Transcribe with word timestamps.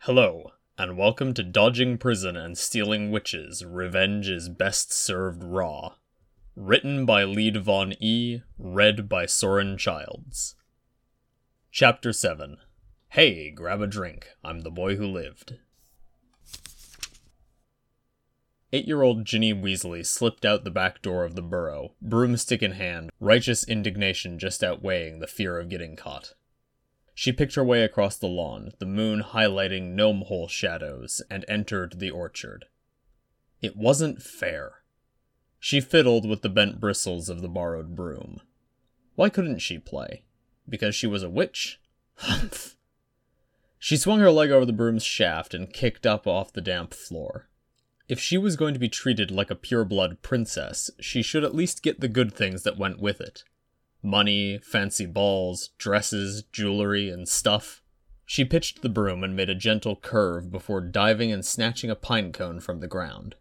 Hello, 0.00 0.52
and 0.76 0.98
welcome 0.98 1.32
to 1.32 1.42
Dodging 1.42 1.96
Prison 1.96 2.36
and 2.36 2.58
Stealing 2.58 3.10
Witches 3.10 3.64
Revenge 3.64 4.28
is 4.28 4.48
Best 4.50 4.92
Served 4.92 5.42
Raw. 5.42 5.94
Written 6.54 7.06
by 7.06 7.24
Lead 7.24 7.56
Von 7.56 7.94
E, 8.00 8.42
read 8.58 9.08
by 9.08 9.24
Soren 9.24 9.78
Childs. 9.78 10.56
Chapter 11.70 12.12
7 12.12 12.58
Hey, 13.08 13.50
grab 13.50 13.80
a 13.80 13.86
drink. 13.86 14.28
I'm 14.44 14.60
the 14.60 14.70
boy 14.70 14.96
who 14.96 15.06
lived. 15.06 15.58
Eight 18.74 18.86
year 18.86 19.02
old 19.02 19.24
Ginny 19.24 19.54
Weasley 19.54 20.04
slipped 20.04 20.44
out 20.44 20.64
the 20.64 20.70
back 20.70 21.00
door 21.00 21.24
of 21.24 21.36
the 21.36 21.42
burrow, 21.42 21.94
broomstick 22.02 22.62
in 22.62 22.72
hand, 22.72 23.10
righteous 23.20 23.62
indignation 23.62 24.38
just 24.38 24.64
outweighing 24.64 25.20
the 25.20 25.28
fear 25.28 25.58
of 25.58 25.68
getting 25.68 25.94
caught. 25.96 26.34
She 27.14 27.32
picked 27.32 27.54
her 27.54 27.64
way 27.64 27.82
across 27.82 28.16
the 28.16 28.26
lawn, 28.26 28.72
the 28.80 28.86
moon 28.86 29.22
highlighting 29.22 29.94
gnome 29.94 30.22
hole 30.22 30.48
shadows, 30.48 31.22
and 31.30 31.44
entered 31.46 32.00
the 32.00 32.10
orchard. 32.10 32.66
It 33.62 33.76
wasn't 33.76 34.20
fair. 34.20 34.82
She 35.60 35.80
fiddled 35.80 36.28
with 36.28 36.42
the 36.42 36.48
bent 36.48 36.80
bristles 36.80 37.28
of 37.28 37.40
the 37.40 37.48
borrowed 37.48 37.94
broom. 37.94 38.40
Why 39.14 39.28
couldn't 39.28 39.60
she 39.60 39.78
play? 39.78 40.24
Because 40.68 40.96
she 40.96 41.06
was 41.06 41.22
a 41.22 41.30
witch? 41.30 41.80
Humph! 42.16 42.76
She 43.78 43.96
swung 43.96 44.18
her 44.18 44.30
leg 44.30 44.50
over 44.50 44.66
the 44.66 44.72
broom's 44.72 45.04
shaft 45.04 45.54
and 45.54 45.72
kicked 45.72 46.06
up 46.06 46.26
off 46.26 46.52
the 46.52 46.60
damp 46.60 46.92
floor. 46.92 47.48
If 48.08 48.18
she 48.18 48.36
was 48.36 48.56
going 48.56 48.74
to 48.74 48.80
be 48.80 48.88
treated 48.88 49.30
like 49.30 49.50
a 49.50 49.56
pureblood 49.56 50.20
princess, 50.20 50.90
she 50.98 51.22
should 51.22 51.44
at 51.44 51.54
least 51.54 51.82
get 51.82 52.00
the 52.00 52.08
good 52.08 52.34
things 52.34 52.64
that 52.64 52.76
went 52.76 52.98
with 52.98 53.20
it 53.20 53.44
money, 54.04 54.58
fancy 54.58 55.06
balls, 55.06 55.70
dresses, 55.78 56.44
jewelry, 56.52 57.08
and 57.08 57.28
stuff. 57.28 57.82
She 58.26 58.44
pitched 58.44 58.82
the 58.82 58.88
broom 58.88 59.24
and 59.24 59.36
made 59.36 59.50
a 59.50 59.54
gentle 59.54 59.96
curve 59.96 60.50
before 60.50 60.80
diving 60.80 61.32
and 61.32 61.44
snatching 61.44 61.90
a 61.90 61.96
pine 61.96 62.32
cone 62.32 62.60
from 62.60 62.80
the 62.80 62.86
ground. 62.86 63.34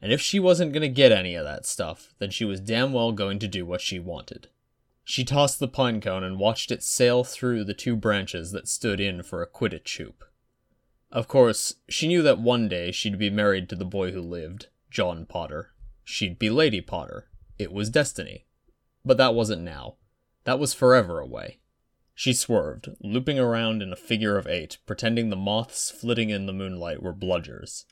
And 0.00 0.12
if 0.12 0.20
she 0.20 0.40
wasn't 0.40 0.72
going 0.72 0.82
to 0.82 0.88
get 0.88 1.12
any 1.12 1.34
of 1.34 1.44
that 1.44 1.64
stuff, 1.64 2.14
then 2.18 2.30
she 2.30 2.44
was 2.44 2.60
damn 2.60 2.92
well 2.92 3.12
going 3.12 3.38
to 3.38 3.48
do 3.48 3.64
what 3.64 3.80
she 3.80 3.98
wanted. 3.98 4.48
She 5.04 5.24
tossed 5.24 5.58
the 5.58 5.68
pine 5.68 6.00
cone 6.00 6.24
and 6.24 6.38
watched 6.38 6.70
it 6.70 6.82
sail 6.82 7.24
through 7.24 7.64
the 7.64 7.74
two 7.74 7.96
branches 7.96 8.52
that 8.52 8.68
stood 8.68 9.00
in 9.00 9.22
for 9.22 9.42
a 9.42 9.48
Quidditch 9.48 9.96
hoop. 9.96 10.24
Of 11.10 11.28
course, 11.28 11.74
she 11.88 12.08
knew 12.08 12.22
that 12.22 12.38
one 12.38 12.68
day 12.68 12.90
she'd 12.90 13.18
be 13.18 13.30
married 13.30 13.68
to 13.68 13.76
the 13.76 13.84
boy 13.84 14.12
who 14.12 14.20
lived, 14.20 14.68
John 14.90 15.26
Potter. 15.26 15.72
She'd 16.04 16.38
be 16.38 16.50
Lady 16.50 16.80
Potter. 16.80 17.28
It 17.58 17.72
was 17.72 17.90
destiny. 17.90 18.46
But 19.04 19.16
that 19.16 19.34
wasn't 19.34 19.62
now. 19.62 19.96
That 20.44 20.58
was 20.58 20.74
forever 20.74 21.20
away. 21.20 21.58
She 22.14 22.32
swerved, 22.32 22.90
looping 23.00 23.38
around 23.38 23.82
in 23.82 23.92
a 23.92 23.96
figure 23.96 24.36
of 24.36 24.46
eight, 24.46 24.78
pretending 24.86 25.30
the 25.30 25.36
moths 25.36 25.90
flitting 25.90 26.30
in 26.30 26.46
the 26.46 26.52
moonlight 26.52 27.02
were 27.02 27.14
bludgers. 27.14 27.84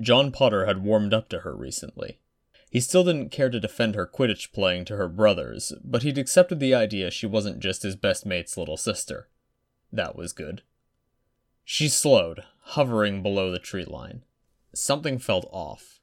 John 0.00 0.32
Potter 0.32 0.66
had 0.66 0.82
warmed 0.82 1.14
up 1.14 1.28
to 1.28 1.40
her 1.40 1.54
recently. 1.54 2.18
He 2.68 2.80
still 2.80 3.04
didn't 3.04 3.30
care 3.30 3.50
to 3.50 3.60
defend 3.60 3.94
her 3.94 4.06
Quidditch 4.06 4.52
playing 4.52 4.86
to 4.86 4.96
her 4.96 5.08
brothers, 5.08 5.72
but 5.84 6.02
he'd 6.02 6.18
accepted 6.18 6.58
the 6.58 6.74
idea 6.74 7.10
she 7.10 7.26
wasn't 7.26 7.60
just 7.60 7.84
his 7.84 7.94
best 7.94 8.26
mate's 8.26 8.56
little 8.56 8.76
sister. 8.76 9.28
That 9.92 10.16
was 10.16 10.32
good. 10.32 10.62
She 11.64 11.88
slowed, 11.88 12.42
hovering 12.60 13.22
below 13.22 13.52
the 13.52 13.60
tree 13.60 13.84
line. 13.84 14.24
Something 14.74 15.18
felt 15.18 15.48
off. 15.52 16.00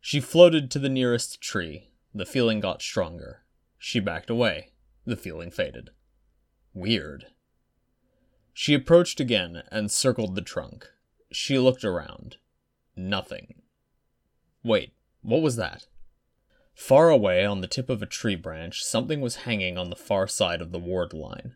She 0.00 0.20
floated 0.20 0.70
to 0.70 0.78
the 0.78 0.88
nearest 0.88 1.40
tree. 1.40 1.90
The 2.14 2.24
feeling 2.24 2.60
got 2.60 2.80
stronger. 2.80 3.42
She 3.88 4.00
backed 4.00 4.30
away. 4.30 4.70
The 5.04 5.14
feeling 5.14 5.52
faded. 5.52 5.90
Weird. 6.74 7.26
She 8.52 8.74
approached 8.74 9.20
again 9.20 9.62
and 9.70 9.92
circled 9.92 10.34
the 10.34 10.42
trunk. 10.42 10.90
She 11.30 11.56
looked 11.56 11.84
around. 11.84 12.38
Nothing. 12.96 13.62
Wait, 14.64 14.92
what 15.22 15.40
was 15.40 15.54
that? 15.54 15.86
Far 16.74 17.10
away 17.10 17.44
on 17.44 17.60
the 17.60 17.68
tip 17.68 17.88
of 17.88 18.02
a 18.02 18.06
tree 18.06 18.34
branch, 18.34 18.82
something 18.82 19.20
was 19.20 19.46
hanging 19.46 19.78
on 19.78 19.88
the 19.88 19.94
far 19.94 20.26
side 20.26 20.60
of 20.60 20.72
the 20.72 20.80
ward 20.80 21.12
line. 21.12 21.54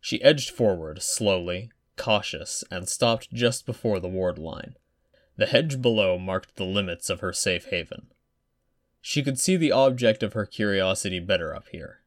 She 0.00 0.20
edged 0.24 0.50
forward, 0.50 1.00
slowly, 1.00 1.70
cautious, 1.96 2.64
and 2.72 2.88
stopped 2.88 3.32
just 3.32 3.64
before 3.64 4.00
the 4.00 4.08
ward 4.08 4.40
line. 4.40 4.74
The 5.36 5.46
hedge 5.46 5.80
below 5.80 6.18
marked 6.18 6.56
the 6.56 6.64
limits 6.64 7.08
of 7.08 7.20
her 7.20 7.32
safe 7.32 7.66
haven. 7.66 8.08
She 9.00 9.22
could 9.22 9.38
see 9.38 9.56
the 9.56 9.72
object 9.72 10.22
of 10.22 10.34
her 10.34 10.46
curiosity 10.46 11.20
better 11.20 11.54
up 11.54 11.68
here. 11.68 12.00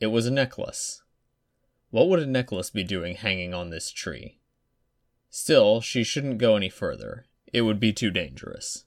It 0.00 0.08
was 0.08 0.26
a 0.26 0.30
necklace. 0.30 1.02
What 1.90 2.08
would 2.08 2.20
a 2.20 2.26
necklace 2.26 2.70
be 2.70 2.84
doing 2.84 3.16
hanging 3.16 3.54
on 3.54 3.70
this 3.70 3.90
tree? 3.90 4.38
Still, 5.30 5.80
she 5.80 6.02
shouldn't 6.02 6.38
go 6.38 6.56
any 6.56 6.68
further. 6.68 7.26
It 7.52 7.62
would 7.62 7.78
be 7.78 7.92
too 7.92 8.10
dangerous. 8.10 8.84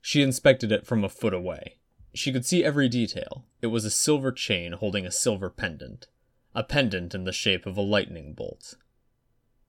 She 0.00 0.22
inspected 0.22 0.72
it 0.72 0.86
from 0.86 1.04
a 1.04 1.08
foot 1.08 1.34
away. 1.34 1.76
She 2.14 2.32
could 2.32 2.46
see 2.46 2.64
every 2.64 2.88
detail. 2.88 3.44
It 3.60 3.68
was 3.68 3.84
a 3.84 3.90
silver 3.90 4.32
chain 4.32 4.72
holding 4.72 5.06
a 5.06 5.10
silver 5.10 5.50
pendant, 5.50 6.08
a 6.54 6.64
pendant 6.64 7.14
in 7.14 7.24
the 7.24 7.32
shape 7.32 7.66
of 7.66 7.76
a 7.76 7.82
lightning 7.82 8.32
bolt. 8.32 8.74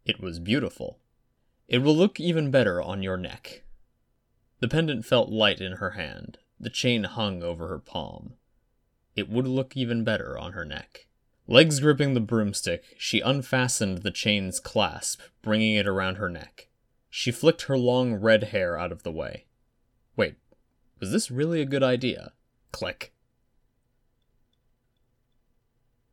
It 0.06 0.20
was 0.20 0.40
beautiful. 0.40 1.00
It 1.68 1.80
will 1.80 1.96
look 1.96 2.20
even 2.20 2.50
better 2.50 2.82
on 2.82 3.04
your 3.04 3.18
neck. 3.18 3.64
The 4.60 4.68
pendant 4.68 5.06
felt 5.06 5.30
light 5.30 5.62
in 5.62 5.74
her 5.74 5.92
hand, 5.92 6.40
the 6.62 6.70
chain 6.70 7.04
hung 7.04 7.42
over 7.44 7.68
her 7.68 7.80
palm. 7.80 8.34
It 9.16 9.30
would 9.30 9.48
look 9.48 9.76
even 9.76 10.04
better 10.04 10.38
on 10.38 10.54
her 10.54 10.64
neck. 10.64 11.08
Legs 11.48 11.80
gripping 11.80 12.14
the 12.14 12.22
broomstick, 12.22 12.84
she 12.98 13.20
unfastened 13.20 14.00
the 14.00 14.12
chain's 14.12 14.60
clasp, 14.60 15.22
bringing 15.42 15.76
it 15.76 15.88
around 15.88 16.16
her 16.16 16.30
neck. 16.30 16.70
She 17.10 17.32
flicked 17.32 17.64
her 17.64 17.78
long 17.78 18.14
red 18.14 18.46
hair 18.46 18.78
out 18.78 18.92
of 18.92 19.04
the 19.04 19.12
way. 19.12 19.46
Wait, 20.16 20.36
was 21.00 21.12
this 21.12 21.32
really 21.32 21.62
a 21.62 21.66
good 21.66 21.84
idea? 21.84 22.32
Click. 22.72 23.12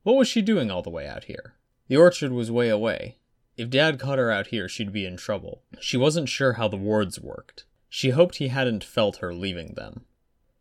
What 0.03 0.17
was 0.17 0.27
she 0.27 0.43
doing 0.43 0.71
all 0.71 0.83
the 0.83 0.91
way 0.91 1.07
out 1.07 1.25
here? 1.25 1.55
The 1.89 1.97
orchard 1.97 2.33
was 2.33 2.51
way 2.51 2.69
away. 2.69 3.19
If 3.57 3.71
Dad 3.71 4.01
caught 4.01 4.19
her 4.19 4.31
out 4.31 4.49
here, 4.49 4.69
she'd 4.69 4.93
be 4.93 5.05
in 5.05 5.17
trouble. 5.17 5.63
She 5.81 5.97
wasn't 5.97 6.29
sure 6.29 6.55
how 6.55 6.69
the 6.69 6.77
wards 6.77 7.21
worked. 7.21 7.65
She 7.89 8.11
hoped 8.11 8.37
he 8.37 8.49
hadn't 8.49 8.83
felt 8.83 9.19
her 9.19 9.35
leaving 9.35 9.75
them. 9.75 10.05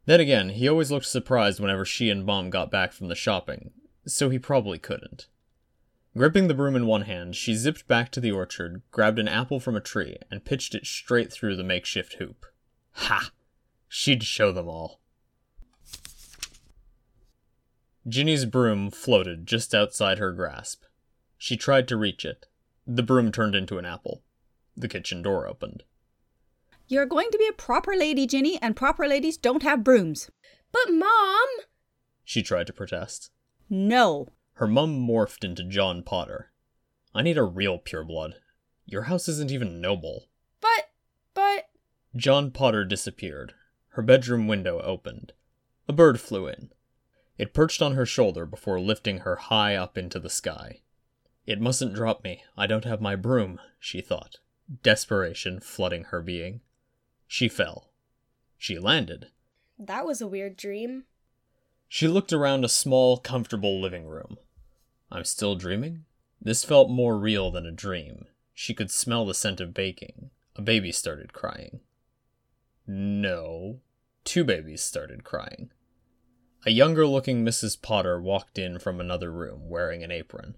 Then 0.07 0.21
again, 0.21 0.49
he 0.49 0.69
always 0.69 0.89
looked 0.89 1.05
surprised 1.05 1.59
whenever 1.59 1.83
she 1.83 2.09
and 2.09 2.25
Mom 2.25 2.49
got 2.49 2.71
back 2.71 2.93
from 2.93 3.09
the 3.09 3.15
shopping, 3.15 3.71
so 4.05 4.29
he 4.29 4.39
probably 4.39 4.79
couldn't. 4.79 5.27
Gripping 6.15 6.47
the 6.47 6.53
broom 6.53 6.77
in 6.77 6.87
one 6.87 7.01
hand, 7.01 7.35
she 7.35 7.53
zipped 7.53 7.89
back 7.89 8.09
to 8.11 8.21
the 8.21 8.31
orchard, 8.31 8.81
grabbed 8.89 9.19
an 9.19 9.27
apple 9.27 9.59
from 9.59 9.75
a 9.75 9.81
tree, 9.81 10.15
and 10.31 10.45
pitched 10.45 10.73
it 10.73 10.85
straight 10.85 11.31
through 11.31 11.57
the 11.57 11.63
makeshift 11.63 12.13
hoop. 12.13 12.45
Ha! 12.93 13.31
She'd 13.89 14.23
show 14.23 14.53
them 14.53 14.69
all. 14.69 15.01
Ginny's 18.07 18.45
broom 18.45 18.89
floated 18.89 19.45
just 19.45 19.75
outside 19.75 20.19
her 20.19 20.31
grasp. 20.31 20.83
She 21.37 21.57
tried 21.57 21.85
to 21.89 21.97
reach 21.97 22.23
it. 22.23 22.45
The 22.87 23.03
broom 23.03 23.29
turned 23.33 23.55
into 23.55 23.77
an 23.77 23.85
apple. 23.85 24.23
The 24.77 24.87
kitchen 24.87 25.21
door 25.21 25.45
opened. 25.45 25.83
You're 26.89 27.05
going 27.05 27.29
to 27.31 27.37
be 27.37 27.47
a 27.47 27.53
proper 27.53 27.95
lady, 27.95 28.25
Ginny, 28.25 28.57
and 28.61 28.75
proper 28.75 29.07
ladies 29.07 29.37
don't 29.37 29.63
have 29.63 29.83
brooms. 29.83 30.31
But, 30.71 30.93
Mom! 30.93 31.47
She 32.23 32.41
tried 32.41 32.67
to 32.67 32.73
protest. 32.73 33.29
No. 33.69 34.27
Her 34.53 34.67
mum 34.67 34.97
morphed 34.97 35.43
into 35.43 35.63
John 35.63 36.01
Potter. 36.01 36.51
I 37.13 37.23
need 37.23 37.37
a 37.37 37.43
real 37.43 37.77
pureblood. 37.77 38.35
Your 38.85 39.03
house 39.03 39.27
isn't 39.27 39.51
even 39.51 39.81
noble. 39.81 40.29
But, 40.61 40.89
but. 41.33 41.65
John 42.15 42.51
Potter 42.51 42.85
disappeared. 42.85 43.53
Her 43.89 44.01
bedroom 44.01 44.47
window 44.47 44.79
opened. 44.79 45.33
A 45.89 45.93
bird 45.93 46.21
flew 46.21 46.47
in. 46.47 46.71
It 47.37 47.53
perched 47.53 47.81
on 47.81 47.95
her 47.95 48.05
shoulder 48.05 48.45
before 48.45 48.79
lifting 48.79 49.19
her 49.19 49.35
high 49.35 49.75
up 49.75 49.97
into 49.97 50.19
the 50.19 50.29
sky. 50.29 50.81
It 51.45 51.59
mustn't 51.61 51.93
drop 51.93 52.23
me. 52.23 52.43
I 52.55 52.65
don't 52.65 52.85
have 52.85 53.01
my 53.01 53.15
broom, 53.15 53.59
she 53.79 53.99
thought, 54.01 54.37
desperation 54.83 55.59
flooding 55.59 56.05
her 56.05 56.21
being. 56.21 56.61
She 57.27 57.47
fell. 57.47 57.91
She 58.57 58.79
landed. 58.79 59.27
That 59.77 60.05
was 60.05 60.21
a 60.21 60.27
weird 60.27 60.57
dream. 60.57 61.03
She 61.87 62.07
looked 62.07 62.33
around 62.33 62.65
a 62.65 62.69
small, 62.69 63.17
comfortable 63.17 63.79
living 63.79 64.07
room. 64.07 64.37
I'm 65.11 65.23
still 65.23 65.55
dreaming? 65.55 66.05
This 66.41 66.63
felt 66.63 66.89
more 66.89 67.17
real 67.17 67.51
than 67.51 67.65
a 67.65 67.71
dream. 67.71 68.25
She 68.53 68.73
could 68.73 68.91
smell 68.91 69.25
the 69.25 69.33
scent 69.33 69.61
of 69.61 69.73
baking. 69.73 70.31
A 70.55 70.61
baby 70.61 70.91
started 70.91 71.33
crying. 71.33 71.81
No. 72.87 73.81
Two 74.23 74.43
babies 74.43 74.81
started 74.81 75.23
crying. 75.23 75.71
A 76.65 76.71
younger 76.71 77.05
looking 77.05 77.45
Mrs. 77.45 77.81
Potter 77.81 78.19
walked 78.19 78.57
in 78.57 78.79
from 78.79 78.99
another 78.99 79.31
room, 79.31 79.69
wearing 79.69 80.03
an 80.03 80.11
apron. 80.11 80.55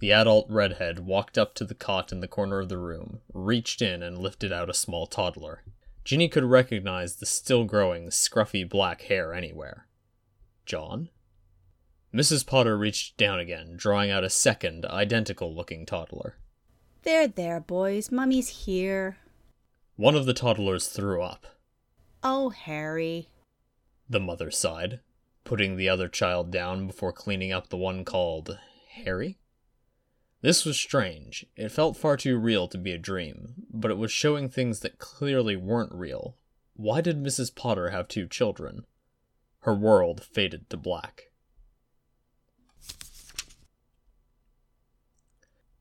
The 0.00 0.12
adult 0.12 0.48
redhead 0.50 1.00
walked 1.00 1.38
up 1.38 1.54
to 1.54 1.64
the 1.64 1.74
cot 1.74 2.12
in 2.12 2.20
the 2.20 2.28
corner 2.28 2.60
of 2.60 2.68
the 2.68 2.78
room, 2.78 3.20
reached 3.32 3.80
in, 3.80 4.02
and 4.02 4.18
lifted 4.18 4.52
out 4.52 4.70
a 4.70 4.74
small 4.74 5.06
toddler. 5.06 5.62
Ginny 6.04 6.28
could 6.28 6.44
recognize 6.44 7.16
the 7.16 7.26
still 7.26 7.64
growing, 7.64 8.08
scruffy 8.08 8.68
black 8.68 9.02
hair 9.02 9.32
anywhere. 9.32 9.86
John? 10.66 11.08
Mrs. 12.14 12.46
Potter 12.46 12.76
reached 12.76 13.16
down 13.16 13.40
again, 13.40 13.72
drawing 13.76 14.10
out 14.10 14.22
a 14.22 14.30
second, 14.30 14.84
identical 14.86 15.54
looking 15.54 15.86
toddler. 15.86 16.36
There, 17.02 17.26
there, 17.26 17.60
boys. 17.60 18.12
Mummy's 18.12 18.66
here. 18.66 19.16
One 19.96 20.14
of 20.14 20.26
the 20.26 20.34
toddlers 20.34 20.88
threw 20.88 21.22
up. 21.22 21.46
Oh, 22.22 22.50
Harry. 22.50 23.28
The 24.08 24.20
mother 24.20 24.50
sighed, 24.50 25.00
putting 25.44 25.76
the 25.76 25.88
other 25.88 26.08
child 26.08 26.50
down 26.50 26.86
before 26.86 27.12
cleaning 27.12 27.52
up 27.52 27.68
the 27.68 27.76
one 27.76 28.04
called 28.04 28.58
Harry. 28.90 29.38
This 30.44 30.66
was 30.66 30.76
strange. 30.78 31.46
It 31.56 31.70
felt 31.70 31.96
far 31.96 32.18
too 32.18 32.36
real 32.36 32.68
to 32.68 32.76
be 32.76 32.92
a 32.92 32.98
dream, 32.98 33.54
but 33.72 33.90
it 33.90 33.96
was 33.96 34.12
showing 34.12 34.50
things 34.50 34.80
that 34.80 34.98
clearly 34.98 35.56
weren't 35.56 35.94
real. 35.94 36.36
Why 36.74 37.00
did 37.00 37.22
Mrs. 37.22 37.54
Potter 37.54 37.88
have 37.88 38.08
two 38.08 38.26
children? 38.26 38.84
Her 39.60 39.74
world 39.74 40.22
faded 40.22 40.68
to 40.68 40.76
black. 40.76 41.30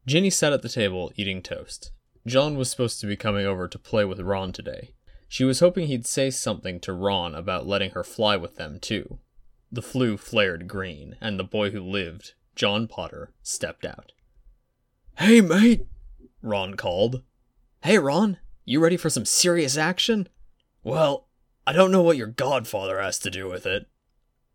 Ginny 0.07 0.30
sat 0.30 0.54
at 0.54 0.62
the 0.62 0.69
table 0.69 1.12
eating 1.18 1.42
toast. 1.42 1.92
John 2.25 2.56
was 2.56 2.71
supposed 2.71 3.01
to 3.01 3.07
be 3.07 3.18
coming 3.18 3.45
over 3.45 3.68
to 3.68 3.77
play 3.77 4.06
with 4.06 4.21
Ron 4.21 4.54
today. 4.54 4.94
She 5.27 5.44
was 5.44 5.60
hoping 5.60 5.88
he'd 5.88 6.07
say 6.07 6.30
something 6.30 6.80
to 6.80 6.94
Ron 6.94 7.36
about 7.36 7.68
letting 7.68 7.92
her 7.92 8.04
fly 8.06 8.38
with 8.38 8.56
them, 8.56 8.80
too. 8.80 9.19
The 9.69 9.81
flue 9.81 10.15
flared 10.15 10.69
green, 10.69 11.18
and 11.19 11.38
the 11.38 11.44
boy 11.44 11.71
who 11.71 11.81
lived, 11.81 12.31
John 12.56 12.88
Potter, 12.88 13.33
stepped 13.42 13.83
out. 13.83 14.13
Hey, 15.18 15.42
mate! 15.42 15.86
Ron 16.42 16.75
called. 16.75 17.21
Hey, 17.83 17.98
Ron, 17.98 18.38
you 18.65 18.80
ready 18.80 18.98
for 18.98 19.10
some 19.10 19.25
serious 19.25 19.77
action? 19.77 20.27
Well, 20.83 21.27
I 21.65 21.74
don't 21.74 21.92
know 21.92 22.01
what 22.01 22.18
your 22.18 22.27
godfather 22.27 23.00
has 23.00 23.19
to 23.19 23.30
do 23.30 23.50
with 23.50 23.65
it. 23.65 23.88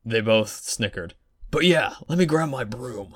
They 0.04 0.20
both 0.20 0.50
snickered. 0.50 1.14
But 1.50 1.64
yeah, 1.64 1.94
let 2.08 2.18
me 2.18 2.26
grab 2.26 2.50
my 2.50 2.64
broom. 2.64 3.14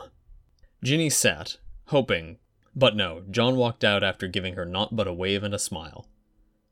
Ginny 0.83 1.11
sat, 1.11 1.59
hoping, 1.87 2.39
but 2.75 2.97
no, 2.97 3.23
John 3.31 3.57
walked 3.57 3.85
out 3.85 4.03
after 4.03 4.27
giving 4.27 4.55
her 4.55 4.65
naught 4.65 4.97
but 4.97 5.07
a 5.07 5.13
wave 5.13 5.43
and 5.43 5.55
a 5.55 5.59
smile. 5.59 6.07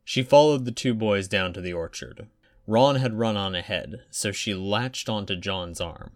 She 0.04 0.22
followed 0.22 0.64
the 0.64 0.72
two 0.72 0.94
boys 0.94 1.28
down 1.28 1.52
to 1.52 1.60
the 1.60 1.72
orchard. 1.74 2.28
Ron 2.66 2.96
had 2.96 3.18
run 3.18 3.36
on 3.36 3.54
ahead, 3.54 4.02
so 4.10 4.32
she 4.32 4.54
latched 4.54 5.08
onto 5.08 5.36
John's 5.36 5.80
arm. 5.80 6.12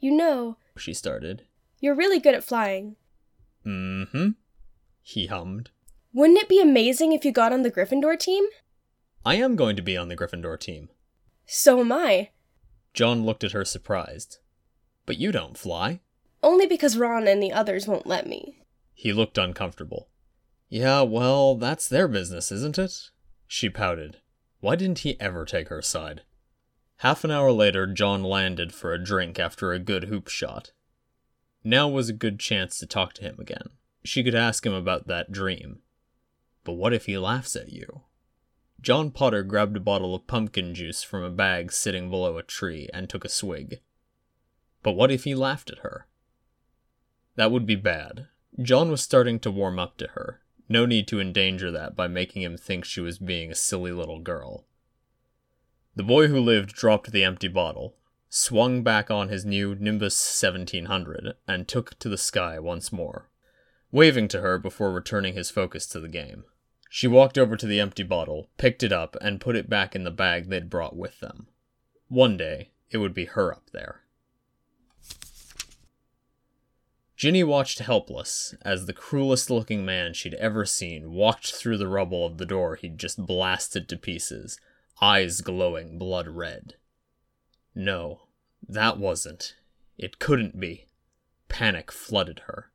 You 0.00 0.10
know, 0.12 0.56
She 0.76 0.92
started. 0.92 1.44
you're 1.80 1.94
really 1.94 2.18
good 2.20 2.34
at 2.34 2.44
flying. 2.44 2.96
Mm 3.66 4.08
hmm. 4.10 4.28
He 5.02 5.26
hummed. 5.26 5.70
Wouldn't 6.12 6.38
it 6.38 6.48
be 6.48 6.60
amazing 6.60 7.12
if 7.12 7.24
you 7.24 7.32
got 7.32 7.52
on 7.52 7.62
the 7.62 7.70
Gryffindor 7.70 8.18
team? 8.18 8.44
I 9.24 9.36
am 9.36 9.56
going 9.56 9.76
to 9.76 9.82
be 9.82 9.96
on 9.96 10.08
the 10.08 10.16
Gryffindor 10.16 10.58
team. 10.58 10.88
So 11.46 11.80
am 11.80 11.92
I. 11.92 12.30
John 12.92 13.24
looked 13.24 13.44
at 13.44 13.52
her 13.52 13.64
surprised. 13.64 14.38
But 15.06 15.18
you 15.18 15.32
don't 15.32 15.56
fly. 15.56 16.00
Only 16.42 16.66
because 16.66 16.98
Ron 16.98 17.26
and 17.26 17.42
the 17.42 17.52
others 17.52 17.86
won't 17.86 18.06
let 18.06 18.26
me. 18.26 18.58
He 18.94 19.12
looked 19.12 19.38
uncomfortable. 19.38 20.08
Yeah, 20.68 21.02
well, 21.02 21.54
that's 21.56 21.88
their 21.88 22.08
business, 22.08 22.50
isn't 22.52 22.78
it? 22.78 23.10
She 23.46 23.68
pouted. 23.68 24.18
Why 24.60 24.76
didn't 24.76 25.00
he 25.00 25.20
ever 25.20 25.44
take 25.44 25.68
her 25.68 25.82
side? 25.82 26.22
Half 26.98 27.24
an 27.24 27.30
hour 27.30 27.50
later, 27.52 27.86
John 27.86 28.22
landed 28.22 28.72
for 28.72 28.92
a 28.92 29.02
drink 29.02 29.38
after 29.38 29.72
a 29.72 29.78
good 29.78 30.04
hoop 30.04 30.28
shot. 30.28 30.72
Now 31.64 31.88
was 31.88 32.08
a 32.08 32.14
good 32.14 32.40
chance 32.40 32.78
to 32.78 32.86
talk 32.86 33.12
to 33.14 33.22
him 33.22 33.36
again. 33.38 33.70
She 34.04 34.24
could 34.24 34.34
ask 34.34 34.66
him 34.66 34.72
about 34.72 35.06
that 35.06 35.30
dream. 35.30 35.80
But 36.64 36.72
what 36.72 36.92
if 36.92 37.06
he 37.06 37.16
laughs 37.18 37.54
at 37.54 37.72
you? 37.72 38.02
John 38.80 39.12
Potter 39.12 39.44
grabbed 39.44 39.76
a 39.76 39.80
bottle 39.80 40.14
of 40.14 40.26
pumpkin 40.26 40.74
juice 40.74 41.04
from 41.04 41.22
a 41.22 41.30
bag 41.30 41.70
sitting 41.70 42.10
below 42.10 42.36
a 42.36 42.42
tree 42.42 42.88
and 42.92 43.08
took 43.08 43.24
a 43.24 43.28
swig. 43.28 43.80
But 44.82 44.92
what 44.92 45.12
if 45.12 45.22
he 45.22 45.36
laughed 45.36 45.70
at 45.70 45.78
her? 45.78 46.08
That 47.36 47.52
would 47.52 47.64
be 47.64 47.76
bad. 47.76 48.26
John 48.60 48.90
was 48.90 49.00
starting 49.00 49.38
to 49.40 49.50
warm 49.50 49.78
up 49.78 49.96
to 49.98 50.08
her. 50.08 50.40
No 50.68 50.84
need 50.84 51.06
to 51.08 51.20
endanger 51.20 51.70
that 51.70 51.94
by 51.94 52.08
making 52.08 52.42
him 52.42 52.56
think 52.56 52.84
she 52.84 53.00
was 53.00 53.18
being 53.18 53.52
a 53.52 53.54
silly 53.54 53.92
little 53.92 54.18
girl. 54.18 54.66
The 55.94 56.02
boy 56.02 56.26
who 56.26 56.40
lived 56.40 56.74
dropped 56.74 57.12
the 57.12 57.22
empty 57.22 57.48
bottle, 57.48 57.94
swung 58.34 58.82
back 58.82 59.10
on 59.10 59.28
his 59.28 59.44
new 59.44 59.74
Nimbus 59.74 60.16
1700, 60.40 61.34
and 61.46 61.68
took 61.68 61.98
to 61.98 62.08
the 62.08 62.16
sky 62.16 62.58
once 62.58 62.90
more, 62.90 63.28
waving 63.90 64.26
to 64.26 64.40
her 64.40 64.58
before 64.58 64.90
returning 64.90 65.34
his 65.34 65.50
focus 65.50 65.86
to 65.86 66.00
the 66.00 66.08
game. 66.08 66.44
She 66.88 67.06
walked 67.06 67.36
over 67.36 67.58
to 67.58 67.66
the 67.66 67.78
empty 67.78 68.02
bottle, 68.02 68.48
picked 68.56 68.82
it 68.82 68.90
up, 68.90 69.18
and 69.20 69.38
put 69.38 69.54
it 69.54 69.68
back 69.68 69.94
in 69.94 70.04
the 70.04 70.10
bag 70.10 70.48
they'd 70.48 70.70
brought 70.70 70.96
with 70.96 71.20
them. 71.20 71.48
One 72.08 72.38
day, 72.38 72.70
it 72.90 72.96
would 72.98 73.12
be 73.12 73.26
her 73.26 73.52
up 73.52 73.68
there. 73.70 74.00
Ginny 77.14 77.44
watched 77.44 77.80
helpless 77.80 78.54
as 78.62 78.86
the 78.86 78.94
cruelest 78.94 79.50
looking 79.50 79.84
man 79.84 80.14
she'd 80.14 80.34
ever 80.34 80.64
seen 80.64 81.12
walked 81.12 81.52
through 81.52 81.76
the 81.76 81.86
rubble 81.86 82.24
of 82.24 82.38
the 82.38 82.46
door 82.46 82.76
he'd 82.76 82.96
just 82.96 83.26
blasted 83.26 83.90
to 83.90 83.98
pieces, 83.98 84.58
eyes 85.02 85.42
glowing 85.42 85.98
blood 85.98 86.28
red. 86.28 86.76
No, 87.74 88.22
that 88.68 88.98
wasn't. 88.98 89.54
It 89.96 90.18
couldn't 90.18 90.58
be. 90.58 90.86
Panic 91.48 91.90
flooded 91.92 92.40
her. 92.46 92.70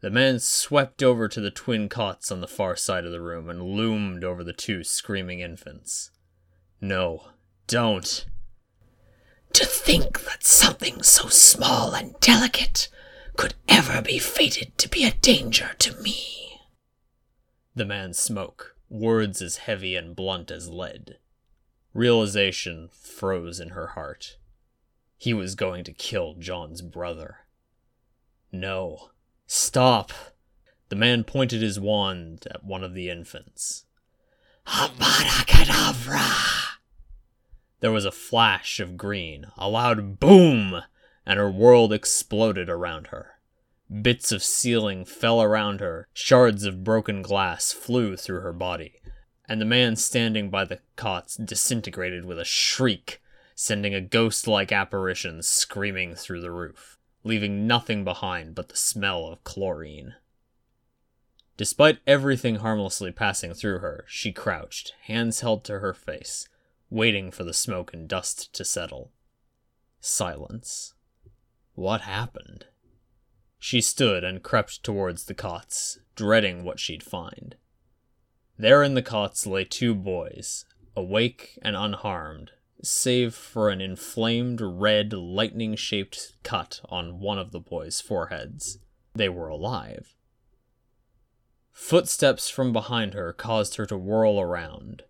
The 0.00 0.10
man 0.10 0.38
swept 0.38 1.02
over 1.02 1.28
to 1.28 1.40
the 1.40 1.50
twin 1.50 1.88
cots 1.88 2.30
on 2.30 2.40
the 2.40 2.46
far 2.46 2.76
side 2.76 3.06
of 3.06 3.12
the 3.12 3.20
room 3.20 3.48
and 3.48 3.62
loomed 3.62 4.22
over 4.22 4.44
the 4.44 4.52
two 4.52 4.84
screaming 4.84 5.40
infants. 5.40 6.10
No, 6.80 7.28
don't. 7.66 8.26
To 9.54 9.64
think 9.64 10.24
that 10.24 10.44
something 10.44 11.02
so 11.02 11.28
small 11.28 11.94
and 11.94 12.18
delicate 12.20 12.88
could 13.36 13.54
ever 13.68 14.02
be 14.02 14.18
fated 14.18 14.76
to 14.78 14.88
be 14.88 15.04
a 15.04 15.12
danger 15.12 15.70
to 15.78 15.94
me. 16.02 16.60
The 17.74 17.86
man 17.86 18.12
spoke, 18.12 18.76
words 18.90 19.40
as 19.40 19.56
heavy 19.56 19.96
and 19.96 20.14
blunt 20.14 20.50
as 20.50 20.68
lead. 20.68 21.18
Realization 21.94 22.88
froze 22.92 23.60
in 23.60 23.70
her 23.70 23.88
heart. 23.88 24.36
He 25.16 25.32
was 25.32 25.54
going 25.54 25.84
to 25.84 25.92
kill 25.92 26.34
John's 26.34 26.82
brother. 26.82 27.46
No. 28.50 29.10
Stop! 29.46 30.12
The 30.88 30.96
man 30.96 31.22
pointed 31.22 31.62
his 31.62 31.78
wand 31.78 32.48
at 32.50 32.64
one 32.64 32.82
of 32.82 32.94
the 32.94 33.08
infants. 33.08 33.84
Avada 34.66 35.46
Kedavra! 35.46 36.78
There 37.78 37.92
was 37.92 38.04
a 38.04 38.10
flash 38.10 38.80
of 38.80 38.96
green, 38.96 39.46
a 39.56 39.68
loud 39.68 40.18
boom, 40.18 40.82
and 41.24 41.38
her 41.38 41.50
world 41.50 41.92
exploded 41.92 42.68
around 42.68 43.08
her. 43.08 43.38
Bits 44.02 44.32
of 44.32 44.42
ceiling 44.42 45.04
fell 45.04 45.40
around 45.40 45.80
her, 45.80 46.08
shards 46.12 46.64
of 46.64 46.82
broken 46.82 47.22
glass 47.22 47.72
flew 47.72 48.16
through 48.16 48.40
her 48.40 48.52
body, 48.52 49.00
and 49.48 49.60
the 49.60 49.66
man 49.66 49.96
standing 49.96 50.50
by 50.50 50.64
the 50.64 50.80
cots 50.96 51.36
disintegrated 51.36 52.24
with 52.24 52.38
a 52.38 52.44
shriek, 52.44 53.22
sending 53.54 53.94
a 53.94 54.00
ghost 54.00 54.48
like 54.48 54.72
apparition 54.72 55.42
screaming 55.42 56.14
through 56.14 56.40
the 56.40 56.50
roof, 56.50 56.98
leaving 57.22 57.66
nothing 57.66 58.04
behind 58.04 58.54
but 58.54 58.68
the 58.68 58.76
smell 58.76 59.26
of 59.26 59.44
chlorine. 59.44 60.14
Despite 61.56 62.00
everything 62.06 62.56
harmlessly 62.56 63.12
passing 63.12 63.54
through 63.54 63.78
her, 63.78 64.04
she 64.08 64.32
crouched, 64.32 64.92
hands 65.02 65.40
held 65.40 65.62
to 65.64 65.78
her 65.78 65.94
face, 65.94 66.48
waiting 66.90 67.30
for 67.30 67.44
the 67.44 67.54
smoke 67.54 67.94
and 67.94 68.08
dust 68.08 68.52
to 68.54 68.64
settle. 68.64 69.12
Silence. 70.00 70.94
What 71.74 72.02
happened? 72.02 72.66
She 73.58 73.80
stood 73.80 74.24
and 74.24 74.42
crept 74.42 74.82
towards 74.82 75.24
the 75.24 75.34
cots, 75.34 75.98
dreading 76.16 76.64
what 76.64 76.80
she'd 76.80 77.02
find. 77.02 77.56
There 78.56 78.82
in 78.82 78.94
the 78.94 79.02
cots 79.02 79.46
lay 79.46 79.64
two 79.64 79.94
boys, 79.94 80.64
awake 80.96 81.58
and 81.62 81.74
unharmed, 81.74 82.52
save 82.82 83.34
for 83.34 83.68
an 83.70 83.80
inflamed 83.80 84.60
red 84.60 85.12
lightning 85.12 85.74
shaped 85.74 86.34
cut 86.42 86.80
on 86.88 87.18
one 87.18 87.38
of 87.38 87.50
the 87.50 87.60
boys' 87.60 88.00
foreheads. 88.00 88.78
They 89.14 89.28
were 89.28 89.48
alive. 89.48 90.14
Footsteps 91.72 92.48
from 92.48 92.72
behind 92.72 93.14
her 93.14 93.32
caused 93.32 93.76
her 93.76 93.86
to 93.86 93.96
whirl 93.96 94.40
around. 94.40 95.02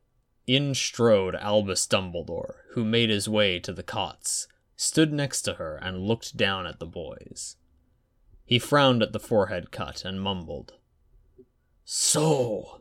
In 0.47 0.75
strode 0.75 1.35
Albus 1.35 1.87
Dumbledore, 1.87 2.57
who 2.73 2.85
made 2.85 3.11
his 3.11 3.29
way 3.29 3.59
to 3.61 3.73
the 3.73 3.83
cots, 3.83 4.49
stood 4.77 5.13
next 5.13 5.43
to 5.43 5.55
her, 5.55 5.77
and 5.77 6.07
looked 6.07 6.37
down 6.37 6.67
at 6.67 6.81
the 6.81 6.87
boys. 6.87 7.57
He 8.45 8.59
frowned 8.59 9.03
at 9.03 9.13
the 9.13 9.21
forehead 9.21 9.71
cut 9.71 10.05
and 10.05 10.21
mumbled. 10.21 10.75
So, 11.85 12.81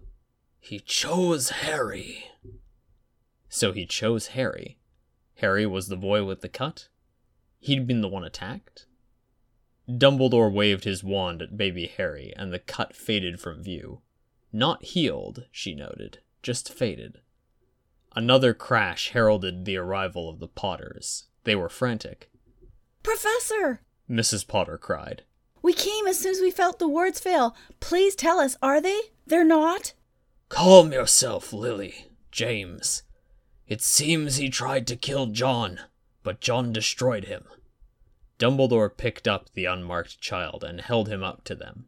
he 0.63 0.79
chose 0.79 1.50
Harry. 1.50 2.32
So 3.50 3.74
he 3.74 3.86
chose 3.86 4.27
Harry. 4.27 4.77
Harry 5.36 5.65
was 5.65 5.89
the 5.89 5.98
boy 5.98 6.24
with 6.24 6.39
the 6.39 6.48
cut? 6.48 6.88
He'd 7.60 7.86
been 7.86 8.00
the 8.00 8.08
one 8.08 8.24
attacked? 8.24 8.86
Dumbledore 9.89 10.51
waved 10.51 10.86
his 10.86 11.03
wand 11.03 11.41
at 11.41 11.58
baby 11.58 11.88
Harry, 11.98 12.34
and 12.38 12.53
the 12.53 12.60
cut 12.60 12.96
faded 12.96 13.41
from 13.41 13.62
view. 13.62 14.00
Not 14.53 14.84
healed, 14.86 15.48
she 15.51 15.75
noted, 15.75 16.20
just 16.41 16.72
faded. 16.72 17.20
Another 18.15 18.53
crash 18.53 19.10
heralded 19.10 19.65
the 19.65 19.75
arrival 19.75 20.29
of 20.29 20.39
the 20.39 20.48
Potters. 20.48 21.25
They 21.43 21.58
were 21.58 21.67
frantic. 21.67 22.32
Professor! 23.03 23.82
Mrs. 24.10 24.48
Potter 24.48 24.77
cried. 24.77 25.24
We 25.62 25.74
came 25.74 26.08
as 26.08 26.20
soon 26.20 26.32
as 26.32 26.39
we 26.39 26.51
felt 26.51 26.79
the 26.79 26.88
words 26.88 27.20
fail. 27.20 27.53
Please 27.82 28.15
tell 28.15 28.39
us, 28.39 28.55
are 28.62 28.79
they? 28.79 29.00
They're 29.27 29.43
not? 29.43 29.91
Calm 30.54 30.94
yourself, 30.94 31.52
Lily. 31.52 32.12
James. 32.32 33.02
It 33.68 33.82
seems 33.82 34.36
he 34.36 34.50
tried 34.50 34.86
to 34.86 34.96
kill 34.96 35.26
John, 35.26 35.80
but 36.22 36.42
John 36.42 36.72
destroyed 36.72 37.26
him. 37.26 37.46
Dumbledore 38.38 38.96
picked 38.96 39.28
up 39.28 39.52
the 39.54 39.66
unmarked 39.66 40.22
child 40.22 40.64
and 40.64 40.80
held 40.80 41.10
him 41.10 41.24
up 41.24 41.44
to 41.46 41.56
them. 41.56 41.88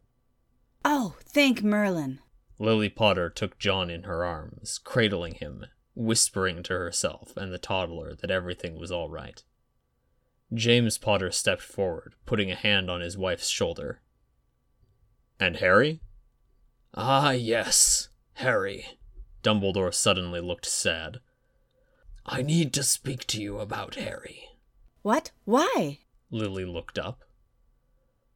Oh, 0.84 1.16
thank 1.24 1.62
Merlin. 1.62 2.20
Lily 2.58 2.90
Potter 2.90 3.30
took 3.30 3.60
John 3.60 3.92
in 3.92 4.04
her 4.04 4.26
arms, 4.26 4.80
cradling 4.84 5.36
him, 5.36 5.68
whispering 5.94 6.64
to 6.64 6.74
herself 6.74 7.38
and 7.38 7.54
the 7.54 7.60
toddler 7.60 8.16
that 8.16 8.32
everything 8.32 8.80
was 8.80 8.92
all 8.92 9.12
right. 9.12 9.44
James 10.52 10.98
Potter 10.98 11.30
stepped 11.30 11.62
forward, 11.62 12.16
putting 12.26 12.50
a 12.50 12.56
hand 12.56 12.90
on 12.90 13.02
his 13.02 13.16
wife's 13.16 13.50
shoulder. 13.50 14.02
And 15.40 15.58
Harry? 15.58 16.02
Ah, 16.96 17.30
yes, 17.30 18.10
Harry. 18.36 18.98
Dumbledore 19.44 19.94
suddenly 19.94 20.42
looked 20.42 20.66
sad. 20.66 21.20
I 22.26 22.42
need 22.42 22.74
to 22.74 22.84
speak 22.84 23.26
to 23.28 23.42
you 23.42 23.60
about 23.60 23.96
Harry. 23.96 24.50
What? 25.04 25.32
Why? 25.46 26.00
Lily 26.32 26.66
looked 26.66 26.98
up. 26.98 27.24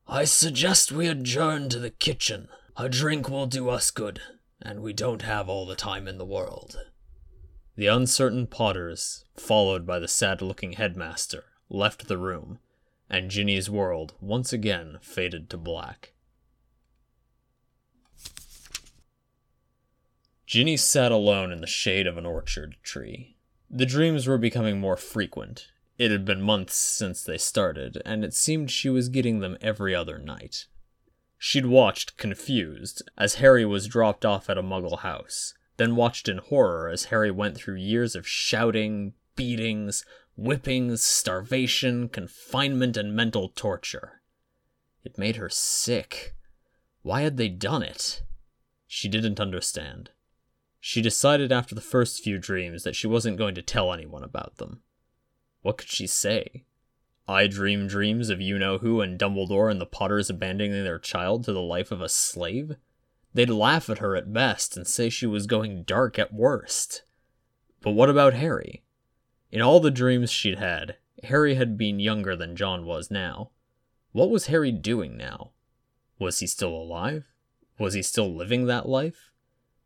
I 0.08 0.24
suggest 0.24 0.91
we 0.91 1.08
adjourn 1.08 1.70
to 1.70 1.79
the 1.79 1.89
kitchen. 1.89 2.48
A 2.77 2.88
drink 2.88 3.29
will 3.29 3.46
do 3.46 3.70
us 3.70 3.91
good, 3.91 4.22
and 4.62 4.82
we 4.82 4.94
don't 4.94 5.24
have 5.24 5.50
all 5.50 5.65
the 5.65 5.75
time 5.75 6.08
in 6.08 6.18
the 6.18 6.25
world. 6.25 6.79
The 7.75 7.88
uncertain 7.88 8.48
Potters, 8.48 9.25
followed 9.36 9.86
by 9.86 10.00
the 10.00 10.08
sad 10.08 10.41
looking 10.41 10.74
headmaster, 10.74 11.46
left 11.70 12.08
the 12.08 12.18
room, 12.18 12.60
and 13.10 13.29
Ginny's 13.29 13.70
world 13.70 14.13
once 14.22 14.53
again 14.53 14.98
faded 15.01 15.50
to 15.50 15.58
black. 15.58 16.13
Ginny 20.50 20.77
sat 20.77 21.12
alone 21.12 21.51
in 21.51 21.62
the 21.62 21.68
shade 21.68 22.08
of 22.08 22.18
an 22.18 22.25
orchard 22.25 22.75
tree. 22.82 23.38
The 23.70 23.86
dreams 23.86 24.25
were 24.25 24.39
becoming 24.39 24.79
more 24.79 24.98
frequent. 24.98 25.68
It 26.00 26.10
had 26.10 26.25
been 26.25 26.41
months 26.41 26.74
since 26.74 27.22
they 27.22 27.38
started, 27.38 28.01
and 28.03 28.25
it 28.25 28.34
seemed 28.34 28.72
she 28.72 28.89
was 28.89 29.10
getting 29.10 29.41
them 29.41 29.60
every 29.62 29.94
other 29.94 30.18
night. 30.18 30.65
She'd 31.38 31.68
watched, 31.68 32.18
confused, 32.18 33.03
as 33.15 33.36
Harry 33.36 33.63
was 33.63 33.88
dropped 33.88 34.25
off 34.25 34.50
at 34.50 34.58
a 34.58 34.63
muggle 34.63 35.01
house, 35.01 35.53
then 35.77 35.96
watched 35.96 36.27
in 36.27 36.39
horror 36.39 36.89
as 36.89 37.06
Harry 37.06 37.29
went 37.29 37.56
through 37.56 37.75
years 37.75 38.15
of 38.15 38.27
shouting, 38.27 39.13
beatings, 39.36 40.03
whippings, 40.36 41.03
starvation, 41.03 42.10
confinement, 42.10 42.98
and 42.98 43.15
mental 43.15 43.50
torture. 43.50 44.24
It 45.03 45.20
made 45.20 45.36
her 45.36 45.50
sick. 45.50 46.34
Why 47.03 47.22
had 47.22 47.38
they 47.38 47.50
done 47.50 47.84
it? 47.84 48.24
She 48.88 49.08
didn't 49.08 49.39
understand. 49.39 50.10
She 50.80 51.02
decided 51.02 51.52
after 51.52 51.76
the 51.76 51.82
first 51.82 52.24
few 52.24 52.38
dreams 52.38 52.84
that 52.84 52.96
she 52.96 53.08
wasn't 53.08 53.38
going 53.38 53.56
to 53.56 53.62
tell 53.62 53.92
anyone 53.92 54.24
about 54.24 54.58
them. 54.58 54.82
What 55.62 55.78
could 55.78 55.90
she 55.90 56.08
say? 56.08 56.66
I 57.28 57.48
dream 57.48 57.88
dreams 57.88 58.30
of 58.30 58.42
you 58.42 58.58
know 58.58 58.78
who 58.80 59.02
and 59.02 59.20
Dumbledore 59.20 59.70
and 59.70 59.80
the 59.80 59.86
Potters 59.86 60.30
abandoning 60.30 60.84
their 60.84 60.98
child 60.98 61.44
to 61.44 61.54
the 61.54 61.62
life 61.62 61.92
of 61.92 62.02
a 62.02 62.10
slave? 62.10 62.76
They'd 63.34 63.50
laugh 63.50 63.90
at 63.90 64.00
her 64.00 64.16
at 64.16 64.34
best 64.34 64.76
and 64.76 64.88
say 64.88 65.10
she 65.10 65.28
was 65.28 65.46
going 65.46 65.84
dark 65.84 66.18
at 66.18 66.34
worst. 66.34 67.04
But 67.82 67.92
what 67.92 68.10
about 68.10 68.34
Harry? 68.34 68.84
In 69.52 69.62
all 69.62 69.80
the 69.80 69.92
dreams 69.92 70.32
she'd 70.32 70.58
had, 70.58 70.98
Harry 71.24 71.56
had 71.56 71.78
been 71.78 72.00
younger 72.00 72.36
than 72.36 72.56
John 72.56 72.86
was 72.86 73.12
now. 73.12 73.52
What 74.12 74.30
was 74.30 74.48
Harry 74.48 74.72
doing 74.72 75.18
now? 75.18 75.52
Was 76.18 76.40
he 76.40 76.48
still 76.48 76.74
alive? 76.74 77.26
Was 77.78 77.94
he 77.94 78.02
still 78.02 78.34
living 78.34 78.66
that 78.66 78.90
life? 78.90 79.32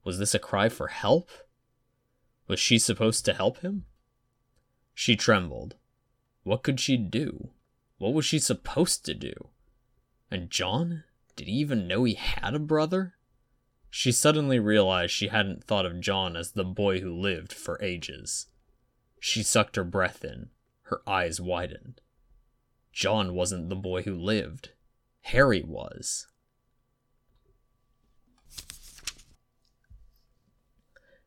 Was 0.03 0.19
this 0.19 0.35
a 0.35 0.39
cry 0.39 0.69
for 0.69 0.87
help? 0.87 1.29
Was 2.47 2.59
she 2.59 2.77
supposed 2.77 3.25
to 3.25 3.33
help 3.33 3.59
him? 3.59 3.85
She 4.93 5.15
trembled. 5.15 5.75
What 6.43 6.63
could 6.63 6.79
she 6.79 6.97
do? 6.97 7.51
What 7.97 8.13
was 8.13 8.25
she 8.25 8.39
supposed 8.39 9.05
to 9.05 9.13
do? 9.13 9.33
And 10.29 10.49
John? 10.49 11.03
Did 11.35 11.47
he 11.47 11.53
even 11.53 11.87
know 11.87 12.03
he 12.03 12.15
had 12.15 12.53
a 12.53 12.59
brother? 12.59 13.15
She 13.89 14.11
suddenly 14.11 14.59
realized 14.59 15.13
she 15.13 15.27
hadn't 15.27 15.63
thought 15.63 15.85
of 15.85 16.01
John 16.01 16.35
as 16.35 16.51
the 16.51 16.63
boy 16.63 16.99
who 16.99 17.15
lived 17.15 17.53
for 17.53 17.81
ages. 17.81 18.47
She 19.19 19.41
sucked 19.41 19.75
her 19.75 19.83
breath 19.83 20.25
in. 20.25 20.49
Her 20.83 21.01
eyes 21.07 21.39
widened. 21.39 22.01
John 22.91 23.33
wasn't 23.33 23.69
the 23.69 23.75
boy 23.75 24.03
who 24.03 24.15
lived. 24.15 24.71
Harry 25.21 25.63
was. 25.63 26.27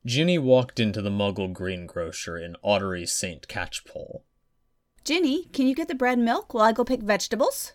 Ginny 0.07 0.39
walked 0.39 0.79
into 0.79 1.03
the 1.03 1.11
Muggle 1.11 1.53
greengrocer 1.53 2.39
in 2.39 2.57
Ottery 2.63 3.05
St. 3.05 3.49
Catchpole. 3.49 4.23
Ginny, 5.03 5.47
can 5.47 5.67
you 5.67 5.75
get 5.75 5.89
the 5.89 5.97
bread 5.97 6.19
and 6.19 6.25
milk 6.25 6.55
while 6.55 6.63
I 6.63 6.71
go 6.71 6.85
pick 6.85 7.01
vegetables? 7.01 7.73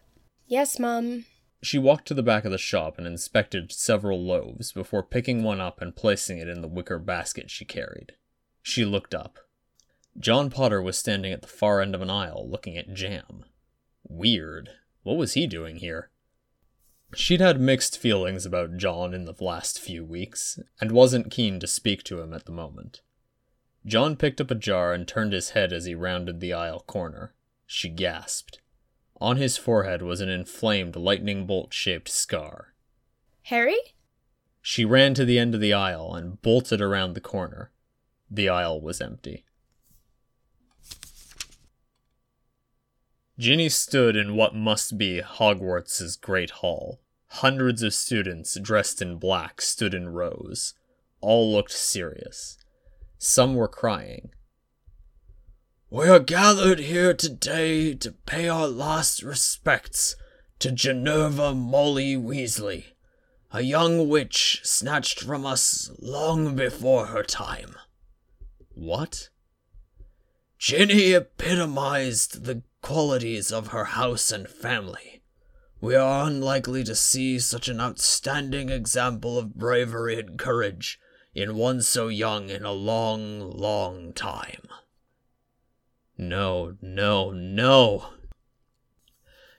Yes, 0.48 0.80
Mum. 0.80 1.26
She 1.62 1.78
walked 1.78 2.08
to 2.08 2.14
the 2.14 2.24
back 2.24 2.46
of 2.46 2.52
the 2.52 2.58
shop 2.58 2.98
and 2.98 3.06
inspected 3.06 3.74
several 3.74 4.24
loaves 4.24 4.72
before 4.72 5.04
picking 5.04 5.44
one 5.44 5.60
up 5.60 5.82
and 5.82 5.94
placing 5.94 6.38
it 6.38 6.48
in 6.48 6.62
the 6.62 6.70
wicker 6.70 7.00
basket 7.00 7.52
she 7.52 7.66
carried. 7.66 8.14
She 8.62 8.86
looked 8.86 9.14
up. 9.14 9.38
John 10.18 10.50
Potter 10.50 10.82
was 10.82 10.98
standing 10.98 11.34
at 11.34 11.42
the 11.42 11.50
far 11.50 11.82
end 11.82 11.94
of 11.94 12.02
an 12.02 12.10
aisle 12.10 12.50
looking 12.50 12.78
at 12.78 12.94
jam. 12.94 13.44
Weird. 14.08 14.70
What 15.04 15.18
was 15.18 15.34
he 15.34 15.48
doing 15.48 15.78
here? 15.78 16.11
She'd 17.14 17.42
had 17.42 17.60
mixed 17.60 17.98
feelings 17.98 18.46
about 18.46 18.78
John 18.78 19.14
in 19.14 19.26
the 19.26 19.36
last 19.40 19.80
few 19.80 20.06
weeks, 20.06 20.60
and 20.80 20.92
wasn't 20.92 21.32
keen 21.32 21.60
to 21.60 21.68
speak 21.68 22.04
to 22.04 22.22
him 22.22 22.34
at 22.34 22.46
the 22.46 22.52
moment. 22.52 23.02
John 23.86 24.16
picked 24.16 24.40
up 24.40 24.52
a 24.52 24.56
jar 24.56 24.94
and 24.94 25.08
turned 25.08 25.34
his 25.34 25.50
head 25.52 25.74
as 25.74 25.86
he 25.86 25.96
rounded 25.96 26.40
the 26.40 26.54
aisle 26.54 26.82
corner. 26.82 27.34
She 27.66 27.90
gasped. 27.90 28.60
On 29.20 29.38
his 29.38 29.58
forehead 29.58 30.02
was 30.02 30.22
an 30.22 30.30
inflamed 30.30 30.96
lightning 30.96 31.46
bolt 31.46 31.74
shaped 31.74 32.10
scar. 32.10 32.74
Harry? 33.44 33.78
She 34.62 34.86
ran 34.86 35.14
to 35.16 35.26
the 35.26 35.40
end 35.40 35.54
of 35.54 35.62
the 35.62 35.74
aisle 35.74 36.14
and 36.16 36.42
bolted 36.42 36.82
around 36.82 37.14
the 37.14 37.22
corner. 37.22 37.72
The 38.30 38.50
aisle 38.50 38.80
was 38.80 39.02
empty. 39.02 39.46
Ginny 43.40 43.70
stood 43.70 44.16
in 44.16 44.36
what 44.36 44.54
must 44.54 44.98
be 44.98 45.22
Hogwarts's 45.22 46.16
great 46.16 46.50
hall. 46.50 47.00
Hundreds 47.28 47.82
of 47.82 47.94
students 47.94 48.60
dressed 48.60 49.02
in 49.02 49.18
black 49.18 49.62
stood 49.62 49.94
in 49.94 50.10
rows. 50.10 50.74
All 51.22 51.52
looked 51.52 51.72
serious. 51.72 52.58
Some 53.18 53.56
were 53.56 53.68
crying. 53.68 54.32
We 55.90 56.08
are 56.08 56.20
gathered 56.20 56.80
here 56.80 57.14
today 57.14 57.94
to 57.96 58.12
pay 58.12 58.48
our 58.48 58.68
last 58.68 59.24
respects 59.24 60.16
to 60.60 60.72
Ginevra 60.72 61.54
Molly 61.54 62.16
Weasley, 62.16 62.94
a 63.52 63.62
young 63.62 64.08
witch 64.08 64.62
snatched 64.64 65.22
from 65.22 65.46
us 65.46 65.92
long 66.00 66.56
before 66.56 67.08
her 67.08 67.24
time. 67.24 67.76
What? 68.74 69.30
Ginny 70.58 71.14
epitomized 71.14 72.46
the 72.46 72.62
qualities 72.82 73.52
of 73.52 73.68
her 73.68 73.86
house 73.86 74.32
and 74.32 74.48
family. 74.48 75.22
We 75.80 75.96
are 75.96 76.28
unlikely 76.28 76.84
to 76.84 76.96
see 76.96 77.40
such 77.40 77.68
an 77.68 77.80
outstanding 77.80 78.70
example 78.70 79.38
of 79.38 79.56
bravery 79.56 80.20
and 80.20 80.38
courage 80.38 81.00
in 81.34 81.56
one 81.56 81.82
so 81.82 82.08
young 82.08 82.50
in 82.50 82.64
a 82.64 82.72
long, 82.72 83.40
long 83.40 84.14
time. 84.14 84.68
No, 86.18 86.76
no, 86.82 87.32
no. 87.32 88.14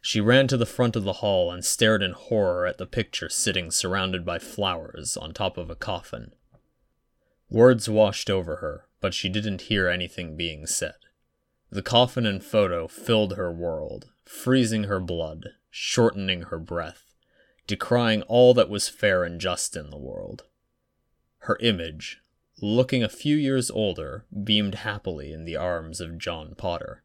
She 0.01 0.21
ran 0.21 0.49
to 0.49 0.57
the 0.57 0.67
front 0.67 0.97
of 0.97 1.05
the 1.05 1.15
hall 1.15 1.51
and 1.51 1.65
stared 1.65 2.03
in 2.03 2.13
horror 2.13 2.67
at 2.67 2.79
the 2.79 2.87
picture 2.87 3.29
sitting 3.29 3.71
surrounded 3.71 4.25
by 4.25 4.39
flowers 4.39 5.17
on 5.17 5.33
top 5.33 5.57
of 5.57 5.71
a 5.71 5.77
coffin. 5.77 6.33
Words 7.49 7.89
washed 7.89 8.31
over 8.31 8.57
her, 8.57 8.87
but 9.01 9.15
she 9.15 9.29
didn't 9.29 9.63
hear 9.63 9.89
anything 9.89 10.37
being 10.37 10.67
said. 10.67 10.95
The 11.73 11.81
coffin 11.81 12.27
and 12.27 12.45
photo 12.45 12.87
filled 12.87 13.37
her 13.37 13.51
world, 13.51 14.11
freezing 14.27 14.85
her 14.85 15.01
blood, 15.01 15.53
shortening 15.71 16.43
her 16.43 16.59
breath, 16.59 17.15
decrying 17.67 18.21
all 18.25 18.53
that 18.53 18.69
was 18.69 18.91
fair 18.91 19.25
and 19.25 19.41
just 19.41 19.75
in 19.75 19.89
the 19.89 19.97
world. 19.97 20.45
Her 21.39 21.57
image, 21.63 22.21
looking 22.61 23.03
a 23.03 23.09
few 23.09 23.37
years 23.37 23.71
older, 23.71 24.27
beamed 24.45 24.75
happily 24.77 25.33
in 25.33 25.47
the 25.47 25.57
arms 25.57 26.03
of 26.03 26.19
John 26.19 26.55
Potter. 26.59 27.05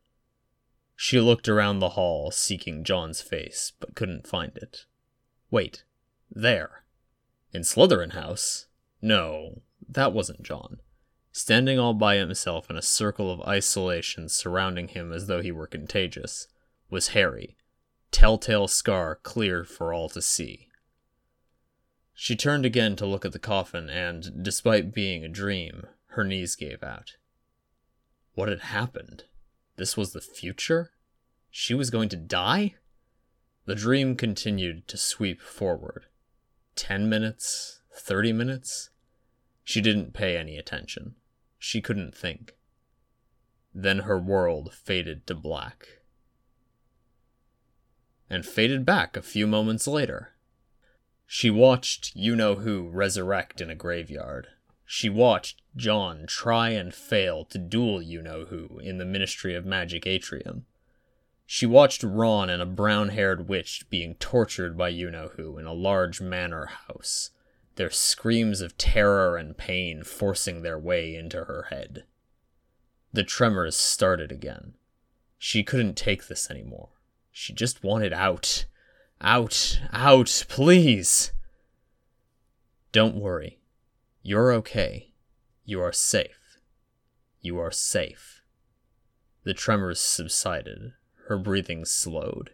She 0.98 1.22
looked 1.22 1.48
around 1.48 1.80
the 1.80 1.92
hall, 1.92 2.30
seeking 2.30 2.84
John's 2.84 3.22
face, 3.22 3.72
but 3.80 3.96
couldn't 3.96 4.28
find 4.28 4.58
it. 4.58 4.84
Wait, 5.50 5.86
there. 6.30 6.84
In 7.54 7.62
Slytherin 7.62 8.12
House? 8.12 8.68
No, 9.02 9.62
that 9.88 10.12
wasn't 10.12 10.44
John. 10.44 10.82
Standing 11.32 11.78
all 11.78 11.94
by 11.94 12.16
himself 12.16 12.70
in 12.70 12.76
a 12.76 12.82
circle 12.82 13.32
of 13.32 13.42
isolation 13.42 14.28
surrounding 14.30 14.88
him 14.88 15.14
as 15.14 15.28
though 15.28 15.42
he 15.42 15.52
were 15.52 15.68
contagious, 15.68 16.48
was 16.90 17.10
Harry. 17.10 17.56
telltale 18.12 18.68
scar 18.68 19.16
clear 19.16 19.64
for 19.64 19.94
all 19.94 20.10
to 20.10 20.22
see. 20.22 20.68
She 22.14 22.36
turned 22.36 22.66
again 22.66 22.96
to 22.96 23.06
look 23.06 23.26
at 23.26 23.32
the 23.32 23.40
coffin, 23.40 23.90
and, 23.90 24.44
despite 24.44 24.94
being 24.94 25.24
a 25.24 25.30
dream, 25.30 25.86
her 26.08 26.24
knees 26.24 26.56
gave 26.56 26.82
out. 26.82 27.18
What 28.34 28.50
had 28.50 28.62
happened? 28.62 29.26
This 29.76 29.96
was 29.96 30.14
the 30.14 30.22
future? 30.22 30.92
She 31.52 31.76
was 31.76 31.92
going 31.92 32.10
to 32.10 32.16
die? 32.16 32.76
The 33.66 33.76
dream 33.76 34.16
continued 34.16 34.88
to 34.88 34.98
sweep 34.98 35.42
forward. 35.42 36.06
Ten 36.76 37.08
minutes, 37.08 37.82
thirty 37.94 38.34
minutes? 38.34 38.90
She 39.68 39.82
didn't 39.82 40.14
pay 40.14 40.38
any 40.38 40.58
attention. 40.58 41.16
She 41.60 41.82
couldn't 41.82 42.16
think. 42.16 42.56
Then 43.76 44.00
her 44.00 44.18
world 44.18 44.74
faded 44.74 45.28
to 45.28 45.36
black. 45.36 46.00
And 48.30 48.46
faded 48.46 48.86
back 48.86 49.18
a 49.18 49.22
few 49.22 49.46
moments 49.46 49.86
later. 49.86 50.36
She 51.26 51.50
watched 51.50 52.16
you 52.16 52.34
know 52.34 52.56
who 52.56 52.88
resurrect 52.88 53.60
in 53.60 53.70
a 53.70 53.76
graveyard. 53.76 54.48
She 54.86 55.10
watched 55.10 55.62
John 55.76 56.28
try 56.28 56.70
and 56.70 56.94
fail 56.94 57.44
to 57.44 57.58
duel 57.58 58.02
you 58.02 58.22
know 58.22 58.46
who 58.46 58.80
in 58.80 59.00
the 59.00 59.06
Ministry 59.06 59.54
of 59.54 59.66
Magic 59.66 60.08
Atrium. 60.08 60.66
She 61.46 61.66
watched 61.66 62.04
Ron 62.04 62.50
and 62.50 62.62
a 62.62 62.66
brown 62.66 63.10
haired 63.10 63.50
witch 63.50 63.84
being 63.90 64.16
tortured 64.16 64.78
by 64.78 64.88
you 64.88 65.12
know 65.12 65.32
who 65.36 65.58
in 65.58 65.66
a 65.66 65.74
large 65.74 66.22
manor 66.22 66.68
house, 66.68 67.32
their 67.78 67.90
screams 67.90 68.62
of 68.62 68.78
terror 68.78 69.38
and 69.38 69.58
pain 69.58 70.04
forcing 70.04 70.62
their 70.62 70.78
way 70.78 71.16
into 71.16 71.46
her 71.46 71.68
head. 71.70 72.04
The 73.14 73.24
tremors 73.24 73.76
started 73.76 74.32
again. 74.32 74.74
She 75.38 75.64
couldn't 75.64 75.96
take 75.96 76.28
this 76.28 76.52
anymore. 76.52 76.90
She 77.32 77.54
just 77.54 77.84
wanted 77.84 78.14
out. 78.14 78.66
Out, 79.22 79.80
out, 79.94 80.46
please. 80.50 81.32
Don't 82.92 83.16
worry. 83.16 83.60
You're 84.22 84.52
okay. 84.54 85.14
You 85.64 85.82
are 85.82 85.94
safe. 85.94 86.58
You 87.42 87.60
are 87.60 87.72
safe. 87.72 88.42
The 89.44 89.54
tremors 89.54 90.00
subsided. 90.00 90.94
Her 91.28 91.38
breathing 91.38 91.86
slowed. 91.86 92.52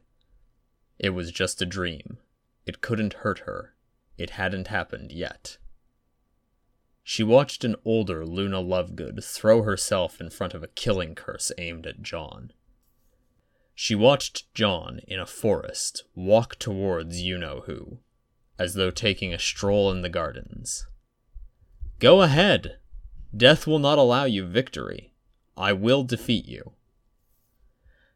It 1.00 1.12
was 1.12 1.32
just 1.32 1.62
a 1.62 1.66
dream. 1.66 2.18
It 2.66 2.82
couldn't 2.82 3.14
hurt 3.14 3.40
her. 3.40 3.73
It 4.18 4.32
hadn't 4.32 4.68
happened 4.68 5.12
yet. 5.12 5.58
She 7.04 7.24
watched 7.24 7.64
an 7.64 7.76
older 7.84 8.26
Luna 8.26 8.62
Lovegood 8.62 9.24
throw 9.24 9.64
herself 9.64 10.22
in 10.22 10.30
front 10.30 10.54
of 10.54 10.64
a 10.64 10.68
killing 10.68 11.16
curse 11.16 11.52
aimed 11.58 11.86
at 11.86 12.02
John. 12.02 12.54
She 13.76 13.96
watched 13.96 14.54
John 14.54 15.00
in 15.08 15.20
a 15.20 15.26
forest 15.26 16.04
walk 16.16 16.58
towards 16.60 17.22
you 17.22 17.38
know 17.38 17.64
who, 17.66 18.00
as 18.58 18.76
though 18.76 18.92
taking 18.92 19.34
a 19.34 19.40
stroll 19.40 19.92
in 19.92 20.02
the 20.02 20.10
gardens. 20.10 20.88
Go 22.00 22.22
ahead! 22.22 22.78
Death 23.36 23.66
will 23.66 23.80
not 23.80 23.98
allow 23.98 24.26
you 24.26 24.46
victory. 24.46 25.14
I 25.58 25.74
will 25.74 26.04
defeat 26.04 26.46
you. 26.46 26.74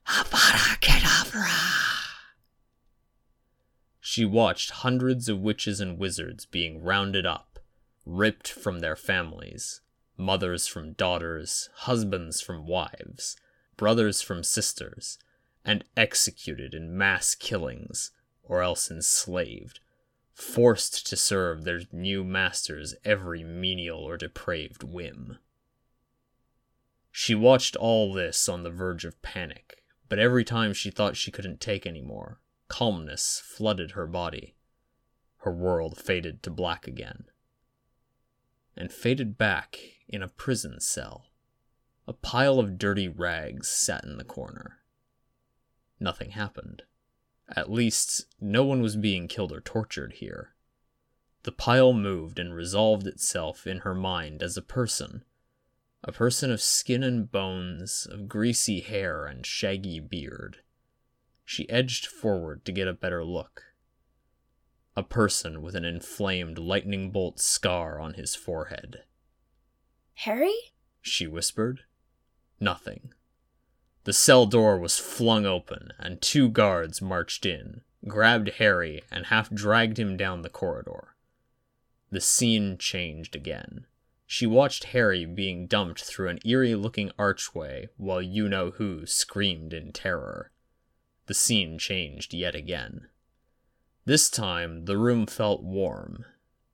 Avada 0.07 0.79
Kedavra! 0.79 1.96
She 4.17 4.25
watched 4.25 4.71
hundreds 4.71 5.29
of 5.29 5.41
witches 5.41 5.79
and 5.79 5.99
wizards 5.99 6.47
being 6.47 6.81
rounded 6.81 7.27
up, 7.27 7.59
ripped 8.03 8.47
from 8.47 8.79
their 8.79 8.95
families, 8.95 9.81
mothers 10.17 10.65
from 10.65 10.93
daughters, 10.93 11.69
husbands 11.81 12.41
from 12.41 12.65
wives, 12.65 13.37
brothers 13.75 14.23
from 14.23 14.43
sisters, 14.43 15.19
and 15.63 15.85
executed 15.95 16.73
in 16.73 16.97
mass 16.97 17.35
killings, 17.35 18.09
or 18.41 18.63
else 18.63 18.89
enslaved, 18.89 19.81
forced 20.33 21.05
to 21.05 21.15
serve 21.15 21.63
their 21.63 21.81
new 21.91 22.23
masters 22.23 22.95
every 23.05 23.43
menial 23.43 23.99
or 23.99 24.17
depraved 24.17 24.81
whim. 24.81 25.37
She 27.11 27.35
watched 27.35 27.75
all 27.75 28.11
this 28.11 28.49
on 28.49 28.63
the 28.63 28.71
verge 28.71 29.05
of 29.05 29.21
panic, 29.21 29.83
but 30.09 30.17
every 30.17 30.43
time 30.43 30.73
she 30.73 30.89
thought 30.89 31.15
she 31.15 31.29
couldn't 31.29 31.61
take 31.61 31.85
any 31.85 32.01
more, 32.01 32.39
calmness 32.67 33.41
flooded 33.43 33.91
her 33.91 34.07
body. 34.07 34.55
Her 35.37 35.51
world 35.51 35.97
faded 35.97 36.43
to 36.43 36.49
black 36.49 36.87
again. 36.87 37.25
And 38.75 38.91
faded 38.91 39.37
back 39.37 39.79
in 40.07 40.21
a 40.21 40.27
prison 40.27 40.79
cell. 40.79 41.27
A 42.07 42.13
pile 42.13 42.59
of 42.59 42.77
dirty 42.77 43.07
rags 43.07 43.67
sat 43.69 44.03
in 44.03 44.17
the 44.17 44.23
corner 44.23 44.77
nothing 45.99 46.31
happened. 46.31 46.83
At 47.49 47.71
least, 47.71 48.25
no 48.39 48.63
one 48.63 48.81
was 48.81 48.95
being 48.95 49.27
killed 49.27 49.51
or 49.51 49.61
tortured 49.61 50.13
here. 50.13 50.53
The 51.43 51.51
pile 51.51 51.93
moved 51.93 52.39
and 52.39 52.53
resolved 52.53 53.07
itself 53.07 53.65
in 53.65 53.79
her 53.79 53.95
mind 53.95 54.43
as 54.43 54.57
a 54.57 54.61
person. 54.61 55.23
A 56.03 56.11
person 56.11 56.51
of 56.51 56.61
skin 56.61 57.03
and 57.03 57.31
bones, 57.31 58.07
of 58.09 58.27
greasy 58.27 58.81
hair 58.81 59.25
and 59.25 59.45
shaggy 59.45 59.99
beard. 59.99 60.57
She 61.49 61.69
edged 61.69 62.05
forward 62.05 62.65
to 62.65 62.73
get 62.73 62.89
a 62.89 62.93
better 62.93 63.23
look. 63.23 63.73
A 64.97 65.01
person 65.01 65.61
with 65.61 65.77
an 65.77 65.85
inflamed 65.85 66.57
lightning 66.59 67.09
bolt 67.09 67.39
scar 67.39 68.01
on 68.01 68.15
his 68.15 68.35
forehead. 68.35 69.05
Harry? 70.15 70.53
She 71.01 71.25
whispered. 71.25 71.85
Nothing. 72.59 73.13
The 74.03 74.11
cell 74.11 74.45
door 74.45 74.77
was 74.77 74.99
flung 74.99 75.45
open, 75.45 75.93
and 75.97 76.21
two 76.21 76.49
guards 76.49 77.01
marched 77.01 77.45
in, 77.45 77.79
grabbed 78.05 78.49
Harry, 78.57 79.01
and 79.09 79.27
half 79.27 79.49
dragged 79.49 79.97
him 79.97 80.17
down 80.17 80.41
the 80.41 80.49
corridor. 80.49 81.15
The 82.11 82.19
scene 82.19 82.77
changed 82.77 83.37
again. 83.37 83.87
She 84.25 84.45
watched 84.45 84.83
Harry 84.91 85.23
being 85.23 85.65
dumped 85.65 86.03
through 86.03 86.27
an 86.27 86.39
eerie 86.43 86.75
looking 86.75 87.09
archway 87.17 87.87
while 87.95 88.21
you 88.21 88.49
know 88.49 88.71
who 88.71 89.05
screamed 89.05 89.71
in 89.71 89.93
terror. 89.93 90.51
The 91.27 91.33
scene 91.33 91.77
changed 91.77 92.33
yet 92.33 92.55
again. 92.55 93.07
This 94.05 94.29
time, 94.29 94.85
the 94.85 94.97
room 94.97 95.27
felt 95.27 95.61
warm. 95.61 96.25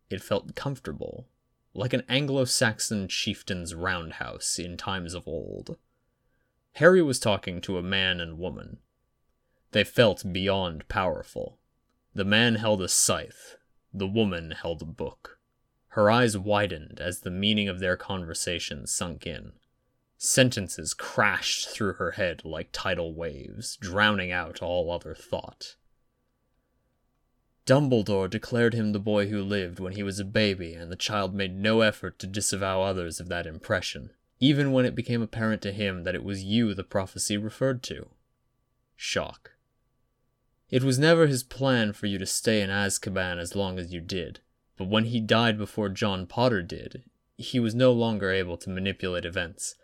It 0.09 0.21
felt 0.21 0.55
comfortable, 0.55 1.27
like 1.73 1.93
an 1.93 2.03
Anglo 2.07 2.45
Saxon 2.45 3.07
chieftain's 3.07 3.73
roundhouse 3.73 4.59
in 4.59 4.77
times 4.77 5.15
of 5.15 5.27
old. 5.27 5.77
Harry 6.73 7.01
was 7.01 7.19
talking 7.19 7.61
to 7.61 7.79
a 7.79 7.83
man 7.83 8.21
and 8.21 8.37
woman. 8.37 8.77
They 9.71 9.83
felt 9.83 10.31
beyond 10.31 10.87
powerful. 10.87 11.57
The 12.13 12.25
man 12.25 12.55
held 12.55 12.81
a 12.83 12.87
scythe, 12.87 13.57
the 13.91 14.07
woman 14.07 14.51
held 14.51 14.83
a 14.83 14.85
book. 14.85 15.39
Her 15.89 16.11
eyes 16.11 16.37
widened 16.37 16.99
as 16.99 17.21
the 17.21 17.31
meaning 17.31 17.67
of 17.67 17.79
their 17.79 17.97
conversation 17.97 18.85
sunk 18.85 19.25
in. 19.25 19.53
Sentences 20.23 20.93
crashed 20.93 21.69
through 21.69 21.93
her 21.93 22.11
head 22.11 22.43
like 22.45 22.69
tidal 22.71 23.13
waves, 23.13 23.77
drowning 23.77 24.31
out 24.31 24.61
all 24.61 24.91
other 24.91 25.13
thought. 25.13 25.75
Dumbledore 27.65 28.29
declared 28.29 28.73
him 28.73 28.91
the 28.91 28.99
boy 28.99 29.27
who 29.27 29.41
lived 29.41 29.79
when 29.79 29.93
he 29.93 30.03
was 30.03 30.19
a 30.19 30.25
baby, 30.25 30.73
and 30.73 30.91
the 30.91 30.95
child 30.95 31.33
made 31.33 31.55
no 31.55 31.81
effort 31.81 32.19
to 32.19 32.27
disavow 32.27 32.81
others 32.81 33.19
of 33.19 33.29
that 33.29 33.45
impression 33.45 34.11
even 34.43 34.73
when 34.73 34.85
it 34.85 34.93
became 34.93 35.21
apparent 35.21 35.61
to 35.61 35.71
him 35.71 36.03
that 36.03 36.15
it 36.15 36.23
was 36.23 36.43
you 36.43 36.73
the 36.73 36.83
prophecy 36.83 37.37
referred 37.37 37.81
to. 37.81 38.09
Shock. 38.97 39.51
It 40.69 40.83
was 40.83 40.99
never 40.99 41.27
his 41.27 41.43
plan 41.43 41.93
for 41.93 42.07
you 42.07 42.17
to 42.17 42.25
stay 42.25 42.61
in 42.61 42.69
Azkaban 42.69 43.39
as 43.39 43.55
long 43.55 43.79
as 43.79 43.93
you 43.93 44.01
did, 44.01 44.41
but 44.75 44.89
when 44.89 45.05
he 45.05 45.21
died 45.21 45.57
before 45.57 45.87
John 45.87 46.27
Potter 46.27 46.61
did, 46.61 47.03
he 47.37 47.57
was 47.57 47.73
no 47.73 47.93
longer 47.93 48.31
able 48.31 48.57
to 48.57 48.69
manipulate 48.69 49.23
events, 49.23 49.75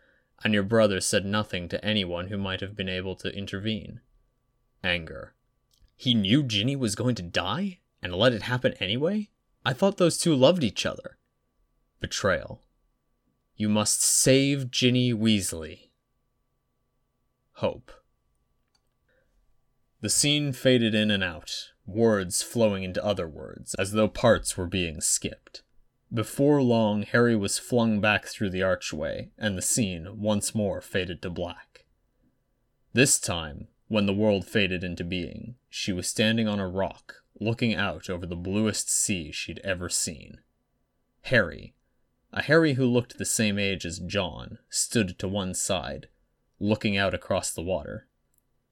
and 0.43 0.54
your 0.54 0.63
brother 0.63 1.02
said 1.02 1.25
nothing 1.25 1.67
to 1.69 1.84
anyone 1.84 2.28
who 2.28 2.38
might 2.38 2.62
have 2.62 2.75
been 2.75 2.89
able 2.89 3.15
to 3.15 3.36
intervene. 3.36 3.99
Anger. 4.84 5.34
He 5.95 6.13
knew 6.13 6.43
Ginny 6.43 6.75
was 6.75 6.95
going 6.95 7.15
to 7.15 7.21
die, 7.21 7.80
and 8.02 8.13
let 8.13 8.34
it 8.34 8.43
happen 8.43 8.73
anyway? 8.80 9.30
I 9.65 9.73
thought 9.73 9.97
those 9.97 10.17
two 10.17 10.34
loved 10.34 10.63
each 10.63 10.86
other. 10.86 11.17
Betrayal. 11.99 12.62
You 13.56 13.67
must 13.67 14.02
save 14.02 14.71
Ginny 14.71 15.13
Weasley. 15.13 15.89
Hope. 17.56 17.91
The 19.99 20.10
scene 20.10 20.54
faded 20.54 20.95
in 20.95 21.12
and 21.12 21.21
out, 21.21 21.71
words 21.86 22.41
flowing 22.41 22.84
into 22.84 23.04
other 23.04 23.28
words, 23.28 23.75
as 23.75 23.91
though 23.91 24.08
parts 24.08 24.56
were 24.56 24.65
being 24.65 25.02
skipped. 25.02 25.63
Before 26.12 26.62
long, 26.62 27.04
Harry 27.04 27.36
was 27.36 27.60
flung 27.60 28.02
back 28.02 28.26
through 28.26 28.50
the 28.50 28.63
archway, 28.63 29.30
and 29.38 29.56
the 29.56 29.62
scene 29.62 30.19
once 30.19 30.56
more 30.56 30.82
faded 30.82 31.22
to 31.22 31.30
black. 31.30 31.86
This 32.93 33.19
time, 33.19 33.67
when 33.88 34.08
the 34.08 34.13
world 34.13 34.45
faded 34.45 34.84
into 34.84 35.04
being, 35.04 35.56
she 35.69 35.93
was 35.93 36.08
standing 36.08 36.48
on 36.48 36.60
a 36.60 36.67
rock, 36.67 37.24
looking 37.39 37.76
out 37.76 38.10
over 38.10 38.26
the 38.26 38.36
bluest 38.36 38.89
sea 38.89 39.32
she'd 39.32 39.60
ever 39.63 39.88
seen. 39.88 40.39
Harry, 41.24 41.76
a 42.34 42.41
Harry 42.41 42.74
who 42.74 42.86
looked 42.86 43.17
the 43.17 43.26
same 43.26 43.60
age 43.60 43.86
as 43.86 44.00
John 44.00 44.58
stood 44.69 45.19
to 45.19 45.28
one 45.28 45.54
side, 45.54 46.08
looking 46.60 46.98
out 46.98 47.13
across 47.13 47.52
the 47.52 47.62
water. 47.62 48.08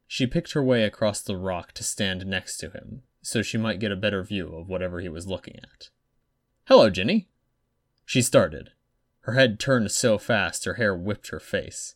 She 0.07 0.25
picked 0.25 0.53
her 0.53 0.63
way 0.63 0.83
across 0.83 1.21
the 1.21 1.37
rock 1.37 1.71
to 1.73 1.83
stand 1.83 2.25
next 2.25 2.57
to 2.57 2.69
him, 2.69 3.03
so 3.21 3.43
she 3.43 3.57
might 3.57 3.79
get 3.79 3.91
a 3.91 3.95
better 3.95 4.23
view 4.23 4.55
of 4.55 4.69
whatever 4.69 5.01
he 5.01 5.09
was 5.09 5.27
looking 5.27 5.57
at. 5.57 5.89
Hello, 6.67 6.89
Ginny. 6.89 7.29
She 8.05 8.21
started. 8.21 8.71
Her 9.21 9.33
head 9.33 9.57
turned 9.57 9.89
so 9.89 10.17
fast 10.17 10.65
her 10.65 10.73
hair 10.73 10.93
whipped 10.93 11.29
her 11.29 11.39
face. 11.39 11.95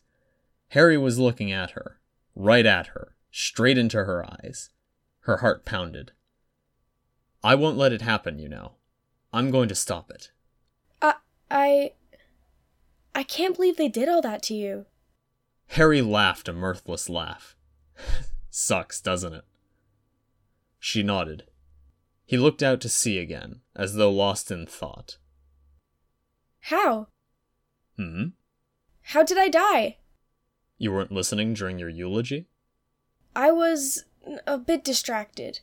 Harry 0.69 0.97
was 0.97 1.19
looking 1.19 1.51
at 1.51 1.71
her, 1.71 1.99
right 2.35 2.65
at 2.65 2.87
her, 2.87 3.17
straight 3.31 3.77
into 3.77 4.05
her 4.05 4.25
eyes. 4.25 4.69
Her 5.23 5.37
heart 5.37 5.65
pounded. 5.65 6.13
I 7.43 7.53
won't 7.55 7.77
let 7.77 7.91
it 7.91 8.01
happen, 8.01 8.39
you 8.39 8.47
know. 8.47 8.75
I'm 9.33 9.51
going 9.51 9.67
to 9.67 9.75
stop 9.75 10.09
it. 10.09 10.31
I. 11.01 11.15
I. 11.49 11.91
I 13.13 13.23
can't 13.23 13.57
believe 13.57 13.75
they 13.75 13.89
did 13.89 14.07
all 14.07 14.21
that 14.21 14.41
to 14.43 14.53
you. 14.53 14.85
Harry 15.71 16.01
laughed 16.01 16.47
a 16.47 16.53
mirthless 16.53 17.09
laugh. 17.09 17.57
Sucks, 18.49 19.01
doesn't 19.01 19.33
it? 19.33 19.43
She 20.79 21.03
nodded. 21.03 21.43
He 22.31 22.37
looked 22.37 22.63
out 22.63 22.79
to 22.79 22.87
sea 22.87 23.17
again, 23.17 23.59
as 23.75 23.95
though 23.95 24.09
lost 24.09 24.51
in 24.51 24.65
thought. 24.65 25.17
How? 26.61 27.07
Hmm? 27.97 28.27
How 29.01 29.21
did 29.21 29.37
I 29.37 29.49
die? 29.49 29.97
You 30.77 30.93
weren't 30.93 31.11
listening 31.11 31.53
during 31.53 31.77
your 31.77 31.89
eulogy? 31.89 32.47
I 33.35 33.51
was 33.51 34.05
a 34.47 34.57
bit 34.57 34.81
distracted. 34.81 35.59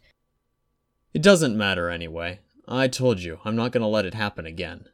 It 1.14 1.22
doesn't 1.22 1.56
matter 1.56 1.88
anyway. 1.88 2.40
I 2.68 2.86
told 2.86 3.20
you, 3.20 3.38
I'm 3.46 3.56
not 3.56 3.72
gonna 3.72 3.88
let 3.88 4.04
it 4.04 4.12
happen 4.12 4.44
again. 4.44 4.90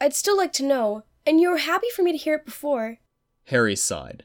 I'd 0.00 0.16
still 0.16 0.36
like 0.36 0.52
to 0.54 0.66
know, 0.66 1.04
and 1.24 1.40
you 1.40 1.50
were 1.50 1.58
happy 1.58 1.86
for 1.94 2.02
me 2.02 2.10
to 2.10 2.18
hear 2.18 2.34
it 2.34 2.44
before. 2.44 2.98
Harry 3.44 3.76
sighed. 3.76 4.24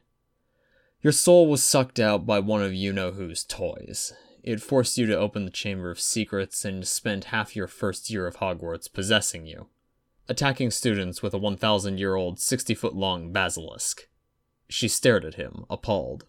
Your 1.04 1.14
soul 1.14 1.46
was 1.46 1.62
sucked 1.62 2.00
out 2.00 2.26
by 2.26 2.40
one 2.40 2.64
of 2.64 2.74
you 2.74 2.92
know 2.92 3.12
who's 3.12 3.44
toys. 3.44 4.14
It 4.46 4.62
forced 4.62 4.96
you 5.00 5.08
to 5.08 5.18
open 5.18 5.46
the 5.46 5.50
Chamber 5.50 5.90
of 5.90 6.00
Secrets 6.00 6.64
and 6.64 6.88
spend 6.88 7.26
half 7.26 7.56
your 7.56 7.66
first 7.66 8.12
year 8.12 8.28
of 8.28 8.38
Hogwarts 8.38 8.88
possessing 8.88 9.48
you, 9.48 9.70
attacking 10.30 10.70
students 10.70 11.24
with 11.24 11.34
a 11.34 11.40
1,000 11.40 11.98
year 11.98 12.14
old, 12.14 12.40
60 12.40 12.76
foot 12.76 12.94
long 12.94 13.34
basilisk. 13.34 14.08
She 14.70 14.88
stared 14.88 15.26
at 15.26 15.34
him, 15.34 15.66
appalled. 15.68 16.26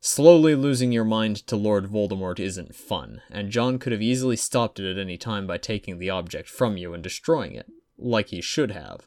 Slowly 0.00 0.56
losing 0.56 0.90
your 0.90 1.04
mind 1.04 1.46
to 1.46 1.54
Lord 1.54 1.84
Voldemort 1.84 2.40
isn't 2.40 2.74
fun, 2.74 3.22
and 3.30 3.50
John 3.50 3.78
could 3.78 3.92
have 3.92 4.02
easily 4.02 4.34
stopped 4.34 4.80
it 4.80 4.90
at 4.90 4.98
any 4.98 5.16
time 5.16 5.46
by 5.46 5.56
taking 5.56 6.00
the 6.00 6.10
object 6.10 6.48
from 6.48 6.76
you 6.76 6.92
and 6.94 7.02
destroying 7.02 7.54
it, 7.54 7.70
like 7.96 8.30
he 8.30 8.40
should 8.40 8.72
have. 8.72 9.06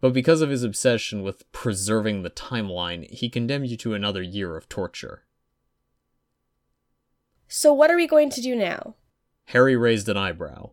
But 0.00 0.14
because 0.14 0.40
of 0.40 0.48
his 0.48 0.62
obsession 0.62 1.22
with 1.22 1.52
preserving 1.52 2.22
the 2.22 2.30
timeline, 2.30 3.10
he 3.10 3.28
condemned 3.28 3.68
you 3.68 3.76
to 3.76 3.92
another 3.92 4.22
year 4.22 4.56
of 4.56 4.70
torture. 4.70 5.26
So, 7.48 7.72
what 7.72 7.90
are 7.90 7.96
we 7.96 8.06
going 8.06 8.30
to 8.30 8.42
do 8.42 8.54
now? 8.54 8.94
Harry 9.46 9.74
raised 9.74 10.08
an 10.08 10.18
eyebrow. 10.18 10.70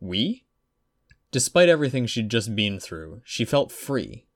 We? 0.00 0.44
Despite 1.30 1.68
everything 1.68 2.06
she'd 2.06 2.30
just 2.30 2.56
been 2.56 2.80
through, 2.80 3.22
she 3.24 3.44
felt 3.44 3.70
free. 3.70 4.26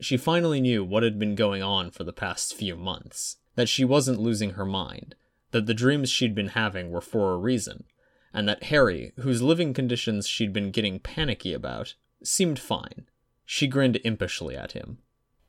She 0.00 0.16
finally 0.16 0.60
knew 0.60 0.82
what 0.82 1.02
had 1.02 1.18
been 1.18 1.34
going 1.34 1.62
on 1.62 1.90
for 1.90 2.04
the 2.04 2.12
past 2.12 2.54
few 2.54 2.76
months 2.76 3.36
that 3.54 3.68
she 3.68 3.84
wasn't 3.84 4.20
losing 4.20 4.50
her 4.50 4.64
mind, 4.64 5.14
that 5.50 5.66
the 5.66 5.74
dreams 5.74 6.10
she'd 6.10 6.34
been 6.34 6.48
having 6.48 6.90
were 6.90 7.00
for 7.00 7.32
a 7.32 7.38
reason, 7.38 7.84
and 8.32 8.48
that 8.48 8.64
Harry, 8.64 9.12
whose 9.20 9.42
living 9.42 9.72
conditions 9.74 10.26
she'd 10.26 10.52
been 10.52 10.70
getting 10.70 10.98
panicky 10.98 11.52
about, 11.52 11.94
seemed 12.22 12.58
fine. 12.58 13.06
She 13.44 13.66
grinned 13.66 14.00
impishly 14.04 14.56
at 14.56 14.72
him. 14.72 14.98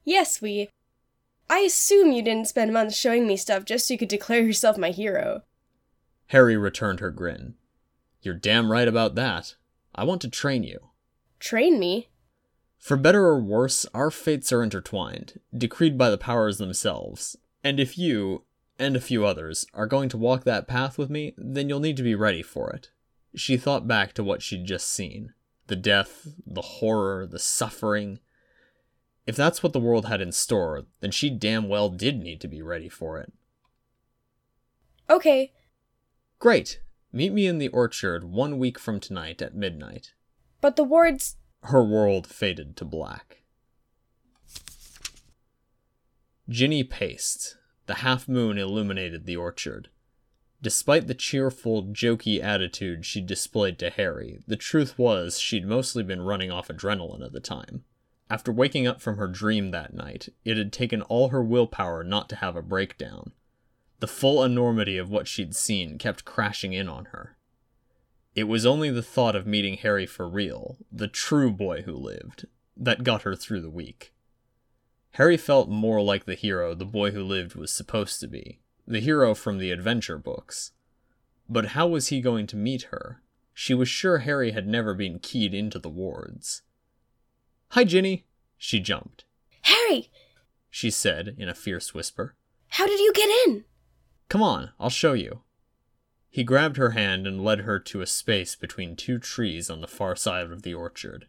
Yes, 0.03 0.41
we. 0.41 0.69
I 1.49 1.59
assume 1.59 2.11
you 2.11 2.21
didn't 2.21 2.49
spend 2.49 2.73
months 2.73 2.97
showing 2.97 3.25
me 3.25 3.37
stuff 3.37 3.65
just 3.65 3.87
so 3.87 3.93
you 3.93 3.97
could 3.97 4.09
declare 4.09 4.41
yourself 4.41 4.77
my 4.77 4.91
hero. 4.91 5.43
Harry 6.27 6.57
returned 6.57 6.99
her 6.99 7.11
grin. 7.11 7.55
You're 8.21 8.33
damn 8.33 8.71
right 8.71 8.87
about 8.87 9.15
that. 9.15 9.55
I 9.93 10.03
want 10.03 10.21
to 10.21 10.29
train 10.29 10.63
you. 10.63 10.79
Train 11.39 11.79
me? 11.79 12.09
For 12.77 12.97
better 12.97 13.25
or 13.25 13.39
worse, 13.39 13.85
our 13.93 14.11
fates 14.11 14.51
are 14.51 14.63
intertwined, 14.63 15.39
decreed 15.55 15.97
by 15.97 16.09
the 16.09 16.17
powers 16.17 16.57
themselves, 16.57 17.35
and 17.63 17.79
if 17.79 17.97
you, 17.97 18.43
and 18.77 18.95
a 18.95 19.01
few 19.01 19.25
others, 19.25 19.65
are 19.73 19.87
going 19.87 20.09
to 20.09 20.17
walk 20.17 20.43
that 20.43 20.67
path 20.67 20.97
with 20.97 21.09
me, 21.09 21.33
then 21.37 21.67
you'll 21.69 21.79
need 21.79 21.97
to 21.97 22.03
be 22.03 22.15
ready 22.15 22.43
for 22.43 22.69
it. 22.71 22.91
She 23.35 23.57
thought 23.57 23.87
back 23.87 24.13
to 24.13 24.23
what 24.23 24.41
she'd 24.41 24.65
just 24.65 24.87
seen 24.87 25.33
the 25.67 25.75
death, 25.75 26.27
the 26.45 26.61
horror, 26.61 27.25
the 27.25 27.39
suffering. 27.39 28.19
If 29.25 29.35
that's 29.35 29.63
what 29.63 29.73
the 29.73 29.79
world 29.79 30.05
had 30.05 30.21
in 30.21 30.31
store, 30.31 30.83
then 30.99 31.09
she 31.09 31.31
damn 31.31 31.67
well 31.67 31.89
did 31.89 32.19
need 32.19 32.39
to 32.41 32.47
be 32.47 32.61
ready 32.61 32.87
for 32.87 33.19
it. 33.19 33.33
Okay. 35.09 35.53
Great. 36.39 36.81
Meet 37.11 37.33
me 37.33 37.47
in 37.47 37.57
the 37.57 37.69
orchard 37.69 38.25
one 38.25 38.57
week 38.59 38.77
from 38.77 38.99
tonight 38.99 39.41
at 39.41 39.55
midnight. 39.55 40.13
But 40.61 40.75
the 40.75 40.83
words. 40.83 41.37
Her 41.63 41.83
world 41.83 42.27
faded 42.27 42.75
to 42.77 42.85
black. 42.85 43.43
Ginny 46.47 46.83
paced. 46.83 47.57
The 47.87 47.95
half 47.95 48.27
moon 48.27 48.57
illuminated 48.57 49.25
the 49.25 49.37
orchard. 49.37 49.89
Despite 50.61 51.07
the 51.07 51.13
cheerful, 51.13 51.83
jokey 51.83 52.41
attitude 52.41 53.05
she 53.05 53.21
displayed 53.21 53.77
to 53.79 53.89
Harry, 53.89 54.39
the 54.47 54.55
truth 54.55 54.97
was 54.97 55.39
she'd 55.39 55.65
mostly 55.65 56.03
been 56.03 56.21
running 56.21 56.51
off 56.51 56.67
adrenaline 56.67 57.23
at 57.23 57.33
the 57.33 57.39
time. 57.39 57.83
After 58.29 58.51
waking 58.51 58.87
up 58.87 59.01
from 59.01 59.17
her 59.17 59.27
dream 59.27 59.71
that 59.71 59.93
night, 59.93 60.29
it 60.43 60.57
had 60.57 60.73
taken 60.73 61.01
all 61.03 61.29
her 61.29 61.43
willpower 61.43 62.03
not 62.03 62.29
to 62.29 62.37
have 62.37 62.55
a 62.55 62.61
breakdown. 62.61 63.31
The 64.05 64.11
full 64.11 64.43
enormity 64.43 64.99
of 64.99 65.09
what 65.09 65.27
she'd 65.27 65.55
seen 65.55 65.97
kept 65.97 66.25
crashing 66.25 66.73
in 66.73 66.87
on 66.87 67.05
her. 67.05 67.37
It 68.35 68.43
was 68.43 68.63
only 68.63 68.91
the 68.91 69.01
thought 69.01 69.35
of 69.35 69.47
meeting 69.47 69.77
Harry 69.77 70.05
for 70.05 70.29
real, 70.29 70.77
the 70.91 71.07
true 71.07 71.49
boy 71.49 71.81
who 71.81 71.95
lived, 71.95 72.45
that 72.77 73.03
got 73.03 73.23
her 73.23 73.35
through 73.35 73.61
the 73.61 73.69
week. 73.71 74.13
Harry 75.13 75.37
felt 75.37 75.69
more 75.69 76.03
like 76.03 76.25
the 76.25 76.35
hero 76.35 76.75
the 76.75 76.85
boy 76.85 77.09
who 77.09 77.23
lived 77.23 77.55
was 77.55 77.73
supposed 77.73 78.19
to 78.19 78.27
be, 78.27 78.59
the 78.85 78.99
hero 78.99 79.33
from 79.33 79.57
the 79.57 79.71
adventure 79.71 80.19
books. 80.19 80.73
But 81.49 81.69
how 81.69 81.87
was 81.87 82.09
he 82.09 82.21
going 82.21 82.45
to 82.45 82.55
meet 82.55 82.83
her? 82.91 83.23
She 83.55 83.73
was 83.73 83.89
sure 83.89 84.19
Harry 84.19 84.51
had 84.51 84.67
never 84.67 84.93
been 84.93 85.17
keyed 85.17 85.55
into 85.55 85.79
the 85.79 85.89
wards. 85.89 86.61
Hi, 87.69 87.83
Ginny! 87.83 88.27
She 88.55 88.79
jumped. 88.79 89.25
Harry! 89.63 90.11
She 90.69 90.91
said 90.91 91.33
in 91.39 91.49
a 91.49 91.55
fierce 91.55 91.95
whisper. 91.95 92.35
How 92.67 92.85
did 92.85 92.99
you 92.99 93.11
get 93.11 93.29
in? 93.47 93.65
Come 94.29 94.41
on, 94.41 94.71
I'll 94.79 94.89
show 94.89 95.13
you. 95.13 95.41
He 96.29 96.43
grabbed 96.43 96.77
her 96.77 96.91
hand 96.91 97.25
and 97.25 97.43
led 97.43 97.61
her 97.61 97.79
to 97.79 98.01
a 98.01 98.05
space 98.05 98.55
between 98.55 98.95
two 98.95 99.19
trees 99.19 99.69
on 99.69 99.81
the 99.81 99.87
far 99.87 100.15
side 100.15 100.51
of 100.51 100.63
the 100.63 100.73
orchard. 100.73 101.27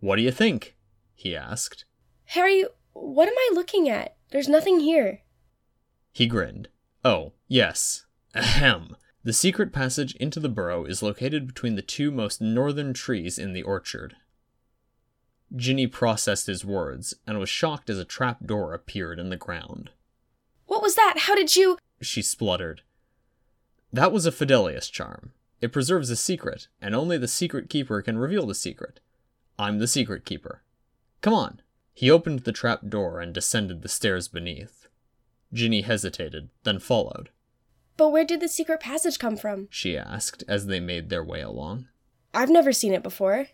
What 0.00 0.16
do 0.16 0.22
you 0.22 0.30
think? 0.30 0.76
he 1.14 1.34
asked. 1.34 1.84
Harry, 2.26 2.64
what 2.92 3.28
am 3.28 3.34
I 3.36 3.50
looking 3.54 3.88
at? 3.88 4.16
There's 4.30 4.48
nothing 4.48 4.80
here. 4.80 5.22
He 6.12 6.26
grinned. 6.26 6.68
Oh, 7.04 7.32
yes. 7.46 8.04
Ahem. 8.34 8.96
The 9.24 9.32
secret 9.32 9.72
passage 9.72 10.14
into 10.16 10.40
the 10.40 10.48
burrow 10.48 10.84
is 10.84 11.02
located 11.02 11.46
between 11.46 11.74
the 11.74 11.82
two 11.82 12.10
most 12.10 12.40
northern 12.40 12.92
trees 12.92 13.38
in 13.38 13.52
the 13.52 13.62
orchard. 13.62 14.16
Ginny 15.56 15.86
processed 15.86 16.46
his 16.46 16.64
words 16.64 17.14
and 17.26 17.38
was 17.38 17.48
shocked 17.48 17.88
as 17.88 17.98
a 17.98 18.04
trap 18.04 18.44
door 18.44 18.74
appeared 18.74 19.18
in 19.18 19.30
the 19.30 19.36
ground. 19.36 19.90
What 20.66 20.82
was 20.82 20.94
that? 20.96 21.20
How 21.20 21.34
did 21.34 21.56
you. 21.56 21.78
She 22.00 22.22
spluttered. 22.22 22.82
That 23.92 24.12
was 24.12 24.26
a 24.26 24.32
Fidelius 24.32 24.90
charm. 24.90 25.32
It 25.60 25.72
preserves 25.72 26.10
a 26.10 26.16
secret, 26.16 26.68
and 26.80 26.94
only 26.94 27.18
the 27.18 27.26
secret 27.28 27.68
keeper 27.68 28.00
can 28.02 28.18
reveal 28.18 28.46
the 28.46 28.54
secret. 28.54 29.00
I'm 29.58 29.78
the 29.78 29.88
secret 29.88 30.24
keeper. 30.24 30.62
Come 31.20 31.34
on. 31.34 31.62
He 31.94 32.10
opened 32.10 32.40
the 32.40 32.52
trap 32.52 32.82
door 32.88 33.20
and 33.20 33.34
descended 33.34 33.82
the 33.82 33.88
stairs 33.88 34.28
beneath. 34.28 34.86
Ginny 35.52 35.80
hesitated, 35.80 36.50
then 36.62 36.78
followed. 36.78 37.30
But 37.96 38.10
where 38.10 38.24
did 38.24 38.40
the 38.40 38.48
secret 38.48 38.78
passage 38.78 39.18
come 39.18 39.36
from? 39.36 39.66
She 39.70 39.98
asked 39.98 40.44
as 40.46 40.66
they 40.66 40.78
made 40.78 41.08
their 41.08 41.24
way 41.24 41.40
along. 41.40 41.88
I've 42.32 42.50
never 42.50 42.72
seen 42.72 42.94
it 42.94 43.02
before. 43.02 43.48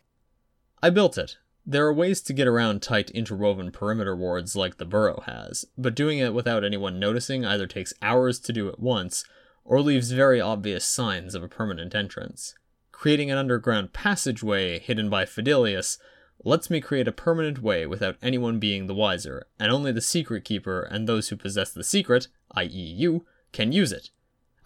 I 0.83 0.91
built 0.91 1.17
it. 1.17 1.39
There 1.66 1.87
are 1.87 1.94
ways 1.94 2.20
to 2.22 2.35
get 2.35 2.46
around 2.46 2.83
tight 2.83 3.11
interwoven 3.12 3.70
perimeter 3.70 4.14
wards 4.14 4.55
like 4.55 4.77
the 4.77 4.85
burrow 4.85 5.22
has, 5.24 5.64
but 5.79 5.94
doing 5.94 6.18
it 6.18 6.35
without 6.35 6.62
anyone 6.62 6.98
noticing 6.98 7.46
either 7.46 7.66
takes 7.66 7.94
hours 8.03 8.38
to 8.40 8.53
do 8.53 8.68
at 8.68 8.79
once 8.79 9.24
or 9.64 9.81
leaves 9.81 10.11
very 10.11 10.42
obvious 10.42 10.85
signs 10.85 11.35
of 11.35 11.42
a 11.42 11.48
permanent 11.48 11.94
entrance. 11.94 12.55
Creating 12.92 13.31
an 13.31 13.38
underground 13.38 13.94
passageway 13.94 14.79
hidden 14.79 15.09
by 15.09 15.24
Fidelius 15.24 15.96
lets 16.44 16.68
me 16.68 16.83
create 16.83 17.09
a 17.09 17.12
permanent 17.12 17.62
way 17.62 17.87
without 17.87 18.16
anyone 18.22 18.59
being 18.59 18.87
the 18.87 18.94
wiser, 18.94 19.46
and 19.59 19.72
only 19.72 19.90
the 19.90 20.03
secret 20.03 20.44
keeper 20.44 20.83
and 20.83 21.09
those 21.09 21.31
who 21.31 21.37
possess 21.37 21.72
the 21.72 21.83
secret, 21.83 22.29
i.e., 22.53 22.66
you, 22.68 23.24
can 23.53 23.72
use 23.72 23.90
it. 23.90 24.11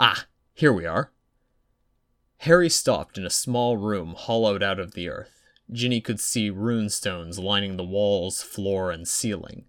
Ah, 0.01 0.27
here 0.53 0.73
we 0.73 0.85
are. 0.85 1.13
Harry 2.39 2.69
stopped 2.69 3.17
in 3.17 3.25
a 3.25 3.31
small 3.31 3.77
room 3.77 4.15
hollowed 4.17 4.63
out 4.65 4.81
of 4.81 4.95
the 4.95 5.09
earth. 5.09 5.38
Ginny 5.71 6.01
could 6.01 6.21
see 6.21 6.51
rune 6.51 6.89
stones 6.89 7.39
lining 7.39 7.77
the 7.77 7.85
walls, 7.85 8.43
floor, 8.43 8.91
and 8.91 9.07
ceiling. 9.07 9.67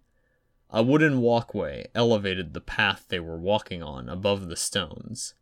A 0.70 0.82
wooden 0.82 1.20
walkway 1.20 1.88
elevated 1.94 2.54
the 2.54 2.60
path 2.60 3.04
they 3.08 3.20
were 3.20 3.38
walking 3.38 3.82
on 3.82 4.08
above 4.08 4.48
the 4.48 4.56
stones. 4.56 5.34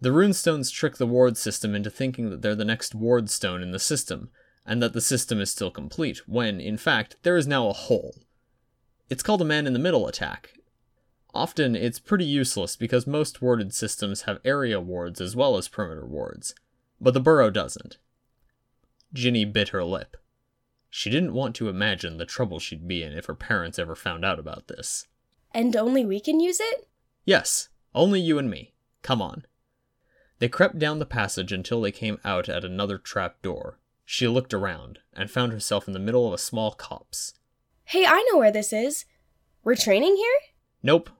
The 0.00 0.10
runestones 0.10 0.72
trick 0.72 0.96
the 0.96 1.06
ward 1.06 1.36
system 1.36 1.74
into 1.74 1.90
thinking 1.90 2.30
that 2.30 2.42
they're 2.42 2.54
the 2.54 2.64
next 2.64 2.94
ward 2.94 3.30
stone 3.30 3.62
in 3.62 3.70
the 3.70 3.78
system, 3.78 4.30
and 4.66 4.82
that 4.82 4.92
the 4.92 5.00
system 5.00 5.40
is 5.40 5.50
still 5.50 5.70
complete, 5.70 6.28
when, 6.28 6.60
in 6.60 6.76
fact, 6.76 7.16
there 7.22 7.36
is 7.36 7.46
now 7.46 7.68
a 7.68 7.72
hole. 7.72 8.16
It's 9.08 9.22
called 9.22 9.42
a 9.42 9.46
man 9.46 9.66
in 9.66 9.72
the 9.72 9.78
middle 9.78 10.06
attack. 10.06 10.54
Often, 11.34 11.76
it's 11.76 11.98
pretty 11.98 12.24
useless 12.24 12.76
because 12.76 13.06
most 13.06 13.40
warded 13.40 13.72
systems 13.72 14.22
have 14.22 14.40
area 14.44 14.80
wards 14.80 15.20
as 15.20 15.34
well 15.34 15.56
as 15.56 15.68
perimeter 15.68 16.06
wards, 16.06 16.54
but 17.00 17.14
the 17.14 17.20
burrow 17.20 17.50
doesn't. 17.50 17.98
Ginny 19.12 19.44
bit 19.44 19.70
her 19.70 19.84
lip. 19.84 20.16
She 20.90 21.10
didn't 21.10 21.32
want 21.32 21.54
to 21.56 21.68
imagine 21.68 22.18
the 22.18 22.26
trouble 22.26 22.58
she'd 22.58 22.86
be 22.86 23.02
in 23.02 23.12
if 23.12 23.26
her 23.26 23.34
parents 23.34 23.78
ever 23.78 23.94
found 23.94 24.24
out 24.24 24.38
about 24.38 24.68
this. 24.68 25.06
And 25.52 25.74
only 25.76 26.04
we 26.04 26.20
can 26.20 26.40
use 26.40 26.60
it? 26.60 26.88
Yes, 27.24 27.68
only 27.94 28.20
you 28.20 28.38
and 28.38 28.50
me. 28.50 28.74
Come 29.02 29.22
on. 29.22 29.46
They 30.38 30.48
crept 30.48 30.78
down 30.78 30.98
the 30.98 31.06
passage 31.06 31.52
until 31.52 31.80
they 31.80 31.92
came 31.92 32.18
out 32.24 32.48
at 32.48 32.64
another 32.64 32.98
trap 32.98 33.40
door. 33.42 33.78
She 34.04 34.26
looked 34.28 34.52
around 34.52 34.98
and 35.14 35.30
found 35.30 35.52
herself 35.52 35.86
in 35.86 35.94
the 35.94 35.98
middle 35.98 36.26
of 36.26 36.34
a 36.34 36.38
small 36.38 36.72
copse. 36.72 37.34
Hey, 37.84 38.04
I 38.06 38.26
know 38.30 38.38
where 38.38 38.50
this 38.50 38.72
is. 38.72 39.04
We're 39.64 39.76
training 39.76 40.16
here? 40.16 40.38
Nope, 40.82 41.10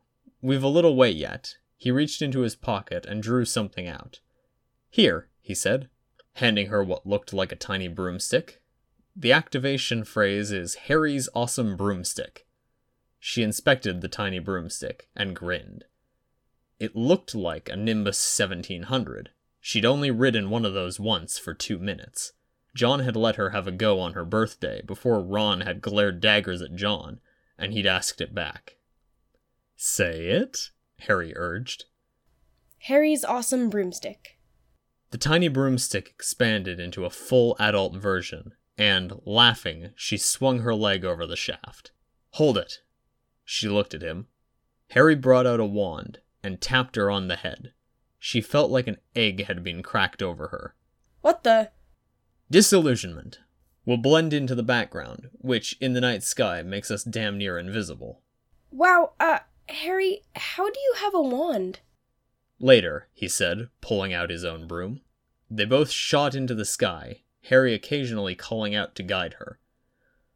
we've 0.41 0.63
a 0.63 0.69
little 0.69 0.97
way 0.97 1.11
yet. 1.11 1.57
He 1.77 1.91
reached 1.91 2.21
into 2.21 2.41
his 2.41 2.57
pocket 2.57 3.07
and 3.07 3.23
drew 3.23 3.45
something 3.45 3.87
out. 3.87 4.21
Here, 4.91 5.29
he 5.41 5.55
said, 5.55 5.89
handing 6.35 6.67
her 6.69 6.83
what 6.83 7.07
looked 7.07 7.33
like 7.33 7.53
a 7.53 7.57
tiny 7.57 7.89
broomstick. 7.89 8.61
The 9.15 9.33
activation 9.33 10.05
phrase 10.05 10.51
is 10.51 10.75
Harry's 10.87 11.29
Awesome 11.35 11.77
Broomstick. 11.77 12.47
She 13.19 13.43
inspected 13.43 14.01
the 14.01 14.09
tiny 14.09 14.39
broomstick 14.39 15.09
and 15.15 15.37
grinned. 15.37 15.85
It 16.81 16.97
looked 16.97 17.35
like 17.35 17.69
a 17.69 17.77
Nimbus 17.77 18.19
1700. 18.39 19.31
She'd 19.61 19.85
only 19.85 20.11
ridden 20.11 20.51
one 20.51 20.65
of 20.65 20.75
those 20.75 20.99
once 20.99 21.39
for 21.39 21.55
two 21.55 21.79
minutes. 21.79 22.33
John 22.75 23.01
had 23.01 23.15
let 23.15 23.37
her 23.37 23.51
have 23.51 23.69
a 23.69 23.73
go 23.73 24.01
on 24.01 24.15
her 24.15 24.25
birthday 24.25 24.83
before 24.83 25.23
Ron 25.23 25.61
had 25.61 25.83
glared 25.83 26.21
daggers 26.21 26.63
at 26.63 26.75
John, 26.75 27.21
and 27.59 27.73
he'd 27.73 27.87
asked 27.87 28.21
it 28.21 28.35
back. 28.35 28.79
Say 29.77 30.27
it, 30.27 30.71
Harry 31.01 31.33
urged. 31.37 31.85
Harry's 32.79 33.25
awesome 33.25 33.71
broomstick. 33.71 34.39
The 35.13 35.19
tiny 35.19 35.49
broomstick 35.49 36.09
expanded 36.09 36.81
into 36.81 37.05
a 37.05 37.11
full 37.11 37.55
adult 37.61 37.95
version, 37.95 38.53
and, 38.79 39.13
laughing, 39.27 39.91
she 39.95 40.17
swung 40.17 40.61
her 40.61 40.75
leg 40.75 41.05
over 41.05 41.27
the 41.27 41.37
shaft. 41.37 41.93
Hold 42.31 42.57
it. 42.57 42.81
She 43.45 43.69
looked 43.69 43.93
at 43.93 44.03
him. 44.03 44.29
Harry 44.93 45.15
brought 45.15 45.47
out 45.47 45.61
a 45.61 45.67
wand 45.67 46.21
and 46.43 46.63
tapped 46.63 46.97
her 46.97 47.11
on 47.11 47.29
the 47.29 47.37
head. 47.37 47.75
She 48.19 48.41
felt 48.41 48.71
like 48.71 48.87
an 48.87 48.97
egg 49.15 49.45
had 49.45 49.63
been 49.63 49.83
cracked 49.83 50.23
over 50.23 50.49
her. 50.49 50.75
What 51.21 51.45
the? 51.45 51.73
Disillusionment 52.51 53.39
will 53.85 53.99
blend 53.99 54.33
into 54.33 54.55
the 54.55 54.63
background, 54.63 55.29
which 55.35 55.77
in 55.79 55.93
the 55.93 56.01
night 56.01 56.23
sky 56.23 56.63
makes 56.63 56.91
us 56.91 57.05
damn 57.05 57.37
near 57.37 57.59
invisible. 57.59 58.23
Wow, 58.71 59.13
uh, 59.21 59.41
Harry, 59.69 60.23
how 60.35 60.71
do 60.71 60.81
you 60.81 60.95
have 61.01 61.15
a 61.15 61.21
wand? 61.21 61.81
Later, 62.63 63.09
he 63.13 63.29
said, 63.29 63.69
pulling 63.81 64.15
out 64.15 64.31
his 64.31 64.45
own 64.45 64.69
broom. 64.69 65.01
They 65.51 65.65
both 65.65 65.91
shot 65.91 66.37
into 66.37 66.55
the 66.55 66.65
sky, 66.65 67.23
Harry 67.47 67.75
occasionally 67.75 68.37
calling 68.37 68.73
out 68.73 68.95
to 68.95 69.03
guide 69.03 69.35
her. 69.35 69.59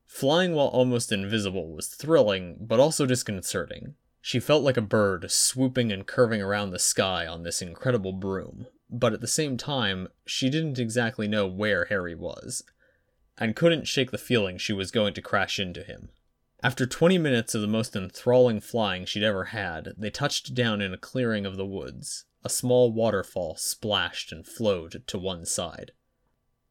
Flying 0.04 0.52
while 0.52 0.66
almost 0.66 1.12
invisible 1.12 1.72
was 1.72 1.86
thrilling, 1.86 2.56
but 2.60 2.80
also 2.80 3.06
disconcerting. 3.06 3.94
She 4.20 4.40
felt 4.40 4.64
like 4.64 4.76
a 4.76 4.82
bird 4.82 5.30
swooping 5.30 5.92
and 5.92 6.04
curving 6.04 6.42
around 6.42 6.70
the 6.70 6.80
sky 6.80 7.28
on 7.28 7.44
this 7.44 7.62
incredible 7.62 8.12
broom, 8.12 8.66
but 8.90 9.12
at 9.12 9.20
the 9.20 9.28
same 9.28 9.56
time, 9.56 10.08
she 10.26 10.50
didn't 10.50 10.80
exactly 10.80 11.28
know 11.28 11.46
where 11.46 11.84
Harry 11.84 12.16
was, 12.16 12.64
and 13.38 13.54
couldn't 13.54 13.86
shake 13.86 14.10
the 14.10 14.18
feeling 14.18 14.58
she 14.58 14.72
was 14.72 14.90
going 14.90 15.14
to 15.14 15.22
crash 15.22 15.60
into 15.60 15.84
him. 15.84 16.08
After 16.62 16.86
20 16.86 17.18
minutes 17.18 17.54
of 17.54 17.60
the 17.60 17.66
most 17.66 17.94
enthralling 17.94 18.60
flying 18.60 19.04
she'd 19.04 19.22
ever 19.22 19.44
had, 19.46 19.92
they 19.98 20.10
touched 20.10 20.54
down 20.54 20.80
in 20.80 20.94
a 20.94 20.98
clearing 20.98 21.44
of 21.44 21.56
the 21.56 21.66
woods. 21.66 22.24
A 22.44 22.48
small 22.48 22.92
waterfall 22.92 23.56
splashed 23.56 24.32
and 24.32 24.46
flowed 24.46 25.02
to 25.06 25.18
one 25.18 25.44
side. 25.44 25.92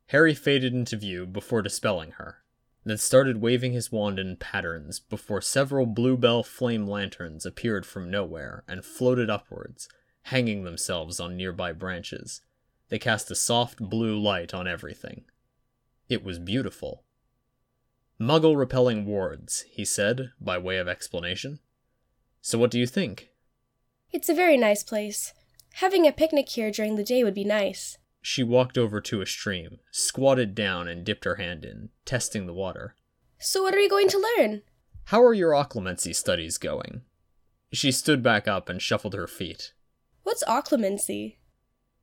Harry 0.08 0.34
faded 0.34 0.74
into 0.74 0.98
view 0.98 1.26
before 1.26 1.62
dispelling 1.62 2.12
her, 2.12 2.44
then 2.84 2.98
started 2.98 3.42
waving 3.42 3.74
his 3.74 3.92
wand 3.92 4.20
in 4.20 4.38
patterns 4.38 5.00
before 5.00 5.42
several 5.42 5.86
bluebell 5.86 6.44
flame 6.44 6.88
lanterns 6.88 7.46
appeared 7.46 7.86
from 7.86 8.12
nowhere 8.12 8.64
and 8.68 8.86
floated 8.86 9.30
upwards, 9.30 9.90
hanging 10.24 10.64
themselves 10.64 11.20
on 11.20 11.38
nearby 11.38 11.72
branches. 11.72 12.42
They 12.90 13.00
cast 13.00 13.32
a 13.32 13.36
soft 13.36 13.80
blue 13.80 14.20
light 14.20 14.54
on 14.54 14.68
everything. 14.68 15.26
It 16.10 16.24
was 16.24 16.38
beautiful. 16.38 17.04
Muggle 18.20 18.58
repelling 18.58 19.06
wards, 19.06 19.66
he 19.70 19.84
said, 19.84 20.32
by 20.40 20.58
way 20.58 20.78
of 20.78 20.88
explanation. 20.88 21.60
So 22.42 22.58
what 22.58 22.72
do 22.72 22.80
you 22.80 22.88
think? 22.88 23.30
It's 24.12 24.30
a 24.30 24.34
very 24.34 24.58
nice 24.58 24.84
place. 24.84 25.34
Having 25.76 26.08
a 26.08 26.14
picnic 26.14 26.48
here 26.48 26.72
during 26.72 26.96
the 26.96 27.04
day 27.04 27.24
would 27.24 27.34
be 27.34 27.44
nice. 27.44 27.98
She 28.22 28.44
walked 28.44 28.78
over 28.78 29.02
to 29.02 29.22
a 29.22 29.26
stream, 29.26 29.80
squatted 29.92 30.56
down, 30.56 30.88
and 30.88 31.04
dipped 31.04 31.26
her 31.26 31.36
hand 31.36 31.66
in, 31.66 31.90
testing 32.06 32.46
the 32.46 32.54
water. 32.54 32.96
So, 33.38 33.64
what 33.64 33.76
are 33.76 33.78
we 33.78 33.90
going 33.90 34.08
to 34.08 34.34
learn? 34.38 34.62
How 35.06 35.22
are 35.22 35.34
your 35.34 35.52
occlumency 35.52 36.16
studies 36.16 36.58
going? 36.58 37.02
She 37.74 37.92
stood 37.92 38.24
back 38.24 38.48
up 38.48 38.70
and 38.70 38.82
shuffled 38.82 39.14
her 39.14 39.28
feet. 39.28 39.74
What's 40.24 40.44
occlumency? 40.46 41.36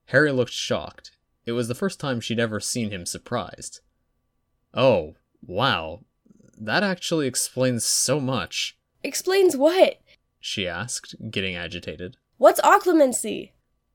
Harry 0.06 0.30
looked 0.30 0.52
shocked. 0.52 1.12
It 1.46 1.52
was 1.52 1.66
the 1.66 1.74
first 1.74 1.98
time 1.98 2.20
she'd 2.20 2.38
ever 2.38 2.60
seen 2.60 2.90
him 2.90 3.06
surprised. 3.06 3.80
Oh, 4.74 5.14
wow. 5.46 6.00
That 6.58 6.82
actually 6.82 7.26
explains 7.26 7.84
so 7.84 8.20
much. 8.20 8.76
Explains 9.02 9.56
what? 9.56 10.00
She 10.40 10.66
asked, 10.66 11.14
getting 11.30 11.56
agitated. 11.56 12.16
What's 12.36 12.60
occlumency? 12.60 13.52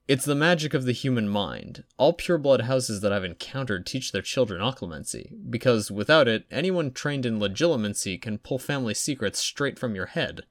It's 0.07 0.23
the 0.23 0.36
magic 0.36 0.73
of 0.73 0.86
the 0.86 0.93
human 0.93 1.27
mind. 1.27 1.83
All 1.97 2.13
pureblood 2.13 2.62
houses 2.62 3.01
that 3.01 3.12
I've 3.12 3.25
encountered 3.25 3.86
teach 3.86 4.13
their 4.13 4.21
children 4.21 4.62
occlumency, 4.62 5.33
because 5.49 5.91
without 5.91 6.29
it, 6.29 6.45
anyone 6.49 6.91
trained 6.91 7.25
in 7.25 7.39
legilimency 7.39 8.21
can 8.21 8.38
pull 8.38 8.57
family 8.57 8.93
secrets 8.93 9.39
straight 9.39 9.77
from 9.77 9.95
your 9.95 10.05
head, 10.05 10.43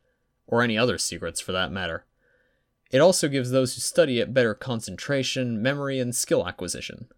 or 0.47 0.61
any 0.61 0.77
other 0.77 0.99
secrets 0.99 1.41
for 1.41 1.53
that 1.53 1.73
matter. 1.73 2.05
It 2.91 3.01
also 3.01 3.29
gives 3.29 3.51
those 3.51 3.75
who 3.75 3.81
study 3.81 4.21
it 4.21 4.35
better 4.35 4.55
concentration, 4.55 5.63
memory, 5.63 5.99
and 5.99 6.15
skill 6.15 6.47
acquisition. 6.47 7.09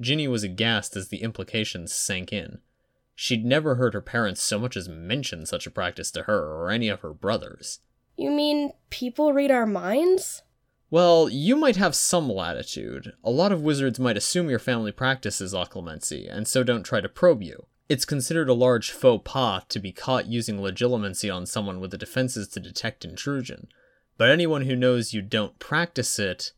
Ginny 0.00 0.28
was 0.28 0.42
aghast 0.42 0.96
as 0.96 1.08
the 1.08 1.22
implications 1.22 1.92
sank 1.92 2.32
in. 2.32 2.58
She'd 3.14 3.44
never 3.44 3.76
heard 3.76 3.94
her 3.94 4.02
parents 4.02 4.42
so 4.42 4.58
much 4.58 4.76
as 4.76 4.88
mention 4.88 5.46
such 5.46 5.66
a 5.66 5.70
practice 5.70 6.10
to 6.12 6.24
her 6.24 6.52
or 6.52 6.70
any 6.70 6.88
of 6.88 7.00
her 7.00 7.14
brothers. 7.14 7.80
You 8.16 8.30
mean 8.30 8.72
people 8.90 9.32
read 9.32 9.50
our 9.50 9.66
minds? 9.66 10.42
Well, 10.90 11.28
you 11.28 11.56
might 11.56 11.76
have 11.76 11.94
some 11.94 12.30
latitude. 12.30 13.14
A 13.24 13.30
lot 13.30 13.52
of 13.52 13.62
wizards 13.62 13.98
might 13.98 14.16
assume 14.16 14.48
your 14.48 14.58
family 14.58 14.92
practices 14.92 15.52
occlumency, 15.52 16.26
and 16.30 16.46
so 16.46 16.62
don't 16.62 16.84
try 16.84 17.00
to 17.00 17.08
probe 17.08 17.42
you. 17.42 17.66
It's 17.88 18.04
considered 18.04 18.48
a 18.48 18.54
large 18.54 18.90
faux 18.90 19.22
pas 19.24 19.64
to 19.68 19.78
be 19.78 19.92
caught 19.92 20.26
using 20.26 20.58
legilimency 20.58 21.34
on 21.34 21.46
someone 21.46 21.80
with 21.80 21.90
the 21.90 21.98
defenses 21.98 22.48
to 22.48 22.60
detect 22.60 23.04
intrusion. 23.04 23.68
But 24.18 24.30
anyone 24.30 24.62
who 24.62 24.76
knows 24.76 25.12
you 25.12 25.22
don't 25.22 25.58
practice 25.58 26.18
it. 26.18 26.52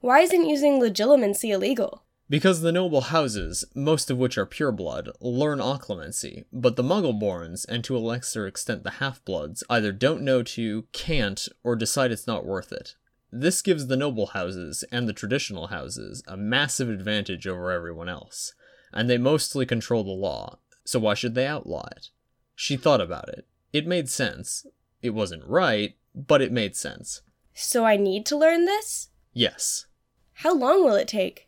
Why 0.00 0.20
isn't 0.20 0.48
using 0.48 0.80
legilimency 0.80 1.50
illegal? 1.50 2.04
Because 2.30 2.60
the 2.60 2.72
noble 2.72 3.00
houses, 3.00 3.64
most 3.74 4.10
of 4.10 4.18
which 4.18 4.36
are 4.36 4.44
pureblood, 4.44 5.10
learn 5.20 5.60
occlumency, 5.60 6.44
but 6.52 6.76
the 6.76 6.82
Muggleborns, 6.82 7.64
and 7.66 7.82
to 7.84 7.96
a 7.96 7.98
lesser 7.98 8.46
extent 8.46 8.84
the 8.84 8.90
half-bloods, 8.92 9.64
either 9.70 9.92
don't 9.92 10.20
know 10.20 10.42
to, 10.42 10.84
can't, 10.92 11.48
or 11.64 11.74
decide 11.74 12.12
it's 12.12 12.26
not 12.26 12.44
worth 12.44 12.70
it. 12.70 12.96
This 13.32 13.62
gives 13.62 13.86
the 13.86 13.96
noble 13.96 14.26
houses 14.28 14.84
and 14.92 15.08
the 15.08 15.14
traditional 15.14 15.68
houses 15.68 16.22
a 16.26 16.36
massive 16.36 16.90
advantage 16.90 17.46
over 17.46 17.70
everyone 17.70 18.10
else, 18.10 18.52
and 18.92 19.08
they 19.08 19.18
mostly 19.18 19.64
control 19.64 20.04
the 20.04 20.10
law, 20.10 20.58
so 20.84 20.98
why 20.98 21.14
should 21.14 21.34
they 21.34 21.46
outlaw 21.46 21.86
it? 21.96 22.08
She 22.54 22.76
thought 22.76 23.00
about 23.00 23.28
it. 23.30 23.46
It 23.72 23.86
made 23.86 24.10
sense. 24.10 24.66
It 25.00 25.10
wasn't 25.10 25.44
right, 25.46 25.96
but 26.14 26.42
it 26.42 26.52
made 26.52 26.76
sense. 26.76 27.22
So 27.54 27.84
I 27.86 27.96
need 27.96 28.26
to 28.26 28.36
learn 28.36 28.66
this? 28.66 29.08
Yes. 29.32 29.86
How 30.34 30.54
long 30.54 30.84
will 30.84 30.94
it 30.94 31.08
take? 31.08 31.47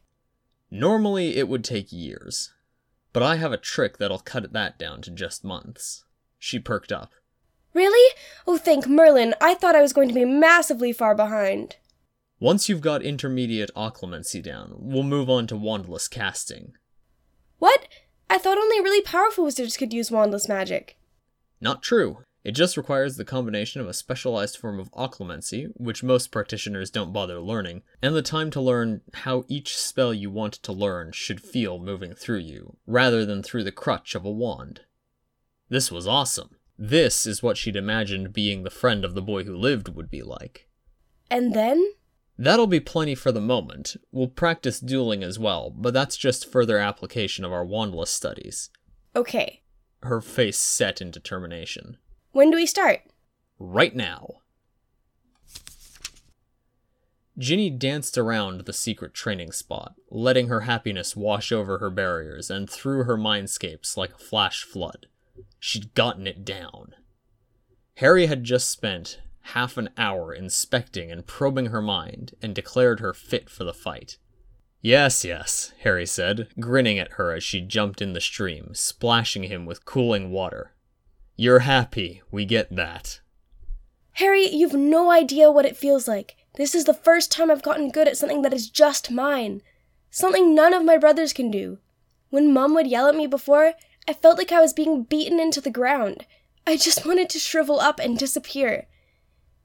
Normally, 0.70 1.36
it 1.36 1.48
would 1.48 1.64
take 1.64 1.92
years. 1.92 2.52
But 3.12 3.22
I 3.22 3.36
have 3.36 3.52
a 3.52 3.56
trick 3.56 3.98
that'll 3.98 4.20
cut 4.20 4.52
that 4.52 4.78
down 4.78 5.02
to 5.02 5.10
just 5.10 5.44
months. 5.44 6.04
She 6.38 6.58
perked 6.58 6.92
up. 6.92 7.12
Really? 7.74 8.14
Oh, 8.46 8.56
thank 8.56 8.86
Merlin. 8.86 9.34
I 9.40 9.54
thought 9.54 9.76
I 9.76 9.82
was 9.82 9.92
going 9.92 10.08
to 10.08 10.14
be 10.14 10.24
massively 10.24 10.92
far 10.92 11.14
behind. 11.14 11.76
Once 12.38 12.68
you've 12.68 12.80
got 12.80 13.02
intermediate 13.02 13.70
occlumency 13.76 14.42
down, 14.42 14.74
we'll 14.78 15.02
move 15.02 15.28
on 15.28 15.46
to 15.46 15.54
wandless 15.54 16.08
casting. 16.08 16.72
What? 17.58 17.86
I 18.30 18.38
thought 18.38 18.58
only 18.58 18.80
really 18.80 19.02
powerful 19.02 19.44
wizards 19.44 19.76
could 19.76 19.92
use 19.92 20.10
wandless 20.10 20.48
magic. 20.48 20.96
Not 21.60 21.82
true. 21.82 22.24
It 22.42 22.52
just 22.52 22.76
requires 22.76 23.16
the 23.16 23.24
combination 23.24 23.80
of 23.80 23.88
a 23.88 23.92
specialized 23.92 24.56
form 24.56 24.80
of 24.80 24.90
occlumency, 24.92 25.72
which 25.76 26.02
most 26.02 26.30
practitioners 26.30 26.90
don't 26.90 27.12
bother 27.12 27.38
learning, 27.38 27.82
and 28.00 28.14
the 28.14 28.22
time 28.22 28.50
to 28.52 28.60
learn 28.60 29.02
how 29.12 29.44
each 29.48 29.76
spell 29.76 30.14
you 30.14 30.30
want 30.30 30.54
to 30.54 30.72
learn 30.72 31.12
should 31.12 31.42
feel 31.42 31.78
moving 31.78 32.14
through 32.14 32.38
you, 32.38 32.78
rather 32.86 33.26
than 33.26 33.42
through 33.42 33.64
the 33.64 33.72
crutch 33.72 34.14
of 34.14 34.24
a 34.24 34.30
wand. 34.30 34.80
This 35.68 35.92
was 35.92 36.06
awesome. 36.06 36.56
This 36.78 37.26
is 37.26 37.42
what 37.42 37.58
she'd 37.58 37.76
imagined 37.76 38.32
being 38.32 38.62
the 38.62 38.70
friend 38.70 39.04
of 39.04 39.14
the 39.14 39.20
boy 39.20 39.44
who 39.44 39.54
lived 39.54 39.94
would 39.94 40.10
be 40.10 40.22
like. 40.22 40.66
And 41.30 41.52
then? 41.54 41.92
That'll 42.38 42.66
be 42.66 42.80
plenty 42.80 43.14
for 43.14 43.32
the 43.32 43.40
moment. 43.40 43.96
We'll 44.10 44.28
practice 44.28 44.80
dueling 44.80 45.22
as 45.22 45.38
well, 45.38 45.68
but 45.68 45.92
that's 45.92 46.16
just 46.16 46.50
further 46.50 46.78
application 46.78 47.44
of 47.44 47.52
our 47.52 47.66
wandless 47.66 48.08
studies. 48.08 48.70
Okay. 49.14 49.60
Her 50.02 50.22
face 50.22 50.58
set 50.58 51.02
in 51.02 51.10
determination. 51.10 51.98
When 52.32 52.50
do 52.50 52.56
we 52.56 52.66
start? 52.66 53.02
Right 53.58 53.94
now. 53.94 54.40
Ginny 57.36 57.70
danced 57.70 58.18
around 58.18 58.66
the 58.66 58.72
secret 58.72 59.14
training 59.14 59.52
spot, 59.52 59.94
letting 60.10 60.48
her 60.48 60.60
happiness 60.60 61.16
wash 61.16 61.50
over 61.50 61.78
her 61.78 61.90
barriers 61.90 62.50
and 62.50 62.68
through 62.68 63.04
her 63.04 63.16
mindscapes 63.16 63.96
like 63.96 64.12
a 64.12 64.18
flash 64.18 64.62
flood. 64.62 65.06
She'd 65.58 65.94
gotten 65.94 66.26
it 66.26 66.44
down. 66.44 66.94
Harry 67.96 68.26
had 68.26 68.44
just 68.44 68.68
spent 68.68 69.20
half 69.40 69.76
an 69.76 69.88
hour 69.96 70.32
inspecting 70.32 71.10
and 71.10 71.26
probing 71.26 71.66
her 71.66 71.82
mind 71.82 72.34
and 72.42 72.54
declared 72.54 73.00
her 73.00 73.14
fit 73.14 73.48
for 73.48 73.64
the 73.64 73.74
fight. 73.74 74.18
Yes, 74.82 75.24
yes, 75.24 75.72
Harry 75.80 76.06
said, 76.06 76.48
grinning 76.60 76.98
at 76.98 77.12
her 77.12 77.32
as 77.32 77.42
she 77.42 77.60
jumped 77.60 78.00
in 78.00 78.12
the 78.12 78.20
stream, 78.20 78.70
splashing 78.74 79.44
him 79.44 79.66
with 79.66 79.84
cooling 79.84 80.30
water. 80.30 80.74
You're 81.40 81.60
happy, 81.60 82.20
we 82.30 82.44
get 82.44 82.76
that. 82.76 83.20
Harry, 84.16 84.46
you've 84.46 84.74
no 84.74 85.10
idea 85.10 85.50
what 85.50 85.64
it 85.64 85.74
feels 85.74 86.06
like. 86.06 86.36
This 86.56 86.74
is 86.74 86.84
the 86.84 86.92
first 86.92 87.32
time 87.32 87.50
I've 87.50 87.62
gotten 87.62 87.90
good 87.90 88.06
at 88.06 88.18
something 88.18 88.42
that 88.42 88.52
is 88.52 88.68
just 88.68 89.10
mine. 89.10 89.62
Something 90.10 90.54
none 90.54 90.74
of 90.74 90.84
my 90.84 90.98
brothers 90.98 91.32
can 91.32 91.50
do. 91.50 91.78
When 92.28 92.52
Mum 92.52 92.74
would 92.74 92.86
yell 92.86 93.08
at 93.08 93.14
me 93.14 93.26
before, 93.26 93.72
I 94.06 94.12
felt 94.12 94.36
like 94.36 94.52
I 94.52 94.60
was 94.60 94.74
being 94.74 95.04
beaten 95.04 95.40
into 95.40 95.62
the 95.62 95.70
ground. 95.70 96.26
I 96.66 96.76
just 96.76 97.06
wanted 97.06 97.30
to 97.30 97.38
shrivel 97.38 97.80
up 97.80 97.98
and 97.98 98.18
disappear. 98.18 98.86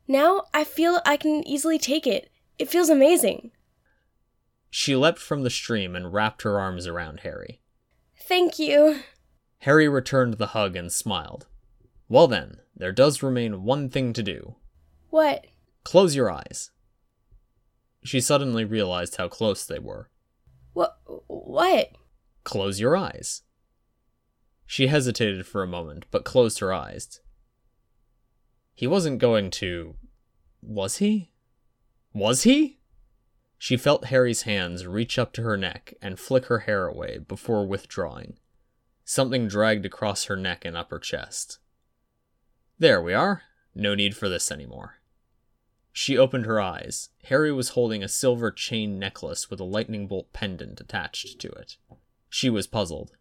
Now 0.07 0.45
I 0.53 0.63
feel 0.63 1.01
I 1.05 1.17
can 1.17 1.45
easily 1.45 1.77
take 1.77 2.07
it. 2.07 2.31
It 2.57 2.69
feels 2.69 2.87
amazing. 2.87 3.51
She 4.69 4.95
leapt 4.95 5.19
from 5.19 5.43
the 5.43 5.49
stream 5.49 5.93
and 5.93 6.13
wrapped 6.13 6.43
her 6.43 6.57
arms 6.57 6.87
around 6.87 7.19
Harry. 7.23 7.59
Thank 8.17 8.59
you. 8.59 9.01
Harry 9.63 9.89
returned 9.89 10.35
the 10.35 10.47
hug 10.55 10.77
and 10.77 10.89
smiled. 10.89 11.47
Well 12.07 12.27
then, 12.27 12.59
there 12.75 12.91
does 12.91 13.23
remain 13.23 13.63
one 13.63 13.89
thing 13.89 14.13
to 14.13 14.23
do. 14.23 14.55
What? 15.09 15.47
Close 15.83 16.15
your 16.15 16.29
eyes. 16.31 16.71
She 18.03 18.21
suddenly 18.21 18.65
realized 18.65 19.15
how 19.15 19.27
close 19.27 19.65
they 19.65 19.79
were. 19.79 20.09
What? 20.73 20.99
What? 21.27 21.91
Close 22.43 22.79
your 22.79 22.95
eyes. 22.95 23.41
She 24.67 24.87
hesitated 24.87 25.47
for 25.47 25.63
a 25.63 25.67
moment, 25.67 26.05
but 26.11 26.25
closed 26.25 26.59
her 26.59 26.73
eyes. 26.73 27.21
He 28.73 28.87
wasn't 28.87 29.19
going 29.19 29.51
to. 29.51 29.95
Was 30.61 30.97
he? 30.97 31.31
Was 32.13 32.43
he? 32.43 32.79
She 33.57 33.77
felt 33.77 34.05
Harry's 34.05 34.43
hands 34.43 34.85
reach 34.85 35.17
up 35.17 35.33
to 35.33 35.43
her 35.43 35.57
neck 35.57 35.93
and 36.01 36.19
flick 36.19 36.45
her 36.45 36.59
hair 36.59 36.87
away 36.87 37.19
before 37.19 37.65
withdrawing. 37.65 38.37
Something 39.05 39.47
dragged 39.47 39.85
across 39.85 40.25
her 40.25 40.35
neck 40.35 40.65
and 40.65 40.75
upper 40.75 40.99
chest. 40.99 41.59
There 42.77 43.01
we 43.01 43.13
are. 43.13 43.43
No 43.73 43.95
need 43.95 44.15
for 44.15 44.29
this 44.29 44.51
anymore. 44.51 44.95
She 45.91 46.17
opened 46.17 46.45
her 46.45 46.59
eyes. 46.59 47.09
Harry 47.25 47.51
was 47.51 47.69
holding 47.69 48.03
a 48.03 48.09
silver 48.09 48.51
chain 48.51 48.99
necklace 48.99 49.49
with 49.49 49.61
a 49.61 49.65
lightning 49.65 50.07
bolt 50.07 50.33
pendant 50.33 50.81
attached 50.81 51.39
to 51.39 51.47
it. 51.49 51.77
She 52.29 52.49
was 52.49 52.67
puzzled. 52.67 53.13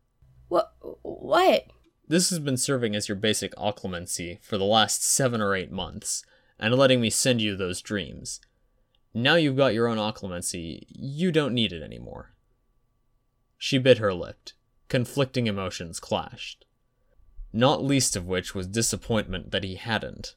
What? 0.48 0.74
What? 1.02 1.66
This 2.08 2.30
has 2.30 2.40
been 2.40 2.56
serving 2.56 2.96
as 2.96 3.08
your 3.08 3.16
basic 3.16 3.54
occlumency 3.54 4.42
for 4.42 4.58
the 4.58 4.64
last 4.64 5.04
seven 5.04 5.40
or 5.40 5.54
eight 5.54 5.70
months, 5.70 6.24
and 6.58 6.74
letting 6.74 7.00
me 7.00 7.10
send 7.10 7.40
you 7.40 7.56
those 7.56 7.80
dreams. 7.80 8.40
Now 9.14 9.36
you've 9.36 9.56
got 9.56 9.72
your 9.72 9.86
own 9.86 9.96
occlumency, 9.96 10.84
you 10.88 11.30
don't 11.30 11.54
need 11.54 11.72
it 11.72 11.82
anymore. 11.82 12.34
She 13.56 13.78
bit 13.78 13.98
her 13.98 14.12
lip. 14.12 14.50
Conflicting 14.88 15.46
emotions 15.46 16.00
clashed. 16.00 16.66
Not 17.56 17.84
least 17.84 18.16
of 18.16 18.26
which 18.26 18.52
was 18.52 18.66
disappointment 18.66 19.52
that 19.52 19.62
he 19.62 19.76
hadn't. 19.76 20.34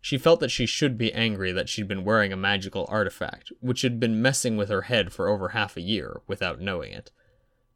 She 0.00 0.16
felt 0.16 0.40
that 0.40 0.50
she 0.50 0.64
should 0.64 0.96
be 0.96 1.12
angry 1.12 1.52
that 1.52 1.68
she'd 1.68 1.86
been 1.86 2.02
wearing 2.02 2.32
a 2.32 2.36
magical 2.36 2.86
artifact, 2.88 3.52
which 3.60 3.82
had 3.82 4.00
been 4.00 4.22
messing 4.22 4.56
with 4.56 4.70
her 4.70 4.82
head 4.82 5.12
for 5.12 5.28
over 5.28 5.50
half 5.50 5.76
a 5.76 5.82
year 5.82 6.22
without 6.26 6.62
knowing 6.62 6.92
it. 6.92 7.10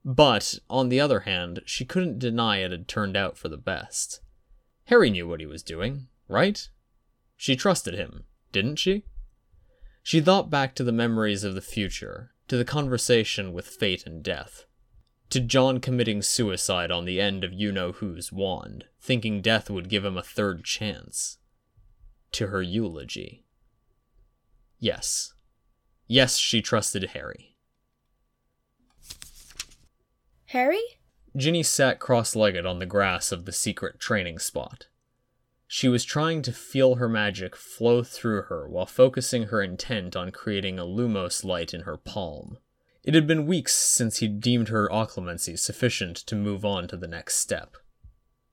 But, 0.02 0.58
on 0.70 0.88
the 0.88 0.98
other 0.98 1.20
hand, 1.20 1.60
she 1.66 1.84
couldn't 1.84 2.20
deny 2.20 2.58
it 2.58 2.70
had 2.70 2.88
turned 2.88 3.18
out 3.18 3.36
for 3.36 3.50
the 3.50 3.58
best. 3.58 4.22
Harry 4.84 5.10
knew 5.10 5.28
what 5.28 5.40
he 5.40 5.46
was 5.46 5.62
doing, 5.62 6.08
right? 6.26 6.70
She 7.36 7.54
trusted 7.54 7.92
him, 7.92 8.24
didn't 8.50 8.76
she? 8.76 9.04
She 10.02 10.22
thought 10.22 10.48
back 10.48 10.74
to 10.76 10.84
the 10.84 10.90
memories 10.90 11.44
of 11.44 11.54
the 11.54 11.60
future, 11.60 12.30
to 12.48 12.56
the 12.56 12.64
conversation 12.64 13.52
with 13.52 13.66
fate 13.66 14.06
and 14.06 14.22
death, 14.22 14.64
to 15.30 15.40
John 15.40 15.80
committing 15.80 16.22
suicide 16.22 16.90
on 16.90 17.04
the 17.04 17.20
end 17.20 17.44
of 17.44 17.52
you 17.52 17.70
know 17.70 17.92
who's 17.92 18.32
wand, 18.32 18.86
thinking 19.00 19.42
death 19.42 19.68
would 19.68 19.88
give 19.88 20.04
him 20.04 20.16
a 20.16 20.22
third 20.22 20.64
chance, 20.64 21.38
to 22.32 22.48
her 22.48 22.62
eulogy. 22.62 23.44
Yes. 24.78 25.34
Yes, 26.06 26.36
she 26.38 26.62
trusted 26.62 27.10
Harry. 27.10 27.56
Harry? 30.46 30.80
Ginny 31.36 31.62
sat 31.62 31.98
cross 31.98 32.34
legged 32.34 32.64
on 32.64 32.78
the 32.78 32.86
grass 32.86 33.30
of 33.32 33.44
the 33.44 33.52
secret 33.52 34.00
training 34.00 34.38
spot. 34.38 34.86
She 35.66 35.86
was 35.88 36.04
trying 36.04 36.40
to 36.42 36.52
feel 36.52 36.94
her 36.94 37.08
magic 37.08 37.54
flow 37.54 38.02
through 38.02 38.42
her 38.42 38.66
while 38.66 38.86
focusing 38.86 39.44
her 39.44 39.62
intent 39.62 40.16
on 40.16 40.32
creating 40.32 40.78
a 40.78 40.84
lumos 40.84 41.44
light 41.44 41.74
in 41.74 41.82
her 41.82 41.98
palm. 41.98 42.56
It 43.08 43.14
had 43.14 43.26
been 43.26 43.46
weeks 43.46 43.74
since 43.74 44.18
he 44.18 44.28
deemed 44.28 44.68
her 44.68 44.86
occlumency 44.90 45.58
sufficient 45.58 46.14
to 46.26 46.36
move 46.36 46.62
on 46.62 46.88
to 46.88 46.96
the 46.98 47.08
next 47.08 47.36
step. 47.36 47.78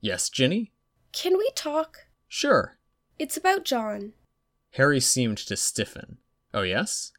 Yes, 0.00 0.30
Ginny? 0.30 0.72
Can 1.12 1.36
we 1.36 1.50
talk? 1.54 2.06
Sure. 2.26 2.78
It's 3.18 3.36
about 3.36 3.66
John. 3.66 4.14
Harry 4.70 4.98
seemed 4.98 5.36
to 5.36 5.58
stiffen. 5.58 6.16
Oh, 6.54 6.62
yes? 6.62 7.12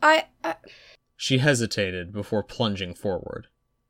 I, 0.00 0.26
I. 0.44 0.54
She 1.16 1.38
hesitated 1.38 2.12
before 2.12 2.44
plunging 2.44 2.94
forward. 2.94 3.48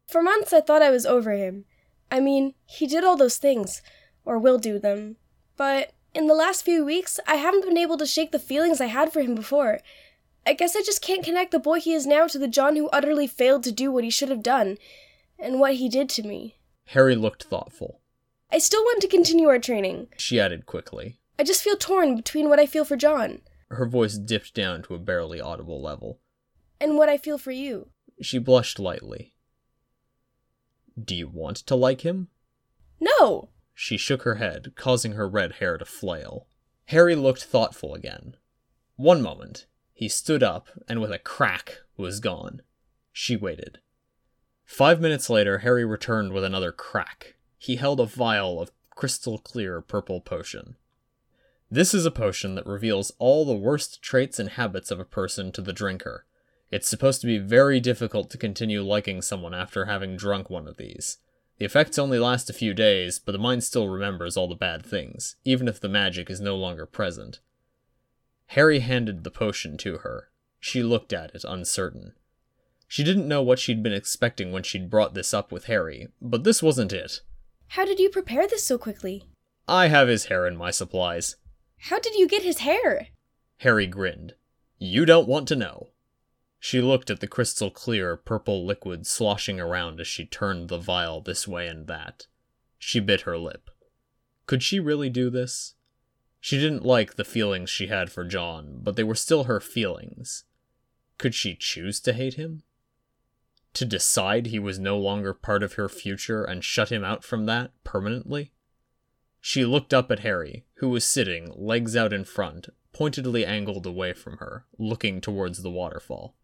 For 0.09 0.23
months 0.23 0.55
I 0.55 0.63
thought 0.63 0.81
I 0.81 0.89
was 0.89 1.05
over 1.05 1.33
him. 1.33 1.67
I 2.11 2.19
mean, 2.19 2.55
he 2.65 2.87
did 2.87 3.05
all 3.05 3.19
those 3.19 3.37
things, 3.37 3.83
or 4.25 4.39
will 4.39 4.59
do 4.59 4.79
them. 4.79 5.17
But 5.59 5.93
in 6.15 6.29
the 6.29 6.35
last 6.35 6.65
few 6.65 6.83
weeks, 6.83 7.21
I 7.27 7.35
haven't 7.35 7.67
been 7.67 7.77
able 7.77 7.99
to 7.99 8.07
shake 8.07 8.33
the 8.33 8.39
feelings 8.39 8.81
I 8.81 8.87
had 8.87 9.13
for 9.13 9.21
him 9.21 9.35
before. 9.35 9.81
I 10.47 10.53
guess 10.53 10.77
I 10.77 10.83
just 10.83 11.03
can't 11.03 11.25
connect 11.25 11.53
the 11.53 11.59
boy 11.59 11.81
he 11.81 11.95
is 11.95 12.07
now 12.07 12.27
to 12.27 12.39
the 12.39 12.49
John 12.49 12.77
who 12.77 12.89
utterly 12.89 13.27
failed 13.27 13.65
to 13.65 13.73
do 13.73 13.91
what 13.91 14.05
he 14.05 14.11
should 14.11 14.29
have 14.29 14.43
done, 14.43 14.79
and 15.39 15.59
what 15.59 15.75
he 15.75 15.89
did 15.89 16.09
to 16.11 16.23
me. 16.23 16.57
Harry 16.89 17.17
looked 17.17 17.45
thoughtful. 17.45 18.01
I 18.53 18.59
still 18.59 18.83
want 18.83 19.01
to 19.03 19.09
continue 19.09 19.49
our 19.49 19.59
training. 19.59 20.09
She 20.19 20.39
added 20.39 20.67
quickly. 20.67 21.19
I 21.39 21.45
just 21.45 21.63
feel 21.63 21.77
torn 21.77 22.15
between 22.15 22.49
what 22.49 22.61
I 22.61 22.67
feel 22.67 22.85
for 22.85 22.97
John. 22.97 23.41
Her 23.71 23.87
voice 23.87 24.17
dipped 24.19 24.55
down 24.55 24.83
to 24.83 24.95
a 24.95 24.99
barely 24.99 25.41
audible 25.41 25.83
level. 25.83 26.21
And 26.81 26.97
what 26.97 27.09
I 27.09 27.17
feel 27.17 27.39
for 27.39 27.51
you. 27.51 27.89
She 28.21 28.39
blushed 28.39 28.79
lightly. 28.79 29.35
Do 31.03 31.17
you 31.17 31.27
want 31.27 31.57
to 31.57 31.75
like 31.75 32.03
him? 32.03 32.29
No! 33.01 33.49
She 33.75 33.97
shook 33.97 34.23
her 34.23 34.37
head, 34.37 34.75
causing 34.77 35.13
her 35.13 35.29
red 35.29 35.55
hair 35.55 35.77
to 35.79 35.85
flail. 35.85 36.47
Harry 36.87 37.17
looked 37.17 37.45
thoughtful 37.45 37.95
again. 37.95 38.37
One 38.97 39.21
moment. 39.21 39.67
He 39.95 40.09
stood 40.09 40.43
up, 40.43 40.69
and 40.89 41.01
with 41.01 41.13
a 41.13 41.19
crack, 41.19 41.79
was 41.97 42.21
gone. 42.21 42.63
She 43.13 43.37
waited. 43.37 43.79
Five 44.65 45.01
minutes 45.01 45.31
later, 45.31 45.59
Harry 45.59 45.85
returned 45.85 46.33
with 46.33 46.43
another 46.43 46.73
crack. 46.73 47.37
He 47.59 47.77
held 47.77 48.01
a 48.01 48.07
vial 48.07 48.61
of 48.61 48.73
crystal 48.91 49.39
clear 49.39 49.81
purple 49.81 50.21
potion. 50.21 50.77
This 51.71 51.95
is 51.95 52.05
a 52.05 52.11
potion 52.11 52.57
that 52.57 52.67
reveals 52.67 53.13
all 53.19 53.45
the 53.45 53.55
worst 53.55 54.03
traits 54.03 54.39
and 54.39 54.51
habits 54.51 54.91
of 54.91 55.01
a 55.01 55.05
person 55.05 55.53
to 55.53 55.63
the 55.63 55.73
drinker. 55.73 56.27
It's 56.71 56.89
supposed 56.89 57.21
to 57.21 57.27
be 57.27 57.39
very 57.39 57.79
difficult 57.79 58.31
to 58.31 58.39
continue 58.39 58.83
liking 58.83 59.23
someone 59.23 59.55
after 59.55 59.85
having 59.85 60.17
drunk 60.17 60.51
one 60.51 60.67
of 60.67 60.77
these. 60.77 61.19
The 61.59 61.65
effects 61.65 61.99
only 61.99 62.19
last 62.19 62.51
a 62.51 62.53
few 62.53 62.75
days, 62.75 63.21
but 63.21 63.33
the 63.33 63.39
mind 63.39 63.63
still 63.63 63.89
remembers 63.89 64.37
all 64.37 64.49
the 64.49 64.57
bad 64.57 64.85
things, 64.85 65.37
even 65.45 65.69
if 65.69 65.79
the 65.79 65.89
magic 65.89 66.29
is 66.29 66.41
no 66.41 66.57
longer 66.57 66.85
present. 66.85 67.39
Harry 68.49 68.81
handed 68.81 69.25
the 69.25 69.31
potion 69.31 69.77
to 69.79 69.99
her. 69.99 70.31
She 70.61 70.83
looked 70.83 71.13
at 71.13 71.35
it, 71.35 71.45
uncertain. 71.45 72.15
She 72.87 73.03
didn't 73.03 73.29
know 73.29 73.43
what 73.43 73.59
she'd 73.59 73.83
been 73.83 73.93
expecting 73.93 74.53
when 74.53 74.63
she'd 74.63 74.91
brought 74.91 75.15
this 75.15 75.35
up 75.35 75.51
with 75.51 75.65
Harry, 75.65 76.09
but 76.21 76.45
this 76.45 76.63
wasn't 76.63 76.93
it. 76.93 77.21
How 77.69 77.85
did 77.85 77.99
you 77.99 78.09
prepare 78.09 78.47
this 78.47 78.65
so 78.65 78.79
quickly? 78.79 79.25
I 79.67 79.89
have 79.89 80.09
his 80.09 80.27
hair 80.27 80.47
in 80.47 80.57
my 80.57 80.71
supplies. 80.71 81.37
How 81.79 81.99
did 81.99 82.15
you 82.15 82.29
get 82.29 82.43
his 82.43 82.59
hair? 82.59 83.09
Harry 83.59 83.87
grinned. 83.87 84.35
You 84.79 85.05
don't 85.05 85.29
want 85.29 85.49
to 85.49 85.57
know. 85.57 85.89
She 86.61 86.81
looked 86.81 87.11
at 87.11 87.21
the 87.21 87.27
crystal 87.27 87.71
clear 87.71 88.17
purple 88.17 88.65
liquid 88.65 89.07
sloshing 89.07 89.61
around 89.61 90.01
as 90.01 90.07
she 90.07 90.25
turned 90.25 90.69
the 90.69 90.79
vial 90.79 91.21
this 91.21 91.47
way 91.47 91.69
and 91.69 91.87
that. 91.89 92.27
She 92.79 93.01
bit 93.01 93.23
her 93.23 93.37
lip. 93.37 93.71
Could 94.47 94.63
she 94.63 94.81
really 94.81 95.11
do 95.11 95.31
this? 95.31 95.74
She 96.45 96.59
didn't 96.59 96.85
like 96.85 97.15
the 97.15 97.25
feelings 97.25 97.71
she 97.71 97.87
had 97.87 98.13
for 98.13 98.23
John, 98.23 98.81
but 98.83 98.97
they 98.97 99.03
were 99.03 99.15
still 99.15 99.45
her 99.45 99.61
feelings. 99.61 100.45
Could 101.17 101.35
she 101.35 101.57
choose 101.59 102.01
to 102.01 102.13
hate 102.13 102.35
him? 102.35 102.65
To 103.73 103.87
decide 103.87 104.49
he 104.49 104.59
was 104.59 104.79
no 104.79 104.99
longer 104.99 105.33
part 105.33 105.63
of 105.63 105.73
her 105.73 105.89
future 105.89 106.45
and 106.45 106.63
shut 106.63 106.93
him 106.93 107.03
out 107.03 107.25
from 107.25 107.47
that 107.47 107.71
permanently? 107.83 108.53
She 109.41 109.65
looked 109.65 109.95
up 109.95 110.11
at 110.11 110.19
Harry, 110.19 110.67
who 110.75 110.91
was 110.91 111.07
sitting, 111.07 111.51
legs 111.57 111.97
out 111.97 112.13
in 112.13 112.25
front, 112.25 112.69
pointedly 112.93 113.47
angled 113.47 113.87
away 113.87 114.13
from 114.13 114.37
her, 114.37 114.67
looking 114.77 115.23
towards 115.23 115.63
the 115.63 115.71
waterfall. 115.71 116.37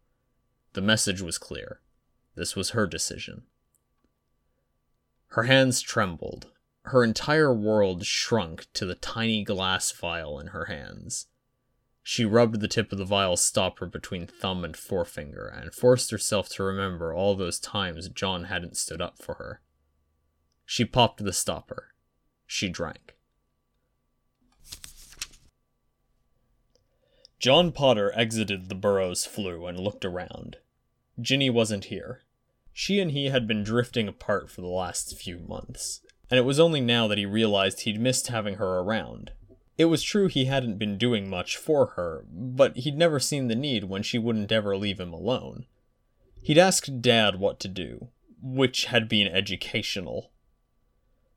The 0.73 0.81
message 0.81 1.21
was 1.21 1.37
clear. 1.37 1.79
This 2.33 2.55
was 2.55 2.71
her 2.71 2.87
decision. 2.87 3.43
Her 5.27 5.43
hands 5.43 5.79
trembled, 5.79 6.47
her 6.85 7.03
entire 7.03 7.53
world 7.53 8.05
shrunk 8.05 8.67
to 8.73 8.85
the 8.85 8.95
tiny 8.95 9.43
glass 9.43 9.91
vial 9.91 10.39
in 10.39 10.47
her 10.47 10.65
hands. 10.65 11.27
She 12.03 12.25
rubbed 12.25 12.59
the 12.59 12.67
tip 12.67 12.91
of 12.91 12.97
the 12.97 13.05
vial 13.05 13.37
stopper 13.37 13.85
between 13.85 14.25
thumb 14.25 14.65
and 14.65 14.75
forefinger 14.75 15.47
and 15.47 15.73
forced 15.73 16.09
herself 16.11 16.49
to 16.49 16.63
remember 16.63 17.13
all 17.13 17.35
those 17.35 17.59
times 17.59 18.09
John 18.09 18.45
hadn't 18.45 18.77
stood 18.77 19.01
up 19.01 19.21
for 19.21 19.35
her. 19.35 19.61
She 20.65 20.83
popped 20.83 21.23
the 21.23 21.33
stopper. 21.33 21.89
She 22.47 22.69
drank. 22.69 23.15
John 27.39 27.71
Potter 27.71 28.11
exited 28.15 28.69
the 28.69 28.75
Burrow's 28.75 29.25
flue 29.25 29.65
and 29.65 29.79
looked 29.79 30.05
around. 30.05 30.57
Ginny 31.19 31.49
wasn't 31.49 31.85
here. 31.85 32.21
She 32.71 32.99
and 32.99 33.11
he 33.11 33.25
had 33.25 33.47
been 33.47 33.63
drifting 33.63 34.07
apart 34.07 34.49
for 34.49 34.61
the 34.61 34.67
last 34.67 35.17
few 35.17 35.39
months, 35.39 36.01
and 36.31 36.37
it 36.37 36.45
was 36.45 36.59
only 36.59 36.79
now 36.79 37.07
that 37.07 37.17
he 37.17 37.25
realized 37.25 37.81
he'd 37.81 37.99
missed 37.99 38.27
having 38.27 38.55
her 38.55 38.79
around. 38.79 39.33
It 39.77 39.85
was 39.85 40.01
true 40.01 40.27
he 40.27 40.45
hadn't 40.45 40.79
been 40.79 40.97
doing 40.97 41.29
much 41.29 41.57
for 41.57 41.87
her, 41.97 42.23
but 42.31 42.77
he'd 42.77 42.97
never 42.97 43.19
seen 43.19 43.49
the 43.49 43.55
need 43.55 43.83
when 43.83 44.01
she 44.01 44.17
wouldn't 44.17 44.51
ever 44.51 44.77
leave 44.77 44.99
him 44.99 45.11
alone. 45.11 45.65
He'd 46.41 46.57
asked 46.57 47.01
Dad 47.01 47.37
what 47.37 47.59
to 47.59 47.67
do, 47.67 48.07
which 48.41 48.85
had 48.85 49.09
been 49.09 49.27
educational. 49.27 50.31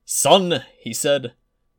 Son, 0.05 0.63
he 0.79 0.93
said, 0.93 1.33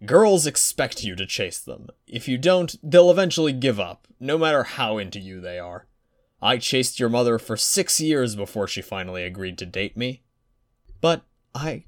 girls 0.06 0.46
expect 0.46 1.04
you 1.04 1.16
to 1.16 1.26
chase 1.26 1.60
them. 1.60 1.88
If 2.08 2.28
you 2.28 2.38
don't, 2.38 2.76
they'll 2.84 3.12
eventually 3.12 3.54
give 3.54 3.80
up, 3.80 4.08
no 4.20 4.38
matter 4.38 4.64
how 4.64 4.98
into 4.98 5.20
you 5.20 5.40
they 5.40 5.58
are. 5.58 5.88
I 6.42 6.58
chased 6.58 7.00
your 7.00 7.10
mother 7.10 7.40
for 7.40 7.56
six 7.56 8.02
years 8.02 8.36
before 8.36 8.68
she 8.68 8.82
finally 8.82 9.24
agreed 9.24 9.58
to 9.60 9.66
date 9.66 9.96
me. 9.96 10.24
But 11.00 11.24
I 11.54 11.86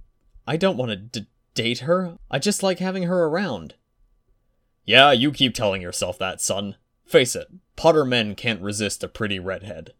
I 0.47 0.55
don't 0.57 0.77
want 0.77 0.91
to 0.91 0.95
d- 0.95 1.27
date 1.53 1.79
her. 1.79 2.17
I 2.31 2.39
just 2.39 2.63
like 2.63 2.79
having 2.79 3.03
her 3.03 3.25
around. 3.25 3.75
Yeah, 4.85 5.11
you 5.11 5.31
keep 5.31 5.53
telling 5.53 5.81
yourself 5.81 6.17
that, 6.19 6.39
son. 6.39 6.77
Face 7.05 7.35
it, 7.35 7.47
Potter 7.75 8.05
men 8.05 8.33
can't 8.33 8.61
resist 8.61 9.03
a 9.03 9.09
pretty 9.09 9.39
redhead. 9.39 9.93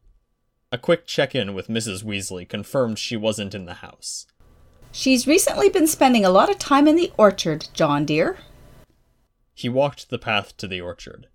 A 0.72 0.78
quick 0.78 1.06
check 1.06 1.36
in 1.36 1.54
with 1.54 1.68
Mrs. 1.68 2.04
Weasley 2.04 2.48
confirmed 2.48 2.98
she 2.98 3.18
wasn't 3.18 3.54
in 3.54 3.66
the 3.66 3.76
house. 3.76 4.26
She's 4.91 5.28
recently 5.28 5.70
been 5.70 5.88
spending 5.88 6.26
a 6.26 6.30
lot 6.30 6.50
of 6.50 6.58
time 6.58 6.88
in 6.88 6.95
the 6.95 7.12
orchard, 7.18 7.68
John 7.74 8.06
dear. 8.06 8.38
He 9.54 9.70
walked 9.70 10.10
the 10.10 10.18
path 10.18 10.56
to 10.58 10.68
the 10.68 10.82
orchard. 10.82 11.28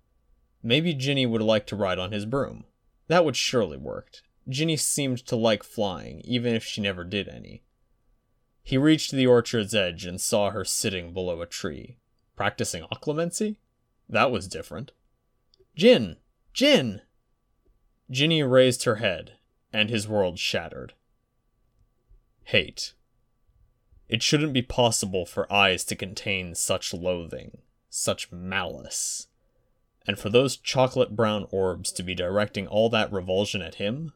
Maybe 0.63 0.93
Ginny 0.93 1.25
would 1.25 1.41
like 1.41 1.67
to 1.67 1.75
ride 1.75 1.99
on 1.99 2.11
his 2.11 2.25
broom. 2.25 2.65
That 3.07 3.25
would 3.25 3.35
surely 3.35 3.77
work. 3.77 4.17
Ginny 4.49 4.77
seemed 4.77 5.25
to 5.27 5.35
like 5.35 5.63
flying, 5.63 6.21
even 6.21 6.55
if 6.55 6.63
she 6.63 6.81
never 6.81 7.03
did 7.03 7.27
any. 7.27 7.63
He 8.63 8.77
reached 8.77 9.11
the 9.11 9.27
orchard's 9.27 9.75
edge 9.75 10.05
and 10.05 10.19
saw 10.19 10.49
her 10.49 10.63
sitting 10.63 11.13
below 11.13 11.41
a 11.41 11.45
tree. 11.45 11.97
Practicing 12.35 12.83
occlumency? 12.83 13.57
That 14.09 14.31
was 14.31 14.47
different. 14.47 14.91
Gin! 15.75 16.17
Gin! 16.53 17.01
Ginny 18.09 18.41
raised 18.43 18.83
her 18.83 18.95
head, 18.95 19.33
and 19.71 19.89
his 19.89 20.07
world 20.07 20.39
shattered. 20.39 20.93
Hate. 22.45 22.93
It 24.07 24.21
shouldn't 24.21 24.53
be 24.53 24.61
possible 24.61 25.25
for 25.25 25.51
eyes 25.51 25.83
to 25.85 25.95
contain 25.95 26.55
such 26.55 26.93
loathing, 26.93 27.59
such 27.89 28.31
malice. 28.31 29.27
And 30.05 30.19
for 30.19 30.29
those 30.29 30.57
chocolate 30.57 31.15
brown 31.15 31.47
orbs 31.51 31.91
to 31.93 32.03
be 32.03 32.13
directing 32.13 32.67
all 32.67 32.89
that 32.89 33.11
revulsion 33.11 33.61
at 33.61 33.75
him? 33.75 34.13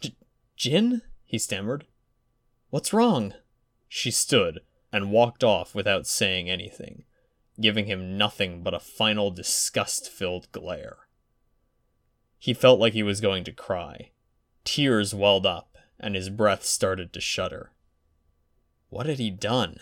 J- 0.00 0.14
Gin? 0.56 1.02
he 1.24 1.38
stammered. 1.38 1.86
What's 2.68 2.92
wrong? 2.92 3.34
She 3.92 4.12
stood 4.12 4.60
and 4.92 5.10
walked 5.10 5.42
off 5.42 5.74
without 5.74 6.06
saying 6.06 6.48
anything, 6.48 7.02
giving 7.60 7.86
him 7.86 8.16
nothing 8.16 8.62
but 8.62 8.72
a 8.72 8.78
final 8.78 9.32
disgust 9.32 10.08
filled 10.08 10.50
glare. 10.52 11.08
He 12.38 12.54
felt 12.54 12.78
like 12.78 12.92
he 12.92 13.02
was 13.02 13.20
going 13.20 13.42
to 13.44 13.52
cry. 13.52 14.12
Tears 14.62 15.12
welled 15.12 15.44
up, 15.44 15.76
and 15.98 16.14
his 16.14 16.30
breath 16.30 16.64
started 16.64 17.12
to 17.12 17.20
shudder. 17.20 17.72
What 18.90 19.06
had 19.06 19.18
he 19.18 19.28
done? 19.28 19.80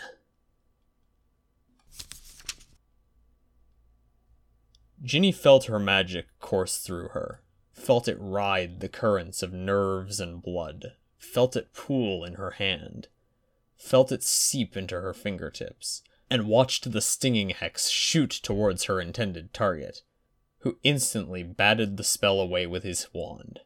Ginny 5.02 5.32
felt 5.32 5.64
her 5.66 5.78
magic 5.78 6.26
course 6.40 6.78
through 6.78 7.08
her, 7.08 7.42
felt 7.72 8.08
it 8.08 8.16
ride 8.18 8.80
the 8.80 8.88
currents 8.88 9.42
of 9.42 9.52
nerves 9.52 10.18
and 10.18 10.42
blood, 10.42 10.94
felt 11.18 11.56
it 11.56 11.74
pool 11.74 12.24
in 12.24 12.34
her 12.34 12.52
hand 12.52 13.08
felt 13.78 14.12
it 14.12 14.22
seep 14.22 14.76
into 14.76 15.00
her 15.00 15.14
fingertips, 15.14 16.02
and 16.28 16.46
watched 16.46 16.92
the 16.92 17.00
stinging 17.00 17.50
hex 17.50 17.88
shoot 17.88 18.30
towards 18.30 18.84
her 18.84 19.00
intended 19.00 19.54
target, 19.54 20.02
who 20.58 20.78
instantly 20.82 21.42
batted 21.42 21.96
the 21.96 22.04
spell 22.04 22.40
away 22.40 22.66
with 22.66 22.82
his 22.82 23.08
wand. 23.12 23.60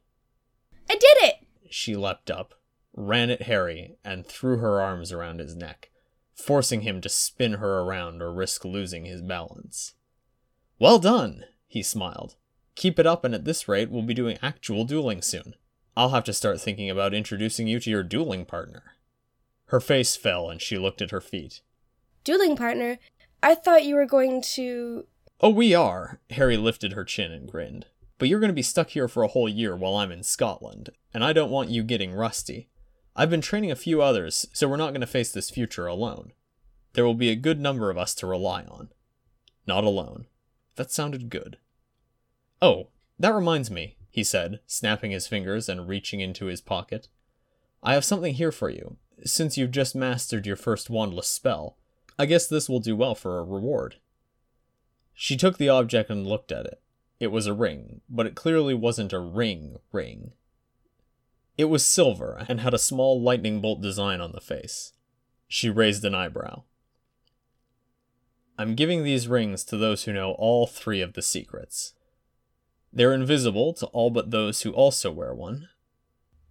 I 0.89 0.95
did 0.95 1.17
it! 1.23 1.35
She 1.71 1.97
leapt 1.97 2.31
up, 2.31 2.55
ran 2.95 3.31
at 3.31 3.43
Harry, 3.43 3.97
and 4.05 4.27
threw 4.27 4.59
her 4.59 4.81
arms 4.81 5.11
around 5.11 5.41
his 5.41 5.57
neck, 5.57 5.91
forcing 6.35 6.83
him 6.83 7.01
to 7.01 7.09
spin 7.09 7.55
her 7.55 7.81
around 7.81 8.21
or 8.21 8.33
risk 8.33 8.65
losing 8.65 9.07
his 9.07 9.23
balance. 9.23 9.95
Well 10.79 10.99
done, 10.99 11.45
he 11.67 11.83
smiled. 11.83 12.37
Keep 12.75 12.99
it 12.99 13.07
up, 13.07 13.25
and 13.25 13.35
at 13.35 13.45
this 13.45 13.69
rate, 13.69 13.91
we'll 13.91 14.03
be 14.03 14.15
doing 14.15 14.39
actual 14.43 14.85
dueling 14.85 15.23
soon. 15.23 15.55
I'll 15.97 16.11
have 16.11 16.25
to 16.25 16.33
start 16.33 16.61
thinking 16.61 16.91
about 16.91 17.15
introducing 17.15 17.67
you 17.67 17.81
to 17.81 17.91
your 17.91 18.03
dueling 18.03 18.45
partner. 18.45 18.97
Her 19.73 19.81
face 19.81 20.17
fell 20.17 20.51
and 20.51 20.61
she 20.61 20.77
looked 20.77 21.01
at 21.01 21.13
her 21.13 21.21
feet. 21.23 21.63
Dueling 22.25 22.57
partner? 22.57 22.99
I 23.43 23.55
thought 23.55 23.87
you 23.87 23.95
were 23.95 24.05
going 24.05 24.43
to. 24.53 25.07
Oh, 25.41 25.49
we 25.49 25.75
are. 25.75 26.21
Harry 26.29 26.59
lifted 26.59 26.93
her 26.93 27.07
chin 27.07 27.33
and 27.33 27.51
grinned. 27.51 27.87
But 28.19 28.29
you're 28.29 28.39
going 28.39 28.51
to 28.51 28.55
be 28.55 28.61
stuck 28.61 28.91
here 28.91 29.09
for 29.09 29.23
a 29.23 29.29
whole 29.29 29.49
year 29.49 29.75
while 29.75 29.97
I'm 29.97 30.13
in 30.13 30.25
Scotland, 30.25 30.91
and 31.15 31.25
I 31.25 31.33
don't 31.33 31.51
want 31.51 31.71
you 31.71 31.83
getting 31.83 32.13
rusty. 32.13 32.69
I've 33.17 33.31
been 33.31 33.41
training 33.41 33.71
a 33.71 33.75
few 33.75 34.03
others, 34.03 34.45
so 34.53 34.69
we're 34.69 34.77
not 34.77 34.91
going 34.91 35.01
to 35.01 35.07
face 35.07 35.33
this 35.33 35.49
future 35.49 35.87
alone. 35.87 36.33
There 36.93 37.07
will 37.07 37.15
be 37.15 37.31
a 37.31 37.35
good 37.35 37.59
number 37.59 37.89
of 37.89 37.97
us 37.97 38.15
to 38.17 38.27
rely 38.27 38.65
on. 38.65 38.91
Not 39.67 39.85
alone. 39.85 40.27
That 40.77 40.93
sounded 40.93 41.31
good. 41.31 41.57
Oh, 42.61 42.89
that 43.19 43.35
reminds 43.35 43.71
me, 43.71 43.97
he 44.11 44.23
said, 44.23 44.61
snapping 44.67 45.13
his 45.13 45.27
fingers 45.27 45.67
and 45.67 45.89
reaching 45.89 46.21
into 46.21 46.45
his 46.45 46.61
pocket. 46.61 47.09
I 47.83 47.95
have 47.95 48.05
something 48.05 48.35
here 48.35 48.53
for 48.53 48.69
you 48.69 48.99
since 49.25 49.57
you've 49.57 49.71
just 49.71 49.95
mastered 49.95 50.47
your 50.47 50.57
first 50.57 50.89
wandless 50.89 51.25
spell, 51.25 51.77
I 52.19 52.27
guess 52.27 52.47
this 52.47 52.69
will 52.69 52.81
do 52.81 52.97
well 52.97 53.15
for 53.15 53.39
a 53.39 53.45
reward. 53.45 53.97
She 55.15 55.37
took 55.37 55.59
the 55.59 55.69
object 55.69 56.11
and 56.11 56.27
looked 56.27 56.53
at 56.53 56.67
it. 56.67 56.81
It 57.21 57.29
was 57.29 57.47
a 57.47 57.55
ring, 57.55 58.01
but 58.09 58.27
it 58.27 58.35
clearly 58.35 58.75
wasn't 58.75 59.13
a 59.13 59.21
ring 59.21 59.79
ring. 59.93 60.33
It 61.57 61.67
was 61.67 61.85
silver 61.85 62.45
and 62.49 62.61
had 62.61 62.75
a 62.75 62.79
small 62.79 63.21
lightning 63.21 63.61
bolt 63.61 63.81
design 63.81 64.21
on 64.21 64.33
the 64.33 64.41
face. 64.41 64.93
She 65.47 65.71
raised 65.71 66.05
an 66.05 66.15
eyebrow. 66.15 66.65
I'm 68.59 68.75
giving 68.75 69.05
these 69.05 69.29
rings 69.29 69.65
to 69.65 69.77
those 69.77 70.05
who 70.05 70.13
know 70.13 70.33
all 70.33 70.67
three 70.67 71.01
of 71.01 71.13
the 71.13 71.23
secrets. 71.23 71.95
They're 72.93 73.13
invisible 73.15 73.73
to 73.75 73.87
all 73.87 74.11
but 74.11 74.31
those 74.31 74.63
who 74.63 74.73
also 74.73 75.11
wear 75.11 75.35
one, 75.35 75.69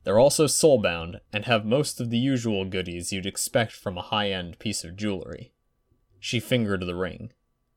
they're 0.04 0.20
also 0.20 0.46
soulbound 0.46 1.20
and 1.32 1.46
have 1.46 1.66
most 1.66 2.02
of 2.02 2.10
the 2.10 2.18
usual 2.18 2.66
goodies 2.66 3.14
you'd 3.14 3.26
expect 3.26 3.72
from 3.72 3.98
a 3.98 4.04
high 4.04 4.32
end 4.32 4.58
piece 4.60 4.84
of 4.84 4.96
jewelry. 4.96 5.54
She 6.20 6.40
fingered 6.40 6.86
the 6.86 6.96
ring. 6.96 7.32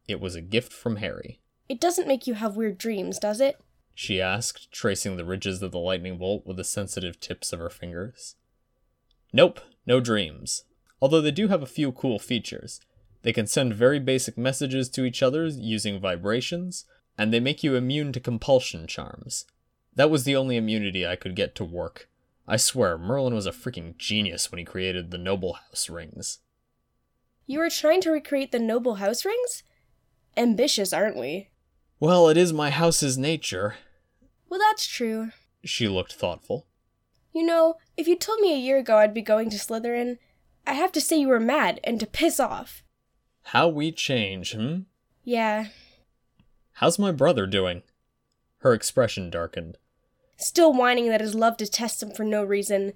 It 0.09 0.21
was 0.21 0.35
a 0.35 0.41
gift 0.41 0.73
from 0.73 0.97
Harry. 0.97 1.41
It 1.69 1.81
doesn't 1.81 2.09
make 2.09 2.27
you 2.27 2.35
have 2.35 2.57
weird 2.57 2.79
dreams, 2.79 3.19
does 3.19 3.41
it? 3.41 3.61
She 3.95 4.21
asked, 4.21 4.73
tracing 4.73 5.17
the 5.17 5.25
ridges 5.25 5.63
of 5.63 5.73
the 5.73 5.79
lightning 5.79 6.19
bolt 6.19 6.47
with 6.47 6.57
the 6.57 6.65
sensitive 6.65 7.21
tips 7.21 7.53
of 7.53 7.61
her 7.61 7.71
fingers. 7.71 8.37
Nope, 9.33 9.61
no 9.87 10.01
dreams. 10.01 10.65
Although 11.01 11.21
they 11.21 11.31
do 11.31 11.49
have 11.49 11.63
a 11.63 11.67
few 11.67 11.93
cool 11.93 12.19
features. 12.19 12.81
They 13.23 13.33
can 13.33 13.47
send 13.47 13.75
very 13.75 13.99
basic 13.99 14.37
messages 14.37 14.89
to 14.91 15.05
each 15.05 15.23
other 15.23 15.47
using 15.47 16.01
vibrations, 16.01 16.85
and 17.17 17.33
they 17.33 17.41
make 17.41 17.63
you 17.63 17.75
immune 17.75 18.13
to 18.13 18.21
compulsion 18.21 18.87
charms. 18.87 19.47
That 19.95 20.11
was 20.11 20.25
the 20.25 20.37
only 20.37 20.57
immunity 20.57 21.07
I 21.07 21.17
could 21.17 21.37
get 21.37 21.55
to 21.57 21.65
work. 21.65 22.09
I 22.47 22.57
swear, 22.57 22.99
Merlin 22.99 23.35
was 23.35 23.47
a 23.47 23.53
freaking 23.53 23.97
genius 23.97 24.51
when 24.51 24.59
he 24.59 24.65
created 24.65 25.11
the 25.11 25.19
Noble 25.19 25.55
House 25.55 25.89
rings. 25.89 26.41
You 27.47 27.61
are 27.61 27.71
trying 27.71 28.01
to 28.03 28.11
recreate 28.11 28.53
the 28.53 28.59
noble 28.59 28.97
house 28.97 29.25
rings? 29.25 29.63
Ambitious, 30.37 30.93
aren't 30.93 31.19
we? 31.19 31.51
Well, 32.01 32.29
it 32.29 32.37
is 32.37 32.53
my 32.53 32.71
house's 32.71 33.19
nature. 33.19 33.77
Well, 34.49 34.61
that's 34.61 34.87
true. 34.87 35.31
She 35.63 35.87
looked 35.89 36.15
thoughtful. 36.15 36.67
You 37.33 37.45
know, 37.45 37.75
if 37.97 38.09
you 38.09 38.17
told 38.17 38.41
me 38.41 38.55
a 38.55 38.59
year 38.59 38.79
ago 38.79 38.97
I'd 38.97 39.13
be 39.13 39.23
going 39.23 39.51
to 39.51 39.59
Slytherin, 39.59 40.19
I 40.67 40.73
have 40.73 40.93
to 40.93 41.01
say 41.01 41.19
you 41.19 41.29
were 41.29 41.41
mad 41.41 41.81
and 41.85 42.01
to 42.01 42.07
piss 42.07 42.41
off. 42.41 42.83
How 43.49 43.69
we 43.69 43.93
change, 43.93 44.53
hmm? 44.53 44.81
Yeah. 45.23 45.67
How's 46.75 46.99
my 46.99 47.13
brother 47.13 47.47
doing? 47.47 47.83
Her 48.59 48.73
expression 48.73 49.29
darkened. 49.29 49.77
Still 50.37 50.73
whining 50.73 51.09
that 51.09 51.21
his 51.21 51.35
love 51.35 51.57
detests 51.57 52.03
him 52.03 52.11
for 52.11 52.25
no 52.25 52.45
reason. 52.45 52.93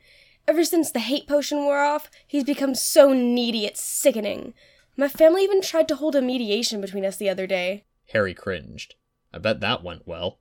Ever 0.47 0.64
since 0.64 0.91
the 0.91 1.01
hate 1.01 1.26
potion 1.26 1.59
wore 1.59 1.82
off, 1.82 2.11
he's 2.26 2.45
become 2.45 2.74
so 2.74 3.12
needy 3.12 3.66
it's 3.66 3.80
sickening. 3.80 4.55
My 4.97 5.09
family 5.09 5.45
even 5.45 5.61
tried 5.61 5.89
to 5.89 5.97
hold 5.97 6.16
a 6.16 6.22
mediation 6.22 6.80
between 6.80 7.05
us 7.05 7.16
the 7.16 7.28
other 7.28 7.47
day. 7.47 7.84
Harry 8.12 8.34
cringed. 8.34 8.95
I 9.32 9.39
bet 9.39 9.61
that 9.61 9.84
went 9.84 10.07
well. 10.07 10.41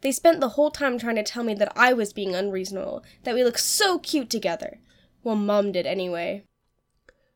They 0.00 0.10
spent 0.10 0.40
the 0.40 0.50
whole 0.50 0.70
time 0.70 0.98
trying 0.98 1.16
to 1.16 1.22
tell 1.22 1.44
me 1.44 1.54
that 1.54 1.72
I 1.76 1.92
was 1.92 2.12
being 2.12 2.34
unreasonable, 2.34 3.04
that 3.22 3.34
we 3.34 3.44
look 3.44 3.58
so 3.58 3.98
cute 3.98 4.30
together. 4.30 4.80
Well, 5.22 5.36
Mom 5.36 5.70
did 5.70 5.86
anyway. 5.86 6.44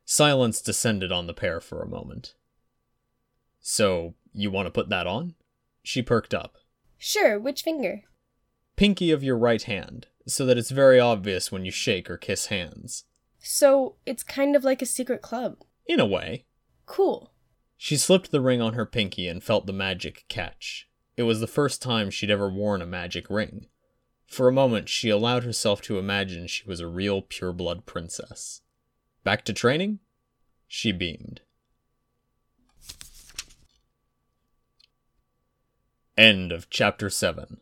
Silence 0.05 0.61
descended 0.61 1.13
on 1.13 1.27
the 1.27 1.35
pair 1.35 1.61
for 1.61 1.83
a 1.83 1.89
moment. 1.89 2.35
So, 3.61 4.15
you 4.33 4.51
want 4.51 4.67
to 4.67 4.73
put 4.73 4.89
that 4.89 5.07
on? 5.07 5.35
She 5.83 6.03
perked 6.03 6.35
up. 6.35 6.57
Sure, 6.99 7.39
which 7.39 7.63
finger? 7.63 8.03
Pinky 8.77 9.11
of 9.11 9.23
your 9.23 9.39
right 9.39 9.63
hand, 9.63 10.07
so 10.27 10.45
that 10.45 10.59
it's 10.59 10.71
very 10.71 11.01
obvious 11.01 11.51
when 11.51 11.65
you 11.65 11.71
shake 11.71 12.11
or 12.11 12.17
kiss 12.17 12.47
hands. 12.47 13.05
So, 13.39 13.97
it's 14.05 14.23
kind 14.23 14.55
of 14.55 14.65
like 14.65 14.83
a 14.83 14.87
secret 14.87 15.23
club. 15.23 15.59
In 15.87 16.01
a 16.01 16.07
way. 16.07 16.45
Cool. 16.85 17.33
She 17.77 17.97
slipped 17.97 18.31
the 18.31 18.41
ring 18.41 18.61
on 18.61 18.75
her 18.75 18.87
pinky 18.87 19.29
and 19.29 19.43
felt 19.43 19.67
the 19.67 19.73
magic 19.73 20.25
catch. 20.29 20.89
It 21.17 21.23
was 21.23 21.41
the 21.41 21.47
first 21.47 21.81
time 21.81 22.11
she'd 22.11 22.31
ever 22.31 22.51
worn 22.51 22.83
a 22.83 22.87
magic 22.87 23.31
ring. 23.31 23.67
For 24.27 24.49
a 24.49 24.53
moment, 24.53 24.89
she 24.89 25.09
allowed 25.09 25.45
herself 25.45 25.81
to 25.83 25.99
imagine 25.99 26.47
she 26.47 26.65
was 26.67 26.81
a 26.81 26.87
real 26.87 27.23
pureblood 27.23 27.87
princess. 27.87 28.61
Back 29.25 29.45
to 29.47 29.53
training? 29.53 30.01
She 30.67 30.93
beamed. 30.93 31.41
End 36.19 36.51
of 36.51 36.69
chapter 36.71 37.09
7. 37.09 37.61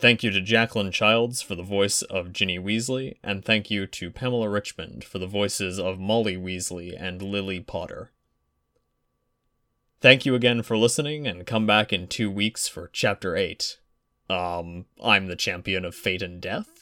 Thank 0.00 0.22
you 0.22 0.30
to 0.30 0.40
Jacqueline 0.40 0.92
Childs 0.92 1.42
for 1.42 1.54
the 1.54 1.62
voice 1.62 2.00
of 2.00 2.32
Ginny 2.32 2.58
Weasley, 2.58 3.16
and 3.22 3.44
thank 3.44 3.70
you 3.70 3.86
to 3.88 4.10
Pamela 4.10 4.48
Richmond 4.48 5.04
for 5.04 5.18
the 5.18 5.26
voices 5.26 5.78
of 5.78 5.98
Molly 5.98 6.38
Weasley 6.38 6.96
and 6.98 7.20
Lily 7.20 7.60
Potter. 7.60 8.10
Thank 10.00 10.24
you 10.24 10.34
again 10.34 10.62
for 10.62 10.78
listening, 10.78 11.26
and 11.26 11.46
come 11.46 11.66
back 11.66 11.92
in 11.92 12.08
two 12.08 12.30
weeks 12.30 12.66
for 12.66 12.88
chapter 12.94 13.36
8. 13.36 13.78
Um, 14.30 14.86
I'm 15.04 15.26
the 15.26 15.36
champion 15.36 15.84
of 15.84 15.94
fate 15.94 16.22
and 16.22 16.40
death? 16.40 16.79